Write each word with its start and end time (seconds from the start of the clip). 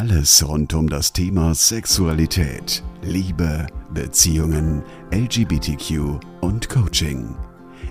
Alles 0.00 0.48
rund 0.48 0.72
um 0.72 0.88
das 0.88 1.12
Thema 1.12 1.54
Sexualität, 1.54 2.82
Liebe, 3.02 3.66
Beziehungen, 3.92 4.82
LGBTQ 5.12 6.18
und 6.40 6.70
Coaching. 6.70 7.36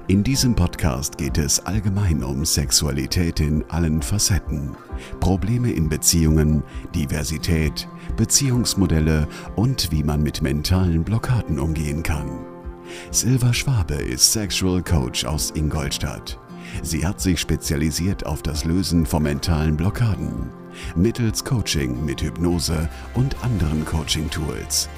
In 0.07 0.23
diesem 0.23 0.55
Podcast 0.55 1.19
geht 1.19 1.37
es 1.37 1.63
allgemein 1.67 2.23
um 2.23 2.45
Sexualität 2.45 3.39
in 3.41 3.63
allen 3.69 4.01
Facetten, 4.01 4.75
Probleme 5.19 5.71
in 5.71 5.87
Beziehungen, 5.87 6.63
Diversität, 6.95 7.87
Beziehungsmodelle 8.17 9.27
und 9.55 9.91
wie 9.91 10.03
man 10.03 10.23
mit 10.23 10.41
mentalen 10.41 11.03
Blockaden 11.03 11.59
umgehen 11.59 12.01
kann. 12.01 12.39
Silva 13.11 13.53
Schwabe 13.53 13.93
ist 13.93 14.33
Sexual 14.33 14.81
Coach 14.81 15.25
aus 15.25 15.51
Ingolstadt. 15.51 16.39
Sie 16.81 17.05
hat 17.05 17.21
sich 17.21 17.39
spezialisiert 17.39 18.25
auf 18.25 18.41
das 18.41 18.65
Lösen 18.65 19.05
von 19.05 19.21
mentalen 19.21 19.77
Blockaden 19.77 20.49
mittels 20.95 21.43
Coaching 21.43 22.03
mit 22.05 22.21
Hypnose 22.21 22.89
und 23.13 23.35
anderen 23.43 23.85
Coaching-Tools. 23.85 24.89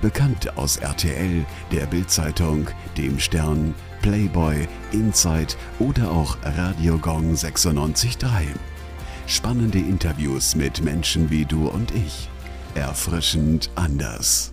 Bekannt 0.00 0.56
aus 0.56 0.76
RTL, 0.76 1.44
der 1.72 1.86
Bildzeitung, 1.86 2.68
dem 2.96 3.18
Stern, 3.18 3.74
Playboy, 4.02 4.68
Inside 4.92 5.54
oder 5.78 6.10
auch 6.10 6.36
Radio 6.42 6.98
Gong 6.98 7.34
96.3. 7.34 8.26
Spannende 9.26 9.78
Interviews 9.78 10.54
mit 10.54 10.82
Menschen 10.82 11.30
wie 11.30 11.44
du 11.44 11.68
und 11.68 11.94
ich. 11.94 12.28
Erfrischend 12.74 13.70
anders. 13.74 14.52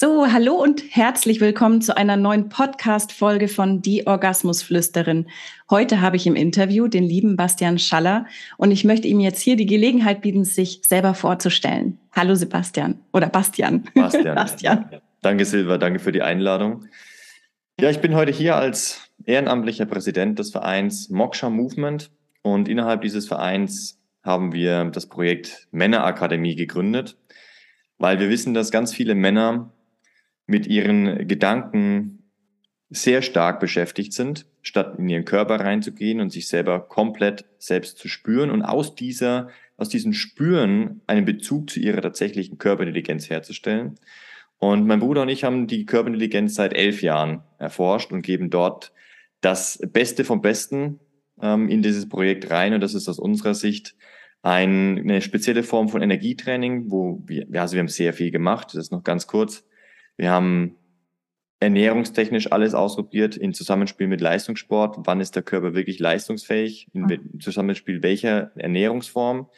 So, 0.00 0.30
hallo 0.30 0.54
und 0.54 0.84
herzlich 0.90 1.40
willkommen 1.40 1.82
zu 1.82 1.96
einer 1.96 2.16
neuen 2.16 2.48
Podcast-Folge 2.48 3.48
von 3.48 3.82
Die 3.82 4.06
Orgasmusflüsterin. 4.06 5.26
Heute 5.68 6.00
habe 6.00 6.14
ich 6.14 6.24
im 6.28 6.36
Interview 6.36 6.86
den 6.86 7.02
lieben 7.02 7.34
Bastian 7.34 7.80
Schaller 7.80 8.24
und 8.58 8.70
ich 8.70 8.84
möchte 8.84 9.08
ihm 9.08 9.18
jetzt 9.18 9.40
hier 9.40 9.56
die 9.56 9.66
Gelegenheit 9.66 10.20
bieten, 10.20 10.44
sich 10.44 10.82
selber 10.84 11.14
vorzustellen. 11.14 11.98
Hallo 12.12 12.36
Sebastian 12.36 13.00
oder 13.12 13.28
Bastian. 13.28 13.88
Bastian. 13.92 14.34
Bastian. 14.36 14.88
Danke 15.20 15.44
Silva, 15.44 15.78
danke 15.78 15.98
für 15.98 16.12
die 16.12 16.22
Einladung. 16.22 16.84
Ja, 17.80 17.90
ich 17.90 17.98
bin 17.98 18.14
heute 18.14 18.30
hier 18.30 18.54
als 18.54 19.10
ehrenamtlicher 19.24 19.86
Präsident 19.86 20.38
des 20.38 20.52
Vereins 20.52 21.10
Moksha 21.10 21.50
Movement 21.50 22.12
und 22.42 22.68
innerhalb 22.68 23.02
dieses 23.02 23.26
Vereins 23.26 24.00
haben 24.22 24.52
wir 24.52 24.84
das 24.84 25.06
Projekt 25.06 25.66
Männerakademie 25.72 26.54
gegründet, 26.54 27.16
weil 27.98 28.20
wir 28.20 28.30
wissen, 28.30 28.54
dass 28.54 28.70
ganz 28.70 28.94
viele 28.94 29.16
Männer 29.16 29.72
mit 30.48 30.66
ihren 30.66 31.28
Gedanken 31.28 32.18
sehr 32.90 33.20
stark 33.20 33.60
beschäftigt 33.60 34.14
sind, 34.14 34.46
statt 34.62 34.96
in 34.98 35.08
ihren 35.08 35.26
Körper 35.26 35.60
reinzugehen 35.60 36.20
und 36.20 36.30
sich 36.30 36.48
selber 36.48 36.80
komplett 36.80 37.44
selbst 37.58 37.98
zu 37.98 38.08
spüren 38.08 38.50
und 38.50 38.62
aus 38.62 38.94
dieser, 38.94 39.50
aus 39.76 39.90
diesem 39.90 40.14
Spüren 40.14 41.02
einen 41.06 41.26
Bezug 41.26 41.68
zu 41.68 41.80
ihrer 41.80 42.00
tatsächlichen 42.00 42.56
Körperintelligenz 42.56 43.28
herzustellen. 43.28 43.96
Und 44.56 44.86
mein 44.86 45.00
Bruder 45.00 45.22
und 45.22 45.28
ich 45.28 45.44
haben 45.44 45.66
die 45.66 45.84
Körperintelligenz 45.84 46.54
seit 46.54 46.72
elf 46.72 47.02
Jahren 47.02 47.42
erforscht 47.58 48.10
und 48.10 48.22
geben 48.22 48.48
dort 48.48 48.92
das 49.42 49.78
Beste 49.92 50.24
vom 50.24 50.40
Besten 50.40 50.98
ähm, 51.42 51.68
in 51.68 51.82
dieses 51.82 52.08
Projekt 52.08 52.50
rein. 52.50 52.72
Und 52.72 52.80
das 52.80 52.94
ist 52.94 53.06
aus 53.08 53.18
unserer 53.18 53.54
Sicht 53.54 53.96
ein, 54.40 54.98
eine 54.98 55.20
spezielle 55.20 55.62
Form 55.62 55.90
von 55.90 56.00
Energietraining, 56.00 56.90
wo 56.90 57.22
wir, 57.26 57.46
also 57.60 57.74
wir 57.74 57.80
haben 57.80 57.88
sehr 57.88 58.14
viel 58.14 58.30
gemacht. 58.30 58.68
Das 58.68 58.84
ist 58.84 58.92
noch 58.92 59.04
ganz 59.04 59.26
kurz. 59.26 59.67
Wir 60.18 60.30
haben 60.30 60.76
ernährungstechnisch 61.60 62.52
alles 62.52 62.74
ausprobiert 62.74 63.36
in 63.36 63.54
Zusammenspiel 63.54 64.06
mit 64.06 64.20
Leistungssport. 64.20 64.96
Wann 65.04 65.20
ist 65.20 65.34
der 65.34 65.42
Körper 65.42 65.74
wirklich 65.74 65.98
leistungsfähig? 65.98 66.88
In 66.92 67.02
mhm. 67.02 67.40
Zusammenspiel 67.40 68.02
welcher 68.02 68.52
Ernährungsform? 68.56 69.48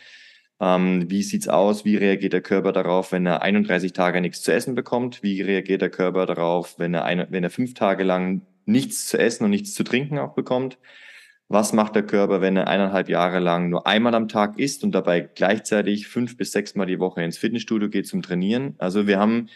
Ähm, 0.60 1.10
wie 1.10 1.22
sieht's 1.22 1.48
aus? 1.48 1.84
Wie 1.84 1.96
reagiert 1.96 2.34
der 2.34 2.42
Körper 2.42 2.72
darauf, 2.72 3.12
wenn 3.12 3.26
er 3.26 3.42
31 3.42 3.92
Tage 3.92 4.20
nichts 4.20 4.42
zu 4.42 4.52
essen 4.52 4.74
bekommt? 4.74 5.22
Wie 5.22 5.40
reagiert 5.40 5.82
der 5.82 5.90
Körper 5.90 6.26
darauf, 6.26 6.78
wenn 6.78 6.94
er, 6.94 7.04
eine, 7.04 7.26
wenn 7.30 7.42
er 7.42 7.50
fünf 7.50 7.74
Tage 7.74 8.04
lang 8.04 8.42
nichts 8.66 9.06
zu 9.06 9.18
essen 9.18 9.44
und 9.44 9.50
nichts 9.50 9.74
zu 9.74 9.82
trinken 9.82 10.18
auch 10.18 10.34
bekommt? 10.34 10.78
Was 11.48 11.72
macht 11.72 11.96
der 11.96 12.04
Körper, 12.04 12.40
wenn 12.40 12.56
er 12.56 12.68
eineinhalb 12.68 13.08
Jahre 13.08 13.40
lang 13.40 13.70
nur 13.70 13.86
einmal 13.86 14.14
am 14.14 14.28
Tag 14.28 14.58
isst 14.58 14.84
und 14.84 14.92
dabei 14.92 15.20
gleichzeitig 15.20 16.06
fünf 16.06 16.36
bis 16.36 16.52
sechs 16.52 16.74
Mal 16.76 16.86
die 16.86 17.00
Woche 17.00 17.22
ins 17.24 17.38
Fitnessstudio 17.38 17.88
geht 17.88 18.06
zum 18.06 18.22
Trainieren? 18.22 18.74
Also 18.78 19.06
wir 19.06 19.18
haben 19.18 19.48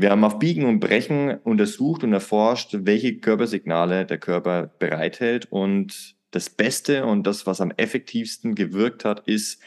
wir 0.00 0.10
haben 0.10 0.24
auf 0.24 0.38
Biegen 0.38 0.64
und 0.64 0.80
Brechen 0.80 1.38
untersucht 1.44 2.04
und 2.04 2.12
erforscht, 2.12 2.74
welche 2.80 3.18
Körpersignale 3.18 4.06
der 4.06 4.18
Körper 4.18 4.70
bereithält. 4.78 5.46
Und 5.50 6.16
das 6.30 6.48
Beste 6.48 7.04
und 7.04 7.26
das, 7.26 7.46
was 7.46 7.60
am 7.60 7.70
effektivsten 7.72 8.54
gewirkt 8.54 9.04
hat, 9.04 9.20
ist 9.28 9.62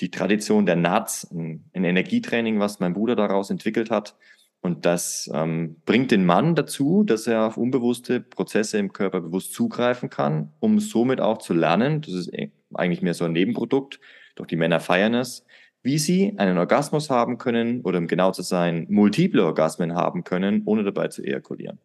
die 0.00 0.10
Tradition 0.10 0.66
der 0.66 0.76
NATS, 0.76 1.30
ein, 1.30 1.70
Energietraining, 1.72 2.58
was 2.60 2.80
mein 2.80 2.94
Bruder 2.94 3.14
daraus 3.14 3.50
entwickelt 3.50 3.90
hat. 3.90 4.16
Und 4.60 4.86
das 4.86 5.30
ähm, 5.34 5.76
bringt 5.84 6.10
den 6.10 6.24
Mann 6.24 6.54
dazu, 6.54 7.04
dass 7.04 7.26
er 7.26 7.46
auf 7.46 7.58
unbewusste 7.58 8.20
Prozesse 8.20 8.78
im 8.78 8.92
Körper 8.92 9.20
bewusst 9.20 9.52
zugreifen 9.52 10.08
kann, 10.08 10.52
um 10.58 10.80
somit 10.80 11.20
auch 11.20 11.38
zu 11.38 11.52
lernen. 11.52 12.00
Das 12.00 12.14
ist 12.14 12.28
äh, 12.28 12.50
eigentlich 12.72 13.02
mehr 13.02 13.12
so 13.12 13.26
ein 13.26 13.32
Nebenprodukt, 13.32 14.00
doch 14.36 14.46
die 14.46 14.56
Männer 14.56 14.80
feiern 14.80 15.14
es, 15.14 15.44
wie 15.84 15.98
sie 15.98 16.34
einen 16.38 16.58
Orgasmus 16.58 17.10
haben 17.10 17.38
können 17.38 17.82
oder 17.82 17.98
um 17.98 18.08
genau 18.08 18.32
zu 18.32 18.42
sein, 18.42 18.86
multiple 18.88 19.44
Orgasmen 19.44 19.94
haben 19.94 20.24
können, 20.24 20.62
ohne 20.64 20.82
dabei 20.82 21.08
zu 21.08 21.22
ejakulieren. 21.22 21.78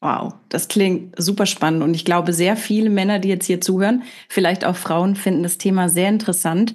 Wow, 0.00 0.34
das 0.48 0.68
klingt 0.68 1.20
super 1.20 1.46
spannend 1.46 1.82
und 1.82 1.94
ich 1.94 2.04
glaube, 2.04 2.32
sehr 2.32 2.56
viele 2.56 2.90
Männer, 2.90 3.20
die 3.20 3.28
jetzt 3.28 3.46
hier 3.46 3.60
zuhören, 3.60 4.02
vielleicht 4.28 4.64
auch 4.64 4.76
Frauen, 4.76 5.16
finden 5.16 5.44
das 5.44 5.56
Thema 5.56 5.88
sehr 5.88 6.08
interessant. 6.08 6.74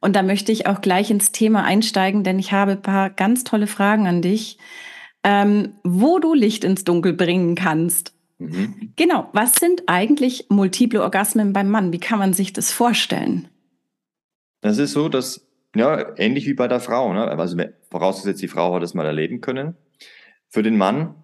Und 0.00 0.16
da 0.16 0.22
möchte 0.22 0.50
ich 0.50 0.66
auch 0.66 0.80
gleich 0.80 1.10
ins 1.10 1.30
Thema 1.30 1.64
einsteigen, 1.64 2.24
denn 2.24 2.38
ich 2.38 2.52
habe 2.52 2.72
ein 2.72 2.82
paar 2.82 3.10
ganz 3.10 3.44
tolle 3.44 3.66
Fragen 3.66 4.06
an 4.06 4.22
dich, 4.22 4.58
ähm, 5.22 5.74
wo 5.84 6.18
du 6.18 6.34
Licht 6.34 6.64
ins 6.64 6.84
Dunkel 6.84 7.12
bringen 7.12 7.54
kannst. 7.54 8.12
Mhm. 8.38 8.92
Genau, 8.96 9.28
was 9.32 9.54
sind 9.54 9.84
eigentlich 9.86 10.46
multiple 10.48 11.02
Orgasmen 11.02 11.52
beim 11.52 11.70
Mann? 11.70 11.92
Wie 11.92 12.00
kann 12.00 12.18
man 12.18 12.32
sich 12.32 12.52
das 12.52 12.72
vorstellen? 12.72 13.48
Das 14.60 14.78
ist 14.78 14.92
so, 14.92 15.08
dass 15.08 15.43
ja, 15.74 16.16
ähnlich 16.16 16.46
wie 16.46 16.54
bei 16.54 16.68
der 16.68 16.80
Frau. 16.80 17.12
Ne? 17.12 17.26
Also 17.26 17.56
vorausgesetzt, 17.90 18.42
die 18.42 18.48
Frau 18.48 18.74
hat 18.74 18.82
es 18.82 18.94
mal 18.94 19.06
erleben 19.06 19.40
können. 19.40 19.76
Für 20.48 20.62
den 20.62 20.76
Mann 20.76 21.14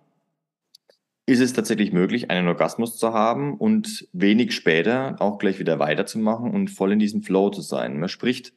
ist 1.27 1.41
es 1.41 1.53
tatsächlich 1.53 1.93
möglich, 1.93 2.31
einen 2.31 2.49
Orgasmus 2.49 2.97
zu 2.97 3.13
haben 3.13 3.57
und 3.57 4.09
wenig 4.13 4.53
später 4.53 5.17
auch 5.21 5.39
gleich 5.39 5.61
wieder 5.61 5.79
weiterzumachen 5.79 6.51
und 6.51 6.71
voll 6.71 6.93
in 6.93 6.99
diesem 6.99 7.23
Flow 7.23 7.51
zu 7.51 7.61
sein. 7.61 8.01
Man 8.01 8.09
spricht 8.09 8.53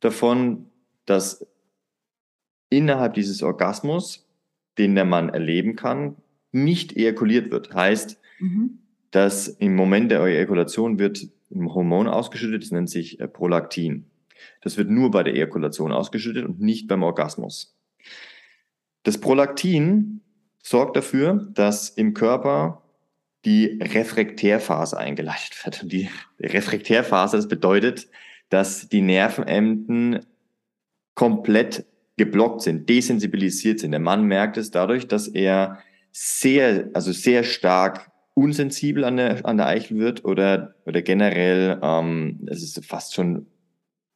davon, 0.00 0.66
dass 1.06 1.46
innerhalb 2.68 3.14
dieses 3.14 3.42
Orgasmus, 3.42 4.26
den 4.78 4.96
der 4.96 5.04
Mann 5.04 5.28
erleben 5.28 5.76
kann, 5.76 6.16
nicht 6.50 6.96
ejakuliert 6.96 7.52
wird. 7.52 7.72
Heißt, 7.72 8.20
mhm. 8.40 8.80
dass 9.12 9.46
im 9.46 9.76
Moment 9.76 10.10
der 10.10 10.24
Ejakulation 10.24 10.98
wird 10.98 11.28
ein 11.52 11.72
Hormon 11.72 12.08
ausgeschüttet, 12.08 12.62
das 12.62 12.70
nennt 12.72 12.90
sich 12.90 13.20
äh, 13.20 13.28
Prolaktin. 13.28 14.09
Das 14.60 14.76
wird 14.76 14.90
nur 14.90 15.10
bei 15.10 15.22
der 15.22 15.34
Ejakulation 15.34 15.92
ausgeschüttet 15.92 16.44
und 16.44 16.60
nicht 16.60 16.88
beim 16.88 17.02
Orgasmus. 17.02 17.76
Das 19.02 19.18
Prolaktin 19.18 20.20
sorgt 20.62 20.96
dafür, 20.96 21.48
dass 21.54 21.90
im 21.90 22.14
Körper 22.14 22.82
die 23.44 23.78
Refraktärphase 23.80 24.98
eingeleitet 24.98 25.64
wird. 25.64 25.82
Und 25.82 25.92
die 25.92 26.10
Refraktärphase, 26.38 27.38
das 27.38 27.48
bedeutet, 27.48 28.08
dass 28.50 28.88
die 28.88 29.00
Nervenenden 29.00 30.26
komplett 31.14 31.86
geblockt 32.16 32.60
sind, 32.62 32.88
desensibilisiert 32.88 33.80
sind. 33.80 33.92
Der 33.92 34.00
Mann 34.00 34.24
merkt 34.24 34.58
es 34.58 34.70
dadurch, 34.70 35.08
dass 35.08 35.26
er 35.28 35.78
sehr, 36.12 36.90
also 36.92 37.12
sehr 37.12 37.44
stark 37.44 38.10
unsensibel 38.34 39.04
an 39.04 39.16
der, 39.16 39.46
an 39.46 39.56
der 39.56 39.66
Eichel 39.66 39.98
wird 39.98 40.24
oder, 40.24 40.74
oder 40.84 41.02
generell, 41.02 41.78
ähm, 41.82 42.46
es 42.46 42.62
ist 42.62 42.84
fast 42.84 43.14
schon 43.14 43.46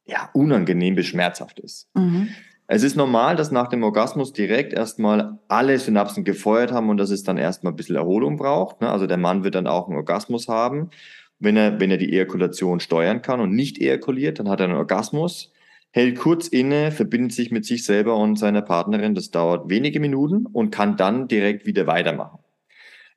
ja, 0.05 0.29
unangenehm 0.33 0.95
bis 0.95 1.07
schmerzhaft 1.07 1.59
ist. 1.59 1.89
Mhm. 1.95 2.29
Es 2.67 2.81
ist 2.81 2.95
normal, 2.95 3.35
dass 3.35 3.51
nach 3.51 3.67
dem 3.67 3.83
Orgasmus 3.83 4.33
direkt 4.33 4.73
erstmal 4.73 5.37
alle 5.47 5.77
Synapsen 5.77 6.23
gefeuert 6.23 6.71
haben 6.71 6.89
und 6.89 6.97
dass 6.97 7.11
es 7.11 7.23
dann 7.23 7.37
erstmal 7.37 7.73
ein 7.73 7.75
bisschen 7.75 7.95
Erholung 7.95 8.37
braucht. 8.37 8.81
Ne? 8.81 8.89
Also 8.89 9.05
der 9.05 9.17
Mann 9.17 9.43
wird 9.43 9.53
dann 9.55 9.67
auch 9.67 9.87
einen 9.87 9.97
Orgasmus 9.97 10.47
haben. 10.47 10.89
Wenn 11.37 11.57
er, 11.57 11.79
wenn 11.79 11.91
er 11.91 11.97
die 11.97 12.11
Ejakulation 12.11 12.79
steuern 12.79 13.21
kann 13.21 13.39
und 13.39 13.51
nicht 13.51 13.79
ejakuliert, 13.79 14.39
dann 14.39 14.49
hat 14.49 14.61
er 14.61 14.65
einen 14.65 14.77
Orgasmus, 14.77 15.51
hält 15.91 16.17
kurz 16.17 16.47
inne, 16.47 16.91
verbindet 16.91 17.33
sich 17.33 17.51
mit 17.51 17.65
sich 17.65 17.83
selber 17.83 18.17
und 18.17 18.39
seiner 18.39 18.61
Partnerin. 18.63 19.13
Das 19.13 19.29
dauert 19.29 19.69
wenige 19.69 19.99
Minuten 19.99 20.47
und 20.47 20.71
kann 20.71 20.97
dann 20.97 21.27
direkt 21.27 21.67
wieder 21.67 21.85
weitermachen. 21.85 22.39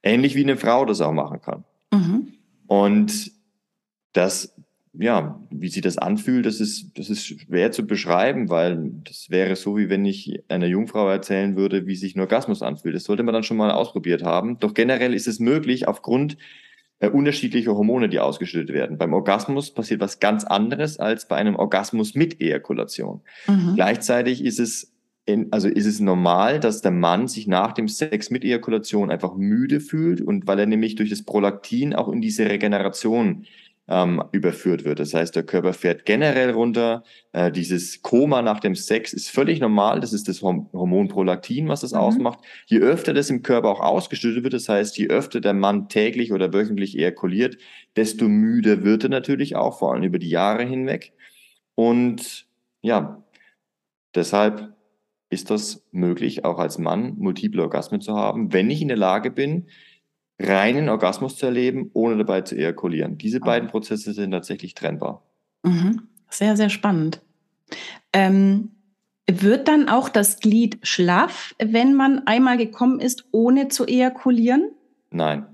Ähnlich 0.03 0.35
wie 0.35 0.43
eine 0.43 0.57
Frau 0.57 0.85
das 0.85 1.01
auch 1.01 1.13
machen 1.13 1.41
kann. 1.41 1.65
Mhm. 1.93 2.35
Und 2.67 3.33
das 4.13 4.55
ja, 4.93 5.41
wie 5.51 5.69
sich 5.69 5.83
das 5.83 5.99
anfühlt, 5.99 6.47
das 6.47 6.61
ist, 6.61 6.99
das 6.99 7.11
ist 7.11 7.27
schwer 7.27 7.73
zu 7.73 7.87
beschreiben, 7.87 8.49
weil 8.49 8.91
das 9.05 9.31
wäre 9.31 9.57
so, 9.57 9.77
wie 9.77 9.89
wenn 9.89 10.05
ich 10.05 10.43
einer 10.49 10.67
Jungfrau 10.67 11.09
erzählen 11.09 11.57
würde, 11.57 11.87
wie 11.87 11.97
sich 11.97 12.17
ein 12.17 12.21
Orgasmus 12.21 12.63
anfühlt. 12.63 12.95
Das 12.95 13.05
sollte 13.05 13.23
man 13.23 13.35
dann 13.35 13.43
schon 13.43 13.57
mal 13.57 13.71
ausprobiert 13.71 14.23
haben. 14.23 14.59
Doch 14.59 14.75
generell 14.75 15.15
ist 15.15 15.29
es 15.29 15.41
möglich, 15.41 15.87
aufgrund 15.87 16.37
äh, 17.01 17.09
unterschiedliche 17.09 17.75
Hormone, 17.75 18.09
die 18.09 18.19
ausgeschüttet 18.19 18.75
werden. 18.75 18.99
Beim 18.99 19.15
Orgasmus 19.15 19.73
passiert 19.73 20.01
was 20.01 20.21
ganz 20.21 20.45
anderes 20.45 20.99
als 20.99 21.29
bei 21.29 21.37
einem 21.37 21.57
Orgasmus 21.57 22.15
mit 22.15 22.41
Ejakulation. 22.41 23.21
Mhm. 23.47 23.75
Gleichzeitig 23.77 24.45
ist 24.45 24.59
es 24.59 24.93
in, 25.25 25.53
also 25.53 25.69
ist 25.69 25.87
es 25.87 26.01
normal, 26.01 26.59
dass 26.59 26.81
der 26.81 26.91
Mann 26.91 27.29
sich 27.29 27.47
nach 27.47 27.73
dem 27.73 27.87
Sex 27.87 28.31
mit 28.31 28.45
Ejakulation 28.45 29.11
einfach 29.11 29.37
müde 29.37 29.79
fühlt 29.79 30.23
und 30.23 30.47
weil 30.47 30.59
er 30.59 30.67
nämlich 30.67 30.95
durch 30.95 31.11
das 31.11 31.23
Prolaktin 31.23 31.95
auch 31.95 32.09
in 32.09 32.23
diese 32.23 32.49
Regeneration 32.49 33.45
ähm, 33.89 34.23
überführt 34.33 34.85
wird. 34.85 35.01
Das 35.01 35.15
heißt, 35.15 35.35
der 35.35 35.43
Körper 35.43 35.73
fährt 35.73 36.05
generell 36.05 36.51
runter. 36.51 37.03
Äh, 37.33 37.51
dieses 37.51 38.03
Koma 38.03 38.43
nach 38.43 38.61
dem 38.61 38.75
Sex 38.75 39.13
ist 39.13 39.31
völlig 39.31 39.61
normal. 39.61 40.01
Das 40.01 40.13
ist 40.13 40.29
das 40.29 40.43
Hormon 40.43 41.09
Prolaktin, 41.09 41.69
was 41.69 41.81
das 41.81 41.93
mhm. 41.93 41.99
ausmacht. 41.99 42.41
Je 42.67 42.81
öfter 42.81 43.15
das 43.15 43.31
im 43.31 43.43
Körper 43.43 43.69
auch 43.69 43.81
ausgeschüttet 43.81 44.45
wird, 44.45 44.53
das 44.53 44.69
heißt, 44.69 44.99
je 44.99 45.09
öfter 45.09 45.41
der 45.41 45.55
Mann 45.55 45.89
täglich 45.89 46.33
oder 46.33 46.53
wöchentlich 46.53 46.97
ejakuliert, 46.99 47.57
desto 47.97 48.29
müder 48.29 48.85
wird 48.85 49.05
er 49.05 49.11
natürlich 49.11 49.57
auch, 49.57 49.79
vor 49.79 49.95
allem 49.95 50.03
über 50.03 50.19
die 50.19 50.31
Jahre 50.31 50.65
hinweg. 50.65 51.13
Und 51.75 52.47
ja, 52.83 53.25
deshalb 54.15 54.75
ist 55.31 55.51
das 55.51 55.87
möglich, 55.93 56.45
auch 56.45 56.59
als 56.59 56.79
Mann 56.79 57.15
multiple 57.19 57.63
Orgasmen 57.63 58.01
zu 58.01 58.15
haben, 58.15 58.53
wenn 58.53 58.71
ich 58.71 58.83
in 58.83 58.89
der 58.89 58.97
Lage 58.97 59.31
bin, 59.31 59.67
reinen 60.39 60.89
Orgasmus 60.89 61.37
zu 61.37 61.47
erleben, 61.47 61.91
ohne 61.95 62.17
dabei 62.17 62.43
zu 62.43 62.57
ejakulieren. 62.57 63.19
Diese 63.19 63.41
beiden 63.41 63.69
Prozesse 63.69 64.13
sind 64.13 64.31
tatsächlich 64.31 64.75
trennbar. 64.75 65.23
Mhm. 65.63 66.03
Sehr, 66.31 66.57
sehr 66.57 66.71
spannend. 66.71 67.21
Ähm, 68.13 68.71
wird 69.31 69.69
dann 69.69 69.89
auch 69.89 70.09
das 70.09 70.41
Glied 70.41 70.79
schlaff, 70.83 71.55
wenn 71.59 71.95
man 71.95 72.27
einmal 72.27 72.57
gekommen 72.57 73.01
ist, 73.01 73.27
ohne 73.31 73.69
zu 73.69 73.87
ejakulieren? 73.87 74.71
Nein. 75.11 75.47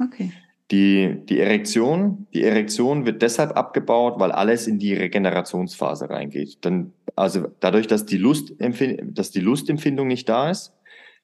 Okay. 0.00 0.32
Die, 0.70 1.20
die 1.28 1.38
Erektion, 1.38 2.26
die 2.32 2.42
Erektion 2.42 3.04
wird 3.04 3.20
deshalb 3.20 3.56
abgebaut, 3.56 4.14
weil 4.18 4.32
alles 4.32 4.66
in 4.66 4.78
die 4.78 4.94
Regenerationsphase 4.94 6.08
reingeht. 6.08 6.64
Dann, 6.64 6.92
also 7.14 7.48
dadurch, 7.60 7.86
dass 7.86 8.06
die, 8.06 8.16
Lust, 8.16 8.54
dass 8.58 9.30
die 9.30 9.40
Lustempfindung 9.40 10.08
nicht 10.08 10.28
da 10.28 10.50
ist, 10.50 10.72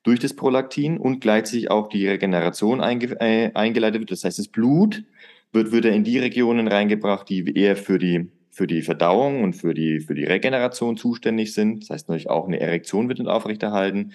durch 0.03 0.21
das 0.21 0.35
Prolaktin 0.35 0.99
und 0.99 1.21
gleichzeitig 1.21 1.71
auch 1.71 1.89
die 1.89 2.06
Regeneration 2.06 2.81
einge, 2.81 3.21
äh, 3.21 3.53
eingeleitet 3.55 4.00
wird. 4.00 4.11
Das 4.11 4.25
heißt, 4.25 4.39
das 4.39 4.49
Blut 4.49 5.05
wird 5.53 5.73
wieder 5.73 5.91
in 5.93 6.05
die 6.05 6.19
Regionen 6.19 6.69
reingebracht, 6.69 7.29
die 7.29 7.55
eher 7.56 7.77
für 7.77 7.99
die, 7.99 8.31
für 8.50 8.67
die 8.67 8.83
Verdauung 8.83 9.43
und 9.43 9.55
für 9.55 9.75
die, 9.75 10.00
für 10.00 10.15
die 10.15 10.25
Regeneration 10.25 10.97
zuständig 10.97 11.53
sind. 11.55 11.83
Das 11.83 11.91
heißt 11.91 12.09
natürlich 12.09 12.31
auch 12.31 12.47
eine 12.47 12.61
Erektion 12.61 13.09
wird 13.09 13.27
aufrechterhalten. 13.27 14.12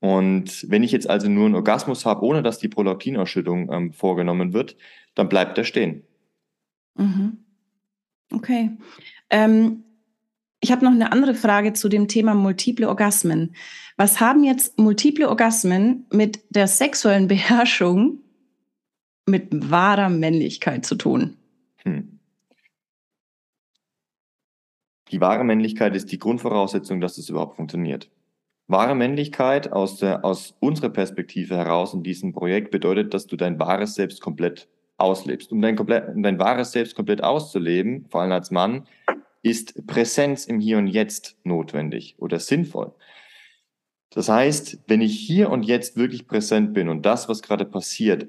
Und 0.00 0.70
wenn 0.70 0.82
ich 0.82 0.92
jetzt 0.92 1.10
also 1.10 1.28
nur 1.28 1.46
einen 1.46 1.56
Orgasmus 1.56 2.06
habe, 2.06 2.24
ohne 2.24 2.42
dass 2.42 2.58
die 2.58 2.68
Prolaktinausschüttung 2.68 3.72
ähm, 3.72 3.92
vorgenommen 3.92 4.52
wird, 4.52 4.76
dann 5.14 5.28
bleibt 5.28 5.58
er 5.58 5.64
stehen. 5.64 6.04
Mhm. 6.94 7.38
Okay. 8.32 8.70
Ähm, 9.30 9.84
ich 10.60 10.72
habe 10.72 10.84
noch 10.84 10.92
eine 10.92 11.12
andere 11.12 11.34
Frage 11.34 11.72
zu 11.72 11.88
dem 11.88 12.08
Thema 12.08 12.34
multiple 12.34 12.88
Orgasmen. 12.88 13.54
Was 13.96 14.20
haben 14.20 14.44
jetzt 14.44 14.78
multiple 14.78 15.28
Orgasmen 15.28 16.06
mit 16.12 16.40
der 16.50 16.66
sexuellen 16.66 17.28
Beherrschung 17.28 18.20
mit 19.26 19.70
wahrer 19.70 20.08
Männlichkeit 20.08 20.84
zu 20.84 20.96
tun? 20.96 21.36
Hm. 21.82 22.18
Die 25.10 25.20
wahre 25.20 25.44
Männlichkeit 25.44 25.94
ist 25.96 26.12
die 26.12 26.18
Grundvoraussetzung, 26.18 27.00
dass 27.00 27.18
es 27.18 27.28
überhaupt 27.28 27.56
funktioniert. 27.56 28.10
Wahre 28.66 28.94
Männlichkeit 28.94 29.72
aus, 29.72 29.96
der, 29.96 30.24
aus 30.24 30.54
unserer 30.60 30.90
Perspektive 30.90 31.56
heraus 31.56 31.94
in 31.94 32.02
diesem 32.02 32.32
Projekt 32.32 32.70
bedeutet, 32.70 33.14
dass 33.14 33.26
du 33.26 33.36
dein 33.36 33.58
wahres 33.58 33.94
Selbst 33.94 34.20
komplett 34.20 34.68
auslebst. 34.98 35.52
Um 35.52 35.62
dein, 35.62 35.76
komplett, 35.76 36.14
um 36.14 36.22
dein 36.22 36.38
wahres 36.38 36.72
Selbst 36.72 36.94
komplett 36.94 37.24
auszuleben, 37.24 38.04
vor 38.10 38.20
allem 38.20 38.32
als 38.32 38.50
Mann, 38.50 38.86
ist 39.48 39.86
Präsenz 39.86 40.44
im 40.46 40.60
Hier 40.60 40.78
und 40.78 40.86
Jetzt 40.86 41.36
notwendig 41.44 42.16
oder 42.18 42.38
sinnvoll. 42.38 42.92
Das 44.10 44.28
heißt, 44.28 44.84
wenn 44.86 45.00
ich 45.00 45.18
hier 45.18 45.50
und 45.50 45.64
jetzt 45.64 45.96
wirklich 45.96 46.26
präsent 46.26 46.72
bin 46.72 46.88
und 46.88 47.04
das, 47.04 47.28
was 47.28 47.42
gerade 47.42 47.64
passiert, 47.64 48.28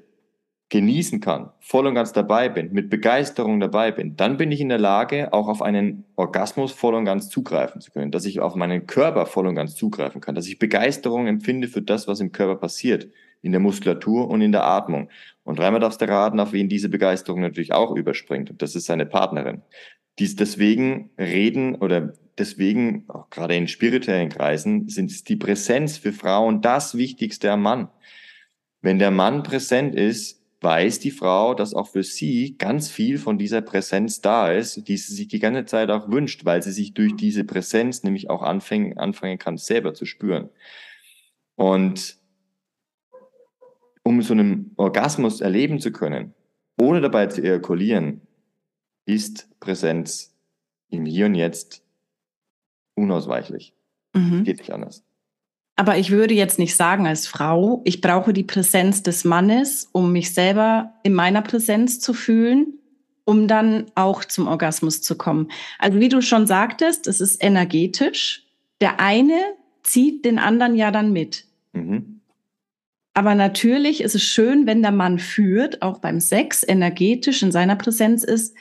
genießen 0.68 1.20
kann, 1.20 1.50
voll 1.58 1.86
und 1.88 1.96
ganz 1.96 2.12
dabei 2.12 2.48
bin, 2.48 2.72
mit 2.72 2.90
Begeisterung 2.90 3.58
dabei 3.58 3.90
bin, 3.90 4.14
dann 4.14 4.36
bin 4.36 4.52
ich 4.52 4.60
in 4.60 4.68
der 4.68 4.78
Lage, 4.78 5.32
auch 5.32 5.48
auf 5.48 5.62
einen 5.62 6.04
Orgasmus 6.14 6.70
voll 6.70 6.94
und 6.94 7.06
ganz 7.06 7.28
zugreifen 7.28 7.80
zu 7.80 7.90
können, 7.90 8.12
dass 8.12 8.24
ich 8.24 8.38
auf 8.38 8.54
meinen 8.54 8.86
Körper 8.86 9.26
voll 9.26 9.48
und 9.48 9.56
ganz 9.56 9.74
zugreifen 9.74 10.20
kann, 10.20 10.36
dass 10.36 10.46
ich 10.46 10.60
Begeisterung 10.60 11.26
empfinde 11.26 11.66
für 11.66 11.82
das, 11.82 12.06
was 12.06 12.20
im 12.20 12.30
Körper 12.30 12.54
passiert, 12.56 13.08
in 13.42 13.50
der 13.50 13.60
Muskulatur 13.60 14.28
und 14.28 14.42
in 14.42 14.52
der 14.52 14.64
Atmung. 14.64 15.08
Und 15.42 15.58
dreimal 15.58 15.80
darfst 15.80 16.02
du 16.02 16.08
raten, 16.08 16.38
auf 16.38 16.52
wen 16.52 16.68
diese 16.68 16.88
Begeisterung 16.88 17.40
natürlich 17.40 17.72
auch 17.72 17.96
überspringt. 17.96 18.50
Und 18.50 18.62
das 18.62 18.76
ist 18.76 18.84
seine 18.84 19.06
Partnerin 19.06 19.62
dies 20.18 20.36
deswegen 20.36 21.10
reden 21.18 21.76
oder 21.76 22.12
deswegen, 22.38 23.04
auch 23.08 23.30
gerade 23.30 23.54
in 23.54 23.68
spirituellen 23.68 24.28
Kreisen, 24.28 24.88
sind 24.88 25.28
die 25.28 25.36
Präsenz 25.36 25.98
für 25.98 26.12
Frauen 26.12 26.60
das 26.62 26.96
Wichtigste 26.96 27.50
am 27.52 27.62
Mann. 27.62 27.88
Wenn 28.82 28.98
der 28.98 29.10
Mann 29.10 29.42
präsent 29.42 29.94
ist, 29.94 30.40
weiß 30.62 30.98
die 30.98 31.10
Frau, 31.10 31.54
dass 31.54 31.74
auch 31.74 31.88
für 31.88 32.02
sie 32.02 32.56
ganz 32.58 32.90
viel 32.90 33.18
von 33.18 33.38
dieser 33.38 33.62
Präsenz 33.62 34.20
da 34.20 34.50
ist, 34.50 34.88
die 34.88 34.96
sie 34.96 35.14
sich 35.14 35.28
die 35.28 35.38
ganze 35.38 35.64
Zeit 35.64 35.90
auch 35.90 36.10
wünscht, 36.10 36.44
weil 36.44 36.62
sie 36.62 36.72
sich 36.72 36.92
durch 36.92 37.16
diese 37.16 37.44
Präsenz 37.44 38.02
nämlich 38.02 38.28
auch 38.28 38.42
anfangen, 38.42 38.98
anfangen 38.98 39.38
kann, 39.38 39.56
selber 39.56 39.94
zu 39.94 40.04
spüren. 40.04 40.50
Und 41.56 42.18
um 44.02 44.22
so 44.22 44.34
einen 44.34 44.72
Orgasmus 44.76 45.40
erleben 45.40 45.78
zu 45.78 45.92
können, 45.92 46.34
ohne 46.78 47.00
dabei 47.00 47.26
zu 47.26 47.42
ejakulieren, 47.42 48.22
ist 49.06 49.48
Präsenz 49.60 50.34
im 50.88 51.06
Hier 51.06 51.26
und 51.26 51.34
Jetzt 51.34 51.82
unausweichlich. 52.94 53.74
Mhm. 54.14 54.44
Geht 54.44 54.58
nicht 54.58 54.72
anders. 54.72 55.04
Aber 55.76 55.96
ich 55.96 56.10
würde 56.10 56.34
jetzt 56.34 56.58
nicht 56.58 56.76
sagen 56.76 57.06
als 57.06 57.26
Frau, 57.26 57.80
ich 57.84 58.02
brauche 58.02 58.34
die 58.34 58.44
Präsenz 58.44 59.02
des 59.02 59.24
Mannes, 59.24 59.88
um 59.92 60.12
mich 60.12 60.34
selber 60.34 60.92
in 61.04 61.14
meiner 61.14 61.40
Präsenz 61.40 62.00
zu 62.00 62.12
fühlen, 62.12 62.74
um 63.24 63.48
dann 63.48 63.86
auch 63.94 64.24
zum 64.24 64.46
Orgasmus 64.46 65.00
zu 65.00 65.16
kommen. 65.16 65.50
Also 65.78 65.98
wie 65.98 66.10
du 66.10 66.20
schon 66.20 66.46
sagtest, 66.46 67.06
es 67.06 67.20
ist 67.20 67.42
energetisch. 67.42 68.44
Der 68.82 69.00
eine 69.00 69.40
zieht 69.82 70.24
den 70.24 70.38
anderen 70.38 70.74
ja 70.74 70.90
dann 70.90 71.12
mit. 71.12 71.46
Mhm. 71.72 72.20
Aber 73.14 73.34
natürlich 73.34 74.02
ist 74.02 74.14
es 74.14 74.22
schön, 74.22 74.66
wenn 74.66 74.82
der 74.82 74.92
Mann 74.92 75.18
führt, 75.18 75.82
auch 75.82 75.98
beim 75.98 76.20
Sex 76.20 76.62
energetisch 76.66 77.42
in 77.42 77.52
seiner 77.52 77.76
Präsenz 77.76 78.22
ist, 78.22 78.54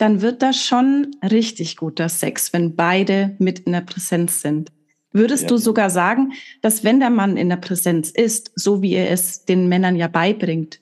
dann 0.00 0.22
wird 0.22 0.40
das 0.40 0.56
schon 0.56 1.14
richtig 1.22 1.76
guter 1.76 2.08
Sex, 2.08 2.54
wenn 2.54 2.74
beide 2.74 3.36
mit 3.38 3.60
in 3.60 3.72
der 3.72 3.82
Präsenz 3.82 4.40
sind. 4.40 4.72
Würdest 5.12 5.42
ja. 5.42 5.48
du 5.48 5.56
sogar 5.58 5.90
sagen, 5.90 6.32
dass 6.62 6.84
wenn 6.84 7.00
der 7.00 7.10
Mann 7.10 7.36
in 7.36 7.50
der 7.50 7.56
Präsenz 7.56 8.10
ist, 8.10 8.50
so 8.54 8.80
wie 8.80 8.94
er 8.94 9.10
es 9.10 9.44
den 9.44 9.68
Männern 9.68 9.96
ja 9.96 10.08
beibringt, 10.08 10.80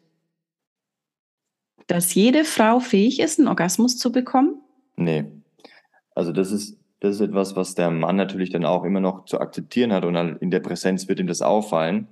dass 1.88 2.14
jede 2.14 2.44
Frau 2.44 2.78
fähig 2.78 3.18
ist, 3.18 3.40
einen 3.40 3.48
Orgasmus 3.48 3.98
zu 3.98 4.12
bekommen? 4.12 4.60
Nee. 4.94 5.25
Also 6.14 6.30
das 6.30 6.52
ist, 6.52 6.78
das 7.00 7.16
ist 7.16 7.20
etwas, 7.20 7.56
was 7.56 7.75
der 7.75 7.90
Mann 7.90 8.16
natürlich 8.16 8.50
dann 8.50 8.64
auch 8.64 8.84
immer 8.84 9.00
noch 9.00 9.25
zu 9.25 9.40
akzeptieren 9.40 9.92
hat 9.92 10.04
und 10.04 10.14
in 10.14 10.52
der 10.52 10.60
Präsenz 10.60 11.08
wird 11.08 11.18
ihm 11.18 11.26
das 11.26 11.42
auffallen, 11.42 12.06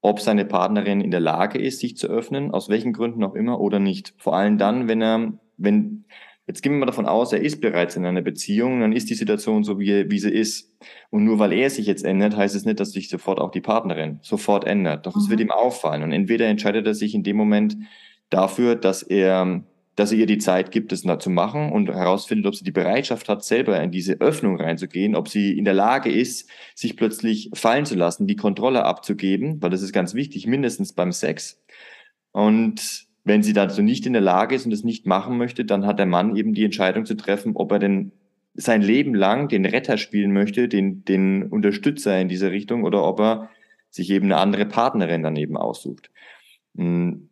ob 0.00 0.20
seine 0.20 0.44
Partnerin 0.44 1.00
in 1.02 1.12
der 1.12 1.20
Lage 1.20 1.60
ist, 1.60 1.78
sich 1.78 1.96
zu 1.96 2.08
öffnen, 2.08 2.50
aus 2.50 2.68
welchen 2.68 2.92
Gründen 2.92 3.22
auch 3.22 3.34
immer 3.34 3.60
oder 3.60 3.78
nicht. 3.78 4.14
Vor 4.16 4.34
allem 4.34 4.58
dann, 4.58 4.88
wenn 4.88 5.02
er, 5.02 5.32
wenn 5.56 6.04
Jetzt 6.48 6.62
gehen 6.62 6.72
wir 6.72 6.78
mal 6.78 6.86
davon 6.86 7.04
aus, 7.04 7.34
er 7.34 7.42
ist 7.42 7.60
bereits 7.60 7.94
in 7.96 8.06
einer 8.06 8.22
Beziehung, 8.22 8.80
dann 8.80 8.92
ist 8.94 9.10
die 9.10 9.14
Situation 9.14 9.64
so, 9.64 9.78
wie, 9.78 10.10
wie 10.10 10.18
sie 10.18 10.30
ist. 10.30 10.72
Und 11.10 11.24
nur 11.24 11.38
weil 11.38 11.52
er 11.52 11.68
sich 11.68 11.86
jetzt 11.86 12.06
ändert, 12.06 12.38
heißt 12.38 12.56
es 12.56 12.64
nicht, 12.64 12.80
dass 12.80 12.92
sich 12.92 13.10
sofort 13.10 13.38
auch 13.38 13.50
die 13.50 13.60
Partnerin 13.60 14.18
sofort 14.22 14.64
ändert. 14.66 15.04
Doch 15.04 15.14
mhm. 15.14 15.20
es 15.20 15.28
wird 15.28 15.40
ihm 15.40 15.50
auffallen. 15.50 16.02
Und 16.02 16.12
entweder 16.12 16.46
entscheidet 16.46 16.86
er 16.86 16.94
sich 16.94 17.14
in 17.14 17.22
dem 17.22 17.36
Moment 17.36 17.76
dafür, 18.30 18.76
dass 18.76 19.02
er, 19.02 19.62
dass 19.94 20.10
er 20.10 20.18
ihr 20.20 20.26
die 20.26 20.38
Zeit 20.38 20.70
gibt, 20.70 20.90
das 20.90 21.02
zu 21.18 21.28
machen 21.28 21.70
und 21.70 21.90
herausfindet, 21.90 22.46
ob 22.46 22.54
sie 22.54 22.64
die 22.64 22.72
Bereitschaft 22.72 23.28
hat, 23.28 23.44
selber 23.44 23.78
in 23.82 23.90
diese 23.90 24.14
Öffnung 24.14 24.58
reinzugehen, 24.58 25.16
ob 25.16 25.28
sie 25.28 25.58
in 25.58 25.66
der 25.66 25.74
Lage 25.74 26.10
ist, 26.10 26.48
sich 26.74 26.96
plötzlich 26.96 27.50
fallen 27.52 27.84
zu 27.84 27.94
lassen, 27.94 28.26
die 28.26 28.36
Kontrolle 28.36 28.84
abzugeben, 28.84 29.60
weil 29.60 29.68
das 29.68 29.82
ist 29.82 29.92
ganz 29.92 30.14
wichtig, 30.14 30.46
mindestens 30.46 30.94
beim 30.94 31.12
Sex. 31.12 31.62
Und 32.32 33.07
wenn 33.28 33.42
sie 33.42 33.52
dazu 33.52 33.82
nicht 33.82 34.06
in 34.06 34.12
der 34.12 34.22
Lage 34.22 34.54
ist 34.54 34.66
und 34.66 34.72
es 34.72 34.84
nicht 34.84 35.06
machen 35.06 35.38
möchte, 35.38 35.64
dann 35.64 35.86
hat 35.86 35.98
der 35.98 36.06
Mann 36.06 36.36
eben 36.36 36.54
die 36.54 36.64
Entscheidung 36.64 37.04
zu 37.04 37.14
treffen, 37.14 37.54
ob 37.54 37.72
er 37.72 37.78
denn 37.78 38.12
sein 38.54 38.82
Leben 38.82 39.14
lang 39.14 39.48
den 39.48 39.64
Retter 39.64 39.98
spielen 39.98 40.32
möchte, 40.32 40.68
den, 40.68 41.04
den 41.04 41.44
Unterstützer 41.44 42.20
in 42.20 42.28
dieser 42.28 42.50
Richtung 42.50 42.82
oder 42.82 43.04
ob 43.04 43.20
er 43.20 43.50
sich 43.90 44.10
eben 44.10 44.26
eine 44.26 44.38
andere 44.38 44.66
Partnerin 44.66 45.22
daneben 45.22 45.56
aussucht. 45.56 46.10
Hm, 46.76 47.28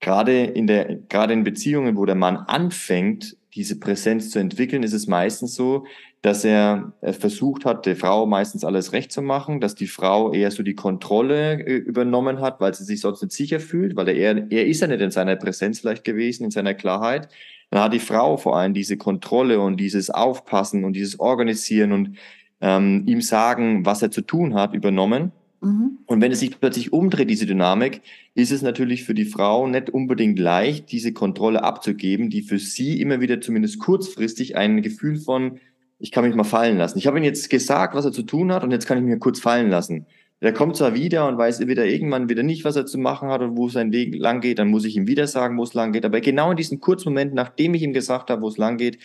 gerade 0.00 0.44
in 0.44 0.66
der, 0.66 0.96
gerade 1.08 1.32
in 1.32 1.44
Beziehungen, 1.44 1.96
wo 1.96 2.04
der 2.04 2.14
Mann 2.14 2.36
anfängt, 2.36 3.36
diese 3.54 3.80
Präsenz 3.80 4.30
zu 4.30 4.38
entwickeln, 4.38 4.82
ist 4.82 4.92
es 4.92 5.06
meistens 5.06 5.54
so, 5.54 5.86
dass 6.26 6.44
er 6.44 6.92
versucht 7.02 7.64
hat, 7.64 7.86
der 7.86 7.94
Frau 7.94 8.26
meistens 8.26 8.64
alles 8.64 8.92
recht 8.92 9.12
zu 9.12 9.22
machen, 9.22 9.60
dass 9.60 9.76
die 9.76 9.86
Frau 9.86 10.32
eher 10.32 10.50
so 10.50 10.64
die 10.64 10.74
Kontrolle 10.74 11.64
äh, 11.64 11.76
übernommen 11.76 12.40
hat, 12.40 12.60
weil 12.60 12.74
sie 12.74 12.82
sich 12.82 13.00
sonst 13.00 13.22
nicht 13.22 13.30
sicher 13.30 13.60
fühlt, 13.60 13.94
weil 13.94 14.08
er, 14.08 14.50
er 14.50 14.66
ist 14.66 14.80
ja 14.80 14.88
nicht 14.88 15.00
in 15.00 15.12
seiner 15.12 15.36
Präsenz 15.36 15.78
vielleicht 15.78 16.02
gewesen, 16.02 16.42
in 16.42 16.50
seiner 16.50 16.74
Klarheit. 16.74 17.28
Dann 17.70 17.80
hat 17.80 17.92
die 17.92 18.00
Frau 18.00 18.38
vor 18.38 18.56
allem 18.56 18.74
diese 18.74 18.96
Kontrolle 18.96 19.60
und 19.60 19.76
dieses 19.76 20.10
Aufpassen 20.10 20.82
und 20.82 20.94
dieses 20.94 21.20
Organisieren 21.20 21.92
und 21.92 22.16
ähm, 22.60 23.04
ihm 23.06 23.20
sagen, 23.20 23.86
was 23.86 24.02
er 24.02 24.10
zu 24.10 24.22
tun 24.22 24.54
hat, 24.54 24.74
übernommen. 24.74 25.30
Mhm. 25.60 25.98
Und 26.06 26.20
wenn 26.20 26.32
es 26.32 26.40
sich 26.40 26.58
plötzlich 26.58 26.92
umdreht, 26.92 27.30
diese 27.30 27.46
Dynamik, 27.46 28.00
ist 28.34 28.50
es 28.50 28.62
natürlich 28.62 29.04
für 29.04 29.14
die 29.14 29.26
Frau 29.26 29.68
nicht 29.68 29.90
unbedingt 29.90 30.40
leicht, 30.40 30.90
diese 30.90 31.12
Kontrolle 31.12 31.62
abzugeben, 31.62 32.30
die 32.30 32.42
für 32.42 32.58
sie 32.58 33.00
immer 33.00 33.20
wieder 33.20 33.40
zumindest 33.40 33.78
kurzfristig 33.78 34.56
ein 34.56 34.82
Gefühl 34.82 35.20
von, 35.20 35.60
ich 35.98 36.10
kann 36.12 36.24
mich 36.24 36.34
mal 36.34 36.44
fallen 36.44 36.78
lassen. 36.78 36.98
Ich 36.98 37.06
habe 37.06 37.18
ihm 37.18 37.24
jetzt 37.24 37.48
gesagt, 37.50 37.94
was 37.94 38.04
er 38.04 38.12
zu 38.12 38.22
tun 38.22 38.52
hat 38.52 38.64
und 38.64 38.70
jetzt 38.70 38.86
kann 38.86 38.98
ich 38.98 39.04
mich 39.04 39.18
kurz 39.20 39.40
fallen 39.40 39.70
lassen. 39.70 40.06
Er 40.40 40.52
kommt 40.52 40.76
zwar 40.76 40.94
wieder 40.94 41.26
und 41.28 41.38
weiß 41.38 41.66
wieder 41.66 41.86
irgendwann 41.86 42.28
wieder 42.28 42.42
nicht, 42.42 42.64
was 42.64 42.76
er 42.76 42.84
zu 42.84 42.98
machen 42.98 43.30
hat 43.30 43.40
und 43.40 43.56
wo 43.56 43.70
sein 43.70 43.92
Weg 43.92 44.14
lang 44.14 44.42
geht, 44.42 44.58
dann 44.58 44.68
muss 44.68 44.84
ich 44.84 44.96
ihm 44.96 45.06
wieder 45.06 45.26
sagen, 45.26 45.56
wo 45.56 45.62
es 45.62 45.72
lang 45.72 45.92
geht. 45.92 46.04
Aber 46.04 46.20
genau 46.20 46.50
in 46.50 46.58
diesem 46.58 46.80
kurzen 46.80 47.08
Moment, 47.08 47.32
nachdem 47.32 47.72
ich 47.72 47.82
ihm 47.82 47.94
gesagt 47.94 48.28
habe, 48.28 48.42
wo 48.42 48.48
es 48.48 48.58
lang 48.58 48.76
geht, 48.76 48.98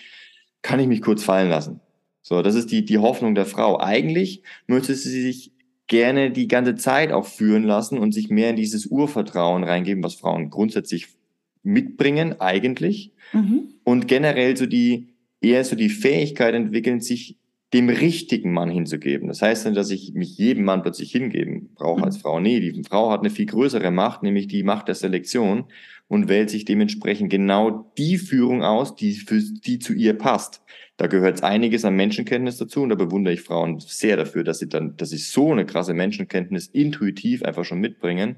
kann 0.61 0.79
ich 0.79 0.87
mich 0.87 1.01
kurz 1.01 1.23
fallen 1.23 1.49
lassen. 1.49 1.79
So, 2.21 2.41
das 2.41 2.55
ist 2.55 2.71
die, 2.71 2.83
die 2.83 2.97
Hoffnung 2.97 3.33
der 3.33 3.45
Frau. 3.45 3.79
Eigentlich 3.79 4.43
möchte 4.67 4.93
sie 4.93 5.21
sich 5.21 5.53
gerne 5.87 6.31
die 6.31 6.47
ganze 6.47 6.75
Zeit 6.75 7.11
auch 7.11 7.25
führen 7.25 7.63
lassen 7.63 7.97
und 7.97 8.11
sich 8.11 8.29
mehr 8.29 8.51
in 8.51 8.55
dieses 8.57 8.85
Urvertrauen 8.85 9.63
reingeben, 9.63 10.03
was 10.03 10.15
Frauen 10.15 10.49
grundsätzlich 10.49 11.07
mitbringen, 11.63 12.39
eigentlich. 12.39 13.13
Mhm. 13.33 13.69
Und 13.83 14.07
generell 14.07 14.55
so 14.57 14.65
die, 14.65 15.10
eher 15.41 15.63
so 15.63 15.75
die 15.75 15.89
Fähigkeit 15.89 16.53
entwickeln, 16.53 17.01
sich 17.01 17.37
dem 17.73 17.89
richtigen 17.89 18.51
Mann 18.51 18.69
hinzugeben. 18.69 19.29
Das 19.29 19.41
heißt 19.41 19.65
nicht, 19.65 19.77
dass 19.77 19.91
ich 19.91 20.13
mich 20.13 20.37
jedem 20.37 20.65
Mann 20.65 20.81
plötzlich 20.81 21.11
hingeben 21.11 21.69
brauche 21.73 22.03
als 22.03 22.17
mhm. 22.17 22.21
Frau. 22.21 22.39
Nee, 22.39 22.59
die 22.59 22.83
Frau 22.83 23.11
hat 23.11 23.21
eine 23.21 23.29
viel 23.29 23.45
größere 23.45 23.91
Macht, 23.91 24.23
nämlich 24.23 24.47
die 24.47 24.63
Macht 24.63 24.89
der 24.89 24.95
Selektion 24.95 25.65
und 26.07 26.27
wählt 26.27 26.49
sich 26.49 26.65
dementsprechend 26.65 27.29
genau 27.29 27.91
die 27.97 28.17
Führung 28.17 28.63
aus, 28.63 28.95
die 28.95 29.13
für 29.13 29.39
die 29.39 29.79
zu 29.79 29.93
ihr 29.93 30.13
passt. 30.13 30.61
Da 30.97 31.07
gehört 31.07 31.41
einiges 31.43 31.85
an 31.85 31.95
Menschenkenntnis 31.95 32.57
dazu 32.57 32.81
und 32.81 32.89
da 32.89 32.95
bewundere 32.95 33.33
ich 33.33 33.41
Frauen 33.41 33.79
sehr 33.79 34.17
dafür, 34.17 34.43
dass 34.43 34.59
sie 34.59 34.67
dann, 34.67 34.97
dass 34.97 35.11
sie 35.11 35.17
so 35.17 35.51
eine 35.51 35.65
krasse 35.65 35.93
Menschenkenntnis 35.93 36.67
intuitiv 36.67 37.43
einfach 37.43 37.63
schon 37.63 37.79
mitbringen. 37.79 38.35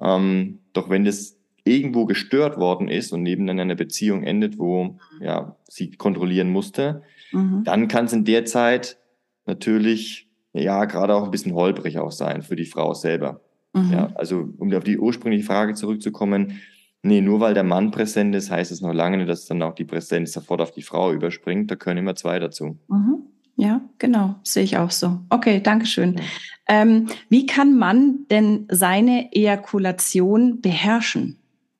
Ähm, 0.00 0.60
doch 0.72 0.88
wenn 0.88 1.04
das 1.04 1.33
irgendwo 1.64 2.04
gestört 2.04 2.58
worden 2.58 2.88
ist 2.88 3.12
und 3.12 3.22
neben 3.22 3.46
dann 3.46 3.58
eine 3.58 3.76
Beziehung 3.76 4.22
endet, 4.22 4.58
wo 4.58 4.98
ja 5.20 5.56
sie 5.68 5.90
kontrollieren 5.92 6.50
musste, 6.50 7.02
mhm. 7.32 7.64
dann 7.64 7.88
kann 7.88 8.04
es 8.04 8.12
in 8.12 8.24
der 8.24 8.44
Zeit 8.44 8.98
natürlich 9.46 10.28
ja 10.52 10.84
gerade 10.84 11.14
auch 11.14 11.24
ein 11.24 11.30
bisschen 11.30 11.54
holprig 11.54 11.98
auch 11.98 12.12
sein 12.12 12.42
für 12.42 12.56
die 12.56 12.66
Frau 12.66 12.94
selber. 12.94 13.40
Mhm. 13.72 13.92
Ja, 13.92 14.12
also 14.14 14.48
um 14.58 14.72
auf 14.72 14.84
die 14.84 14.98
ursprüngliche 14.98 15.44
Frage 15.44 15.74
zurückzukommen, 15.74 16.60
nee, 17.02 17.20
nur 17.20 17.40
weil 17.40 17.54
der 17.54 17.64
Mann 17.64 17.90
präsent 17.90 18.34
ist, 18.34 18.50
heißt 18.50 18.70
es 18.70 18.82
noch 18.82 18.92
lange 18.92 19.16
nicht, 19.16 19.28
dass 19.28 19.46
dann 19.46 19.62
auch 19.62 19.74
die 19.74 19.84
Präsenz 19.84 20.32
sofort 20.32 20.60
auf 20.60 20.70
die 20.70 20.82
Frau 20.82 21.12
überspringt. 21.12 21.70
Da 21.70 21.76
können 21.76 21.98
immer 21.98 22.14
zwei 22.14 22.38
dazu. 22.38 22.78
Mhm. 22.88 23.22
Ja, 23.56 23.80
genau, 23.98 24.34
sehe 24.42 24.64
ich 24.64 24.78
auch 24.78 24.90
so. 24.90 25.20
Okay, 25.30 25.60
danke 25.62 25.86
schön. 25.86 26.20
Ähm, 26.66 27.08
wie 27.28 27.46
kann 27.46 27.78
man 27.78 28.26
denn 28.30 28.66
seine 28.70 29.32
Ejakulation 29.32 30.60
beherrschen? 30.60 31.38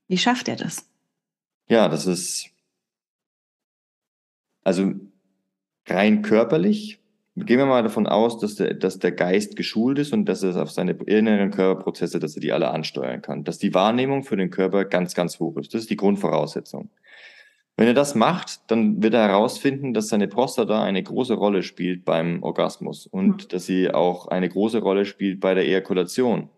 Wie 0.09 0.19
schafft 0.19 0.49
er 0.49 0.57
das? 0.57 0.89
Ja, 1.69 1.89
das 1.89 2.07
ist 2.07 2.51
also 4.65 4.93
rein 5.87 6.23
körperlich. 6.23 7.01
Gehen 7.37 7.59
wir 7.59 7.67
mal 7.67 7.83
davon 7.83 8.07
aus, 8.07 8.39
dass 8.39 8.55
der, 8.55 8.75
dass 8.75 9.01
der 9.01 9.11
Geist 9.11 9.57
geschult 9.57 9.99
ist 9.99 10.13
und 10.13 10.27
dass 10.27 10.43
er 10.43 10.61
auf 10.63 10.71
seine 10.71 10.93
inneren 10.93 11.51
Körperprozesse, 11.51 12.21
dass 12.21 12.37
er 12.37 12.41
die 12.41 12.53
alle 12.53 12.71
ansteuern 12.71 13.23
kann. 13.23 13.43
Dass 13.45 13.59
die 13.59 13.75
Wahrnehmung 13.75 14.23
für 14.23 14.37
den 14.37 14.51
Körper 14.51 14.85
ganz, 14.85 15.15
ganz 15.15 15.41
hoch 15.41 15.57
ist. 15.57 15.75
Das 15.75 15.83
ist 15.83 15.91
die 15.91 15.97
Grundvoraussetzung. 15.97 16.91
Wenn 17.77 17.89
er 17.89 17.95
das 17.95 18.15
macht, 18.15 18.71
dann 18.71 19.03
wird 19.03 19.15
er 19.15 19.27
herausfinden, 19.27 19.95
dass 19.95 20.09
seine 20.09 20.29
Prostata 20.29 20.85
eine 20.85 21.03
große 21.03 21.35
Rolle 21.35 21.65
spielt 21.65 22.05
beim 22.05 22.41
Orgasmus 22.45 23.09
und 23.09 23.45
mhm. 23.45 23.49
dass 23.49 23.67
sie 23.67 23.93
auch 23.93 24.29
eine 24.29 24.49
große 24.49 24.79
Rolle 24.79 25.05
spielt 25.05 25.41
bei 25.41 25.55
der 25.55 25.67
Ejakulation. 25.67 26.51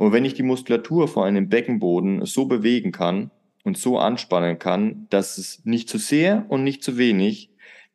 Und 0.00 0.12
wenn 0.12 0.24
ich 0.24 0.32
die 0.32 0.42
Muskulatur 0.42 1.08
vor 1.08 1.26
allem 1.26 1.36
im 1.36 1.50
Beckenboden 1.50 2.24
so 2.24 2.46
bewegen 2.46 2.90
kann 2.90 3.30
und 3.64 3.76
so 3.76 3.98
anspannen 3.98 4.58
kann, 4.58 5.06
dass 5.10 5.36
es 5.36 5.60
nicht 5.66 5.90
zu 5.90 5.98
sehr 5.98 6.46
und 6.48 6.64
nicht 6.64 6.82
zu 6.82 6.96
wenig 6.96 7.50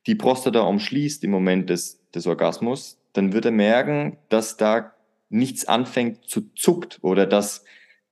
die 0.06 0.14
Prostata 0.14 0.60
umschließt 0.60 1.24
im 1.24 1.32
Moment 1.32 1.72
des, 1.72 2.08
des 2.14 2.28
Orgasmus, 2.28 3.00
dann 3.14 3.34
wird 3.34 3.46
er 3.46 3.52
merken, 3.52 4.18
dass 4.30 4.56
da 4.56 4.94
nichts 5.30 5.68
anfängt 5.68 6.26
zu 6.26 6.54
zuckt 6.54 7.00
oder 7.02 7.26
dass 7.26 7.64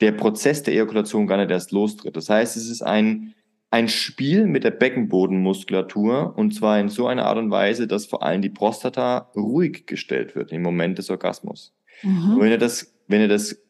der 0.02 0.14
Prozess 0.14 0.64
der 0.64 0.74
Ejakulation 0.74 1.28
gar 1.28 1.38
nicht 1.38 1.52
erst 1.52 1.72
lostritt. 1.72 2.16
Das 2.16 2.32
heißt, 2.32 2.58
es 2.58 2.68
ist 2.72 2.82
ein 2.82 3.36
ein 3.70 3.90
Spiel 3.90 4.48
mit 4.48 4.64
der 4.64 4.72
Beckenbodenmuskulatur 4.72 6.36
und 6.36 6.56
zwar 6.56 6.80
in 6.80 6.90
so 6.90 7.06
einer 7.06 7.26
Art 7.26 7.38
und 7.38 7.52
Weise, 7.52 7.86
dass 7.86 8.08
vor 8.08 8.24
allem 8.24 8.42
die 8.42 8.50
Prostata 8.50 9.30
ruhig 9.36 9.86
gestellt 9.86 10.36
wird 10.36 10.52
im 10.52 10.64
Moment 10.64 10.98
des 10.98 11.12
Orgasmus. 11.12 11.76
Mhm. 12.02 12.34
Und 12.34 12.42
wenn 12.42 12.52
er 12.52 12.58
das, 12.58 12.96
wenn 13.08 13.22
er 13.22 13.28
das 13.28 13.63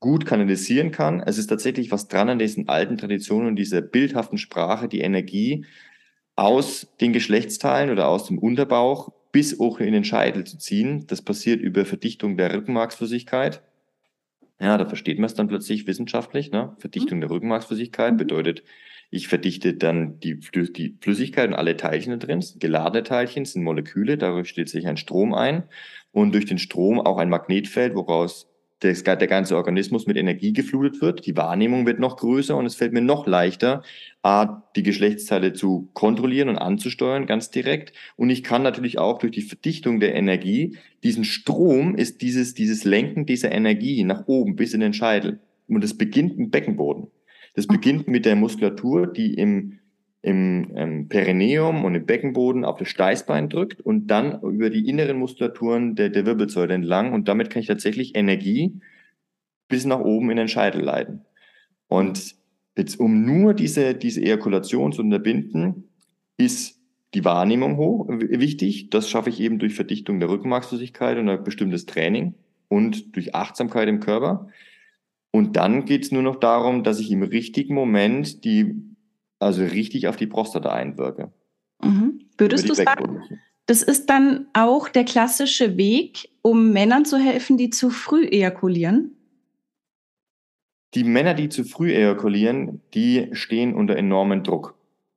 gut 0.00 0.26
kanalisieren 0.26 0.90
kann, 0.92 1.20
es 1.20 1.38
ist 1.38 1.48
tatsächlich 1.48 1.90
was 1.90 2.08
dran 2.08 2.28
an 2.28 2.38
diesen 2.38 2.68
alten 2.68 2.96
Traditionen 2.96 3.48
und 3.48 3.56
dieser 3.56 3.80
bildhaften 3.80 4.38
Sprache, 4.38 4.88
die 4.88 5.00
Energie 5.00 5.64
aus 6.36 6.86
den 7.00 7.12
Geschlechtsteilen 7.12 7.90
oder 7.90 8.08
aus 8.08 8.26
dem 8.26 8.38
Unterbauch 8.38 9.10
bis 9.32 9.58
auch 9.58 9.80
in 9.80 9.92
den 9.92 10.04
Scheitel 10.04 10.44
zu 10.44 10.58
ziehen. 10.58 11.06
Das 11.08 11.20
passiert 11.20 11.60
über 11.60 11.84
Verdichtung 11.84 12.36
der 12.36 12.54
Rückenmarksflüssigkeit. 12.54 13.62
Ja, 14.60 14.76
da 14.78 14.86
versteht 14.86 15.18
man 15.18 15.26
es 15.26 15.34
dann 15.34 15.48
plötzlich 15.48 15.86
wissenschaftlich. 15.86 16.50
Ne? 16.50 16.74
Verdichtung 16.78 17.18
mhm. 17.18 17.22
der 17.22 17.30
Rückenmarksflüssigkeit 17.30 18.14
mhm. 18.14 18.18
bedeutet, 18.18 18.62
ich 19.10 19.28
verdichte 19.28 19.74
dann 19.74 20.20
die, 20.20 20.38
die 20.38 20.98
Flüssigkeit 21.00 21.48
und 21.48 21.54
alle 21.54 21.76
Teilchen 21.76 22.18
da 22.18 22.26
drin. 22.26 22.44
Geladene 22.58 23.02
Teilchen 23.04 23.44
sind 23.46 23.62
Moleküle, 23.62 24.18
dadurch 24.18 24.50
stellt 24.50 24.68
sich 24.68 24.86
ein 24.86 24.98
Strom 24.98 25.32
ein 25.32 25.64
und 26.12 26.34
durch 26.34 26.44
den 26.44 26.58
Strom 26.58 27.00
auch 27.00 27.16
ein 27.16 27.30
Magnetfeld, 27.30 27.94
woraus 27.94 28.47
das, 28.80 29.02
der 29.02 29.16
ganze 29.26 29.56
Organismus 29.56 30.06
mit 30.06 30.16
Energie 30.16 30.52
geflutet 30.52 31.00
wird. 31.00 31.26
Die 31.26 31.36
Wahrnehmung 31.36 31.86
wird 31.86 31.98
noch 31.98 32.16
größer 32.16 32.56
und 32.56 32.66
es 32.66 32.76
fällt 32.76 32.92
mir 32.92 33.00
noch 33.00 33.26
leichter, 33.26 33.82
A, 34.22 34.62
die 34.76 34.82
Geschlechtsteile 34.82 35.52
zu 35.52 35.88
kontrollieren 35.94 36.48
und 36.48 36.58
anzusteuern, 36.58 37.26
ganz 37.26 37.50
direkt. 37.50 37.92
Und 38.16 38.30
ich 38.30 38.44
kann 38.44 38.62
natürlich 38.62 38.98
auch 38.98 39.18
durch 39.18 39.32
die 39.32 39.42
Verdichtung 39.42 40.00
der 40.00 40.14
Energie, 40.14 40.76
diesen 41.02 41.24
Strom 41.24 41.94
ist 41.96 42.22
dieses, 42.22 42.54
dieses 42.54 42.84
Lenken 42.84 43.26
dieser 43.26 43.52
Energie 43.52 44.04
nach 44.04 44.26
oben 44.26 44.56
bis 44.56 44.74
in 44.74 44.80
den 44.80 44.92
Scheitel. 44.92 45.40
Und 45.68 45.84
es 45.84 45.96
beginnt 45.96 46.38
im 46.38 46.50
Beckenboden. 46.50 47.08
Das 47.54 47.66
beginnt 47.66 48.06
mit 48.06 48.24
der 48.24 48.36
Muskulatur, 48.36 49.06
die 49.06 49.34
im, 49.34 49.77
im 50.22 50.72
ähm, 50.74 51.08
Perineum 51.08 51.84
und 51.84 51.94
im 51.94 52.06
Beckenboden 52.06 52.64
auf 52.64 52.78
das 52.78 52.88
Steißbein 52.88 53.48
drückt 53.48 53.80
und 53.80 54.08
dann 54.08 54.40
über 54.42 54.70
die 54.70 54.88
inneren 54.88 55.18
Muskulaturen 55.18 55.94
der, 55.94 56.08
der 56.10 56.26
Wirbelsäule 56.26 56.74
entlang. 56.74 57.12
Und 57.12 57.28
damit 57.28 57.50
kann 57.50 57.60
ich 57.60 57.68
tatsächlich 57.68 58.16
Energie 58.16 58.80
bis 59.68 59.84
nach 59.84 60.00
oben 60.00 60.30
in 60.30 60.36
den 60.36 60.48
Scheitel 60.48 60.82
leiten. 60.82 61.24
Und 61.86 62.34
jetzt, 62.76 62.98
um 62.98 63.24
nur 63.24 63.54
diese, 63.54 63.94
diese 63.94 64.22
Ejakulation 64.22 64.92
zu 64.92 65.02
unterbinden, 65.02 65.84
ist 66.36 66.80
die 67.14 67.24
Wahrnehmung 67.24 67.76
hoch, 67.76 68.08
wichtig. 68.08 68.90
Das 68.90 69.08
schaffe 69.08 69.30
ich 69.30 69.40
eben 69.40 69.58
durch 69.58 69.74
Verdichtung 69.74 70.20
der 70.20 70.28
Rückenmarksflüssigkeit 70.28 71.18
und 71.18 71.28
ein 71.28 71.44
bestimmtes 71.44 71.86
Training 71.86 72.34
und 72.68 73.14
durch 73.16 73.34
Achtsamkeit 73.34 73.88
im 73.88 74.00
Körper. 74.00 74.48
Und 75.30 75.56
dann 75.56 75.84
geht 75.84 76.04
es 76.04 76.12
nur 76.12 76.22
noch 76.22 76.36
darum, 76.36 76.82
dass 76.84 77.00
ich 77.00 77.10
im 77.10 77.22
richtigen 77.22 77.74
Moment 77.74 78.44
die, 78.44 78.74
also 79.38 79.62
richtig 79.62 80.08
auf 80.08 80.16
die 80.16 80.26
Prostata 80.26 80.70
einwirke. 80.70 81.32
Mhm. 81.82 82.20
Würdest 82.36 82.68
du 82.68 82.74
sagen, 82.74 83.22
das 83.66 83.82
ist 83.82 84.08
dann 84.08 84.46
auch 84.54 84.88
der 84.88 85.04
klassische 85.04 85.76
Weg, 85.76 86.30
um 86.42 86.72
Männern 86.72 87.04
zu 87.04 87.18
helfen, 87.18 87.58
die 87.58 87.70
zu 87.70 87.90
früh 87.90 88.24
ejakulieren? 88.24 89.14
Die 90.94 91.04
Männer, 91.04 91.34
die 91.34 91.50
zu 91.50 91.64
früh 91.64 91.92
ejakulieren, 91.92 92.80
die 92.94 93.28
stehen 93.32 93.74
unter 93.74 93.96
enormem 93.96 94.42
Druck. 94.42 94.74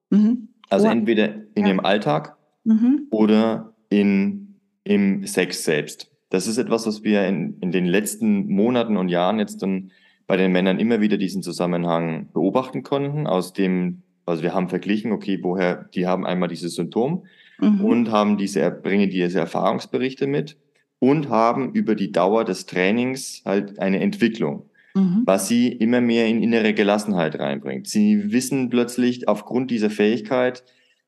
Mhm. 0.09 0.49
Also 0.69 0.87
oh. 0.87 0.91
entweder 0.91 1.33
in 1.55 1.63
ja. 1.63 1.67
ihrem 1.67 1.79
Alltag 1.79 2.37
mhm. 2.63 3.07
oder 3.09 3.73
in, 3.89 4.55
im 4.83 5.25
Sex 5.25 5.63
selbst. 5.63 6.11
Das 6.29 6.47
ist 6.47 6.57
etwas, 6.57 6.85
was 6.87 7.03
wir 7.03 7.25
in, 7.27 7.57
in 7.59 7.71
den 7.71 7.85
letzten 7.85 8.47
Monaten 8.47 8.97
und 8.97 9.09
Jahren 9.09 9.39
jetzt 9.39 9.61
dann 9.61 9.91
bei 10.27 10.37
den 10.37 10.51
Männern 10.51 10.79
immer 10.79 11.01
wieder 11.01 11.17
diesen 11.17 11.43
Zusammenhang 11.43 12.29
beobachten 12.33 12.83
konnten, 12.83 13.27
aus 13.27 13.51
dem, 13.51 14.03
also 14.25 14.43
wir 14.43 14.53
haben 14.53 14.69
verglichen, 14.69 15.11
okay, 15.11 15.39
woher, 15.41 15.89
die 15.95 16.07
haben 16.07 16.25
einmal 16.25 16.49
dieses 16.49 16.75
Symptom 16.75 17.25
mhm. 17.59 17.83
und 17.83 18.11
haben 18.11 18.37
diese, 18.37 18.69
bringen 18.71 19.09
diese 19.09 19.39
Erfahrungsberichte 19.39 20.27
mit 20.27 20.57
und 20.99 21.29
haben 21.29 21.73
über 21.73 21.95
die 21.95 22.11
Dauer 22.11 22.45
des 22.45 22.65
Trainings 22.65 23.41
halt 23.45 23.79
eine 23.79 23.99
Entwicklung, 23.99 24.69
mhm. 24.93 25.23
was 25.25 25.47
sie 25.47 25.69
immer 25.69 26.01
mehr 26.01 26.27
in 26.27 26.43
innere 26.43 26.73
Gelassenheit 26.73 27.39
reinbringt. 27.39 27.87
Sie 27.87 28.31
wissen 28.31 28.69
plötzlich 28.69 29.27
aufgrund 29.27 29.71
dieser 29.71 29.89
Fähigkeit, 29.89 30.63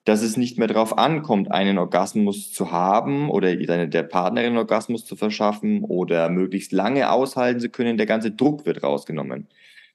dass 0.05 0.21
es 0.21 0.35
nicht 0.35 0.57
mehr 0.57 0.67
darauf 0.67 0.97
ankommt, 0.97 1.51
einen 1.51 1.77
Orgasmus 1.77 2.51
zu 2.51 2.71
haben 2.71 3.29
oder 3.29 3.55
der 3.55 4.03
Partnerin 4.03 4.57
Orgasmus 4.57 5.05
zu 5.05 5.15
verschaffen 5.15 5.83
oder 5.83 6.29
möglichst 6.29 6.73
lange 6.73 7.09
aushalten 7.09 7.61
zu 7.61 7.69
können. 7.69 7.97
Der 7.97 8.05
ganze 8.05 8.31
Druck 8.31 8.65
wird 8.65 8.83
rausgenommen. 8.83 9.47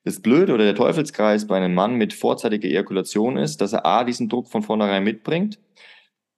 Das 0.04 0.20
Blöde 0.20 0.54
oder 0.54 0.64
der 0.64 0.74
Teufelskreis 0.74 1.46
bei 1.46 1.56
einem 1.56 1.74
Mann 1.74 1.94
mit 1.96 2.12
vorzeitiger 2.12 2.68
Ejakulation 2.68 3.36
ist, 3.36 3.60
dass 3.60 3.72
er 3.72 3.84
A, 3.84 4.04
diesen 4.04 4.28
Druck 4.28 4.48
von 4.48 4.62
vornherein 4.62 5.04
mitbringt, 5.04 5.58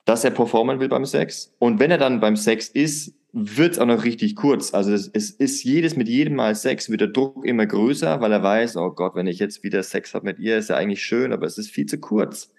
dass 0.05 0.25
er 0.25 0.31
performen 0.31 0.81
will 0.81 0.89
beim 0.89 1.05
Sex. 1.05 1.55
Und 1.59 1.79
wenn 1.79 1.91
er 1.91 1.99
dann 1.99 2.21
beim 2.21 2.37
Sex 2.37 2.69
ist, 2.69 3.15
wird 3.33 3.73
es 3.73 3.79
auch 3.79 3.87
noch 3.87 4.05
richtig 4.05 4.35
kurz. 4.35 4.75
Also 4.75 4.93
es, 4.93 5.09
es, 5.13 5.31
ist 5.31 5.63
jedes 5.63 5.97
mit 5.97 6.09
jedem 6.09 6.35
Mal 6.35 6.55
Sex 6.55 6.91
wird 6.91 7.01
der 7.01 7.09
Druck 7.09 7.45
immer 7.45 7.67
größer, 7.67 8.21
weil 8.21 8.33
er 8.33 8.43
weiß, 8.43 8.77
oh 8.77 8.91
Gott, 8.91 9.15
wenn 9.15 9.29
ich 9.29 9.39
jetzt 9.39 9.63
wieder 9.63 9.83
Sex 9.83 10.15
habe 10.15 10.25
mit 10.25 10.39
ihr, 10.41 10.59
ist 10.59 10.71
ja 10.71 10.77
eigentlich 10.77 11.03
schön, 11.03 11.33
aber 11.33 11.47
es 11.47 11.59
ist 11.59 11.71
viel 11.71 11.87
zu 11.87 11.99
kurz 11.99 12.51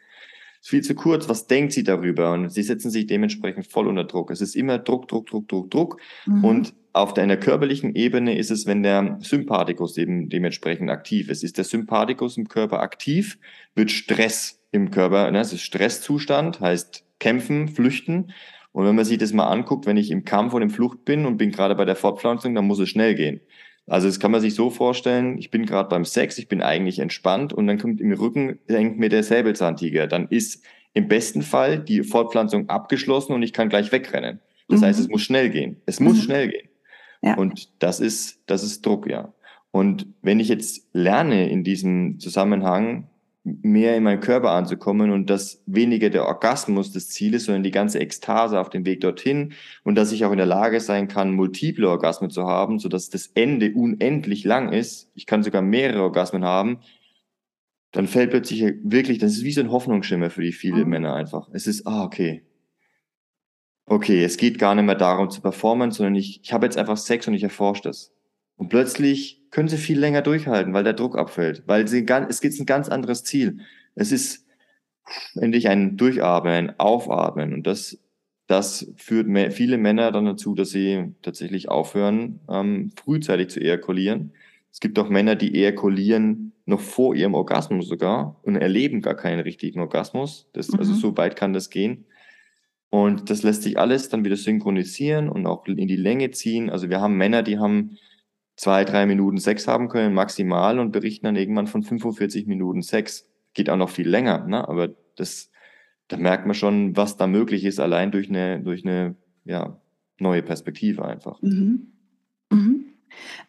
ist 0.61 0.69
viel 0.69 0.81
zu 0.81 0.93
kurz, 0.93 1.27
was 1.27 1.47
denkt 1.47 1.73
sie 1.73 1.83
darüber? 1.83 2.33
Und 2.33 2.49
sie 2.49 2.61
setzen 2.63 2.91
sich 2.91 3.07
dementsprechend 3.07 3.65
voll 3.65 3.87
unter 3.87 4.03
Druck. 4.03 4.29
Es 4.29 4.41
ist 4.41 4.55
immer 4.55 4.77
Druck, 4.77 5.07
Druck, 5.07 5.27
Druck, 5.27 5.47
Druck, 5.47 5.71
Druck. 5.71 6.01
Mhm. 6.25 6.43
Und 6.43 6.73
auf 6.93 7.17
einer 7.17 7.37
körperlichen 7.37 7.95
Ebene 7.95 8.37
ist 8.37 8.51
es, 8.51 8.65
wenn 8.67 8.83
der 8.83 9.17
Sympathikus 9.21 9.97
eben 9.97 10.29
dementsprechend 10.29 10.91
aktiv 10.91 11.29
ist. 11.29 11.43
Ist 11.43 11.57
der 11.57 11.63
Sympathikus 11.63 12.37
im 12.37 12.47
Körper 12.47 12.81
aktiv, 12.81 13.39
wird 13.75 13.91
Stress 13.91 14.61
im 14.71 14.91
Körper, 14.91 15.31
ne, 15.31 15.39
es 15.39 15.53
ist 15.53 15.61
Stresszustand, 15.61 16.59
heißt 16.59 17.05
kämpfen, 17.19 17.67
flüchten. 17.67 18.31
Und 18.71 18.85
wenn 18.85 18.95
man 18.95 19.05
sich 19.05 19.17
das 19.17 19.33
mal 19.33 19.47
anguckt, 19.47 19.85
wenn 19.85 19.97
ich 19.97 20.11
im 20.11 20.25
Kampf 20.25 20.53
und 20.53 20.61
im 20.61 20.69
Flucht 20.69 21.05
bin 21.05 21.25
und 21.25 21.37
bin 21.37 21.51
gerade 21.51 21.75
bei 21.75 21.85
der 21.85 21.95
Fortpflanzung, 21.95 22.55
dann 22.55 22.67
muss 22.67 22.79
es 22.79 22.89
schnell 22.89 23.15
gehen. 23.15 23.41
Also 23.87 24.07
das 24.07 24.19
kann 24.19 24.31
man 24.31 24.41
sich 24.41 24.55
so 24.55 24.69
vorstellen, 24.69 25.37
ich 25.37 25.51
bin 25.51 25.65
gerade 25.65 25.89
beim 25.89 26.05
Sex, 26.05 26.37
ich 26.37 26.47
bin 26.47 26.61
eigentlich 26.61 26.99
entspannt 26.99 27.51
und 27.51 27.67
dann 27.67 27.77
kommt 27.77 27.99
im 27.99 28.11
Rücken, 28.13 28.59
hängt 28.67 28.99
mir 28.99 29.09
der 29.09 29.23
Säbelzahntiger. 29.23 30.07
Dann 30.07 30.27
ist 30.27 30.63
im 30.93 31.07
besten 31.07 31.41
Fall 31.41 31.79
die 31.79 32.03
Fortpflanzung 32.03 32.69
abgeschlossen 32.69 33.33
und 33.33 33.43
ich 33.43 33.53
kann 33.53 33.69
gleich 33.69 33.91
wegrennen. 33.91 34.39
Das 34.67 34.81
mhm. 34.81 34.85
heißt, 34.85 34.99
es 34.99 35.09
muss 35.09 35.21
schnell 35.21 35.49
gehen. 35.49 35.81
Es 35.85 35.99
muss 35.99 36.17
mhm. 36.17 36.21
schnell 36.21 36.49
gehen. 36.49 36.69
Ja. 37.21 37.35
Und 37.35 37.69
das 37.79 37.99
ist, 37.99 38.41
das 38.47 38.63
ist 38.63 38.85
Druck, 38.85 39.07
ja. 39.07 39.33
Und 39.71 40.07
wenn 40.21 40.39
ich 40.39 40.49
jetzt 40.49 40.87
lerne 40.93 41.49
in 41.49 41.63
diesem 41.63 42.19
Zusammenhang, 42.19 43.07
mehr 43.43 43.97
in 43.97 44.03
meinen 44.03 44.19
Körper 44.19 44.51
anzukommen 44.51 45.09
und 45.09 45.29
dass 45.29 45.63
weniger 45.65 46.11
der 46.11 46.25
Orgasmus 46.25 46.91
des 46.91 47.09
Zieles, 47.09 47.45
sondern 47.45 47.63
die 47.63 47.71
ganze 47.71 47.99
Ekstase 47.99 48.59
auf 48.59 48.69
dem 48.69 48.85
Weg 48.85 49.01
dorthin 49.01 49.53
und 49.83 49.95
dass 49.95 50.11
ich 50.11 50.25
auch 50.25 50.31
in 50.31 50.37
der 50.37 50.45
Lage 50.45 50.79
sein 50.79 51.07
kann, 51.07 51.33
multiple 51.33 51.89
Orgasmen 51.89 52.29
zu 52.29 52.45
haben, 52.45 52.77
so 52.77 52.87
dass 52.87 53.09
das 53.09 53.27
Ende 53.33 53.73
unendlich 53.73 54.43
lang 54.43 54.71
ist. 54.71 55.09
Ich 55.15 55.25
kann 55.25 55.41
sogar 55.41 55.63
mehrere 55.63 56.03
Orgasmen 56.03 56.43
haben. 56.43 56.79
Dann 57.91 58.07
fällt 58.07 58.29
plötzlich 58.29 58.75
wirklich, 58.83 59.17
das 59.17 59.33
ist 59.33 59.43
wie 59.43 59.51
so 59.51 59.61
ein 59.61 59.71
Hoffnungsschimmer 59.71 60.29
für 60.29 60.43
die 60.43 60.53
viele 60.53 60.85
mhm. 60.85 60.91
Männer 60.91 61.15
einfach. 61.15 61.49
Es 61.51 61.65
ist, 61.65 61.87
ah, 61.87 62.03
okay. 62.03 62.43
Okay, 63.87 64.23
es 64.23 64.37
geht 64.37 64.59
gar 64.59 64.75
nicht 64.75 64.85
mehr 64.85 64.95
darum 64.95 65.31
zu 65.31 65.41
performen, 65.41 65.91
sondern 65.91 66.15
ich, 66.15 66.41
ich 66.43 66.53
habe 66.53 66.67
jetzt 66.67 66.77
einfach 66.77 66.95
Sex 66.95 67.27
und 67.27 67.33
ich 67.33 67.43
erforsche 67.43 67.81
das. 67.83 68.13
Und 68.55 68.69
plötzlich 68.69 69.40
können 69.51 69.67
sie 69.67 69.77
viel 69.77 69.99
länger 69.99 70.21
durchhalten, 70.21 70.73
weil 70.73 70.83
der 70.83 70.93
Druck 70.93 71.17
abfällt, 71.17 71.63
weil 71.67 71.87
sie 71.87 72.05
ganz, 72.05 72.27
es 72.29 72.41
gibt 72.41 72.59
ein 72.59 72.65
ganz 72.65 72.89
anderes 72.89 73.23
Ziel. 73.23 73.59
Es 73.95 74.11
ist 74.11 74.45
endlich 75.35 75.67
ein 75.67 75.97
Durchatmen, 75.97 76.53
ein 76.53 76.79
Aufatmen 76.79 77.53
und 77.53 77.67
das, 77.67 77.99
das 78.47 78.91
führt 78.95 79.27
mehr, 79.27 79.51
viele 79.51 79.77
Männer 79.77 80.11
dann 80.11 80.25
dazu, 80.25 80.55
dass 80.55 80.69
sie 80.69 81.13
tatsächlich 81.21 81.69
aufhören, 81.69 82.39
ähm, 82.49 82.91
frühzeitig 82.95 83.49
zu 83.49 83.59
ejakulieren. 83.59 84.33
Es 84.71 84.79
gibt 84.79 84.97
auch 84.99 85.09
Männer, 85.09 85.35
die 85.35 85.53
ejakulieren 85.53 86.53
noch 86.65 86.79
vor 86.79 87.13
ihrem 87.13 87.33
Orgasmus 87.33 87.87
sogar 87.87 88.39
und 88.43 88.55
erleben 88.55 89.01
gar 89.01 89.15
keinen 89.15 89.41
richtigen 89.41 89.81
Orgasmus. 89.81 90.47
Das, 90.53 90.69
mhm. 90.71 90.79
Also 90.79 90.93
so 90.93 91.17
weit 91.17 91.35
kann 91.35 91.53
das 91.53 91.69
gehen. 91.69 92.05
Und 92.89 93.29
das 93.29 93.43
lässt 93.43 93.63
sich 93.63 93.77
alles 93.79 94.09
dann 94.09 94.25
wieder 94.25 94.35
synchronisieren 94.35 95.29
und 95.29 95.45
auch 95.45 95.65
in 95.65 95.87
die 95.87 95.95
Länge 95.95 96.31
ziehen. 96.31 96.69
Also 96.69 96.89
wir 96.89 96.99
haben 96.99 97.15
Männer, 97.15 97.41
die 97.43 97.57
haben 97.57 97.97
zwei, 98.61 98.85
drei 98.85 99.07
Minuten 99.07 99.39
Sex 99.39 99.67
haben 99.67 99.89
können, 99.89 100.13
maximal, 100.13 100.77
und 100.77 100.91
berichten 100.91 101.25
dann 101.25 101.35
irgendwann 101.35 101.65
von 101.65 101.81
45 101.81 102.45
Minuten 102.45 102.83
Sex. 102.83 103.27
Geht 103.55 103.71
auch 103.71 103.77
noch 103.77 103.89
viel 103.89 104.07
länger, 104.07 104.45
ne? 104.45 104.67
aber 104.67 104.89
das, 105.15 105.49
da 106.07 106.17
merkt 106.17 106.45
man 106.45 106.53
schon, 106.53 106.95
was 106.95 107.17
da 107.17 107.25
möglich 107.25 107.65
ist, 107.65 107.79
allein 107.79 108.11
durch 108.11 108.29
eine, 108.29 108.61
durch 108.61 108.85
eine 108.85 109.15
ja, 109.45 109.81
neue 110.19 110.43
Perspektive 110.43 111.03
einfach. 111.03 111.41
Mhm. 111.41 111.87
Mhm. 112.51 112.85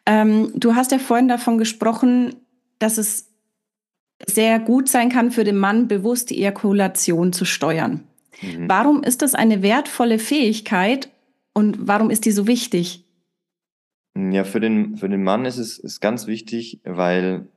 Ähm, 0.06 0.50
du 0.54 0.74
hast 0.74 0.92
ja 0.92 0.98
vorhin 0.98 1.28
davon 1.28 1.58
gesprochen, 1.58 2.34
dass 2.78 2.96
es 2.96 3.30
sehr 4.26 4.60
gut 4.60 4.88
sein 4.88 5.10
kann 5.10 5.30
für 5.30 5.44
den 5.44 5.58
Mann, 5.58 5.88
bewusst 5.88 6.30
die 6.30 6.38
Ejakulation 6.38 7.34
zu 7.34 7.44
steuern. 7.44 8.04
Mhm. 8.40 8.66
Warum 8.66 9.02
ist 9.02 9.20
das 9.20 9.34
eine 9.34 9.60
wertvolle 9.60 10.18
Fähigkeit 10.18 11.10
und 11.52 11.86
warum 11.86 12.08
ist 12.08 12.24
die 12.24 12.32
so 12.32 12.46
wichtig? 12.46 13.04
Ja, 14.14 14.44
für 14.44 14.60
den, 14.60 14.96
für 14.96 15.08
den 15.08 15.22
Mann 15.22 15.44
ist 15.46 15.58
es 15.58 15.78
ist 15.78 16.00
ganz 16.00 16.26
wichtig, 16.26 16.80
weil 16.84 17.48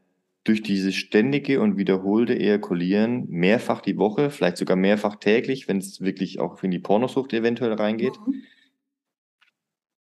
durch 0.46 0.62
dieses 0.62 0.96
ständige 0.96 1.60
und 1.60 1.76
wiederholte 1.76 2.38
Ejakulieren 2.40 3.28
mehrfach 3.30 3.82
die 3.82 3.98
Woche, 3.98 4.30
vielleicht 4.30 4.58
sogar 4.58 4.78
mehrfach 4.78 5.16
täglich, 5.16 5.68
wenn 5.68 5.78
es 5.78 6.02
wirklich 6.02 6.40
auch 6.40 6.62
in 6.64 6.72
die 6.72 6.80
Pornosucht 6.80 7.34
eventuell 7.34 7.74
reingeht, 7.74 8.14
mhm. 8.26 8.44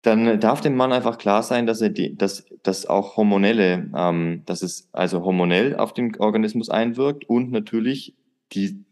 dann 0.02 0.38
darf 0.38 0.60
dem 0.60 0.76
Mann 0.76 0.92
einfach 0.92 1.16
klar 1.18 1.42
sein, 1.42 1.66
dass 1.66 1.80
er 1.80 1.88
die, 1.88 2.16
dass, 2.16 2.44
dass 2.62 2.86
auch 2.86 3.16
hormonelle, 3.16 3.90
ähm, 3.96 4.42
dass 4.44 4.62
es 4.62 4.88
also 4.92 5.24
hormonell 5.24 5.74
auf 5.74 5.94
den 5.94 6.14
Organismus 6.16 6.68
einwirkt 6.68 7.28
und 7.28 7.50
natürlich 7.50 8.14
die, 8.52 8.84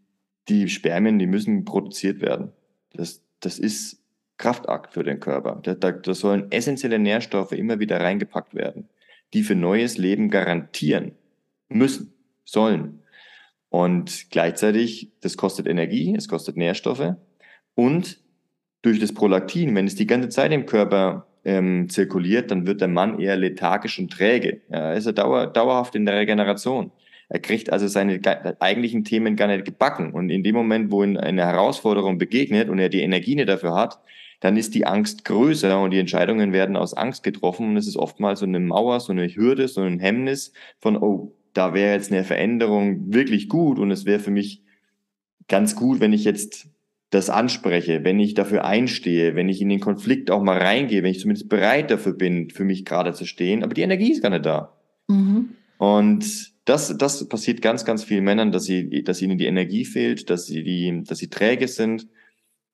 die 0.49 0.69
Spermien, 0.69 1.19
die 1.19 1.27
müssen 1.27 1.67
produziert 1.67 2.23
werden. 2.23 2.53
Das, 2.95 3.23
das 3.41 3.59
ist 3.59 4.04
Kraftakt 4.37 4.95
für 4.95 5.05
den 5.05 5.21
Körper. 5.21 5.61
Da, 5.63 5.75
da, 5.75 5.93
da 5.93 6.15
sollen 6.15 6.51
essentielle 6.51 6.99
Nährstoffe 6.99 7.53
immer 7.53 7.79
wieder 7.79 8.01
reingepackt 8.01 8.55
werden, 8.55 8.89
die 9.33 9.43
für 9.43 9.55
neues 9.55 9.99
Leben 9.99 10.31
garantieren 10.31 11.13
müssen, 11.69 12.15
sollen. 12.45 13.03
Und 13.69 14.31
gleichzeitig, 14.31 15.13
das 15.21 15.37
kostet 15.37 15.67
Energie, 15.67 16.15
es 16.17 16.29
kostet 16.29 16.57
Nährstoffe 16.57 17.15
und 17.75 18.19
durch 18.83 19.01
das 19.01 19.15
Prolaktin, 19.15 19.75
wenn 19.75 19.87
es 19.87 19.95
die 19.95 20.07
ganze 20.07 20.29
Zeit 20.29 20.53
im 20.53 20.67
Körper 20.67 21.27
ähm, 21.45 21.89
zirkuliert, 21.89 22.51
dann 22.51 22.67
wird 22.67 22.81
der 22.81 22.89
Mann 22.89 23.19
eher 23.19 23.37
lethargisch 23.37 23.99
und 23.99 24.13
träge. 24.13 24.61
Ja, 24.71 24.93
ist 24.93 25.07
er 25.07 25.13
dauer, 25.13 25.47
dauerhaft 25.47 25.95
in 25.95 26.07
der 26.07 26.17
Regeneration. 26.17 26.93
Er 27.29 27.41
kriegt 27.41 27.73
also 27.73 27.89
seine 27.89 28.21
eigentlichen 28.61 29.05
Themen 29.05 29.37
gar 29.37 29.49
nicht 29.49 29.65
gebacken. 29.65 30.13
Und 30.13 30.29
in 30.31 30.43
dem 30.43 30.55
Moment, 30.55 30.93
wo 30.93 31.03
ihn 31.03 31.17
eine 31.17 31.47
Herausforderung 31.47 32.19
begegnet 32.19 32.69
und 32.69 32.79
er 32.79 32.91
die 32.91 33.01
Energie 33.01 33.35
nicht 33.35 33.49
dafür 33.49 33.75
hat, 33.75 33.99
dann 34.45 34.59
ist 34.59 34.75
die 34.75 34.85
Angst 34.85 35.25
größer 35.25 35.81
und 35.81 35.93
die 35.93 35.99
Entscheidungen 35.99 36.53
werden 36.53 36.77
aus 36.77 36.93
Angst 36.93 37.23
getroffen 37.23 37.71
und 37.71 37.77
es 37.79 37.87
ist 37.87 37.97
oftmals 37.97 38.41
so 38.41 38.45
eine 38.45 38.61
Mauer, 38.61 39.01
so 39.01 39.11
eine 39.11 39.27
Hürde, 39.27 39.69
so 39.69 39.81
ein 39.81 39.99
Hemmnis 39.99 40.53
von, 40.81 40.99
oh, 40.99 41.35
da 41.55 41.73
wäre 41.73 41.95
jetzt 41.95 42.13
eine 42.13 42.25
Veränderung 42.25 43.15
wirklich 43.15 43.49
gut 43.49 43.79
und 43.79 43.91
es 43.91 44.05
wäre 44.05 44.19
für 44.21 44.31
mich 44.31 44.63
ganz 45.49 45.77
gut, 45.77 46.01
wenn 46.01 46.13
ich 46.13 46.25
jetzt 46.25 46.67
das 47.09 47.31
anspreche, 47.31 48.05
wenn 48.05 48.21
ich 48.21 48.35
dafür 48.35 48.67
einstehe, 48.67 49.35
wenn 49.35 49.49
ich 49.49 49.63
in 49.63 49.71
den 49.71 49.81
Konflikt 49.81 50.31
auch 50.31 50.43
mal 50.43 50.59
reingehe, 50.59 51.03
wenn 51.03 51.13
ich 51.13 51.21
zumindest 51.21 51.49
bereit 51.49 51.91
dafür 51.91 52.13
bin, 52.13 52.51
für 52.51 52.65
mich 52.65 52.85
gerade 52.85 53.15
zu 53.15 53.25
stehen, 53.25 53.65
aber 53.65 53.73
die 53.73 53.81
Energie 53.81 54.13
ist 54.13 54.23
gar 54.23 54.29
nicht 54.29 54.45
da. 54.45 54.77
Mhm. 55.09 55.55
Und 55.79 56.53
das, 56.67 56.95
das 56.99 57.27
passiert 57.31 57.63
ganz, 57.63 57.87
ganz 57.87 58.05
vielen 58.05 58.25
Männern, 58.25 58.53
dass 58.53 58.65
sie, 58.65 59.05
dass 59.05 59.23
ihnen 59.23 59.39
die 59.39 59.47
Energie 59.47 59.87
fehlt, 59.87 60.29
dass 60.29 60.45
sie 60.45 60.63
die, 60.63 61.03
dass 61.03 61.17
sie 61.17 61.31
träge 61.31 61.67
sind 61.67 62.09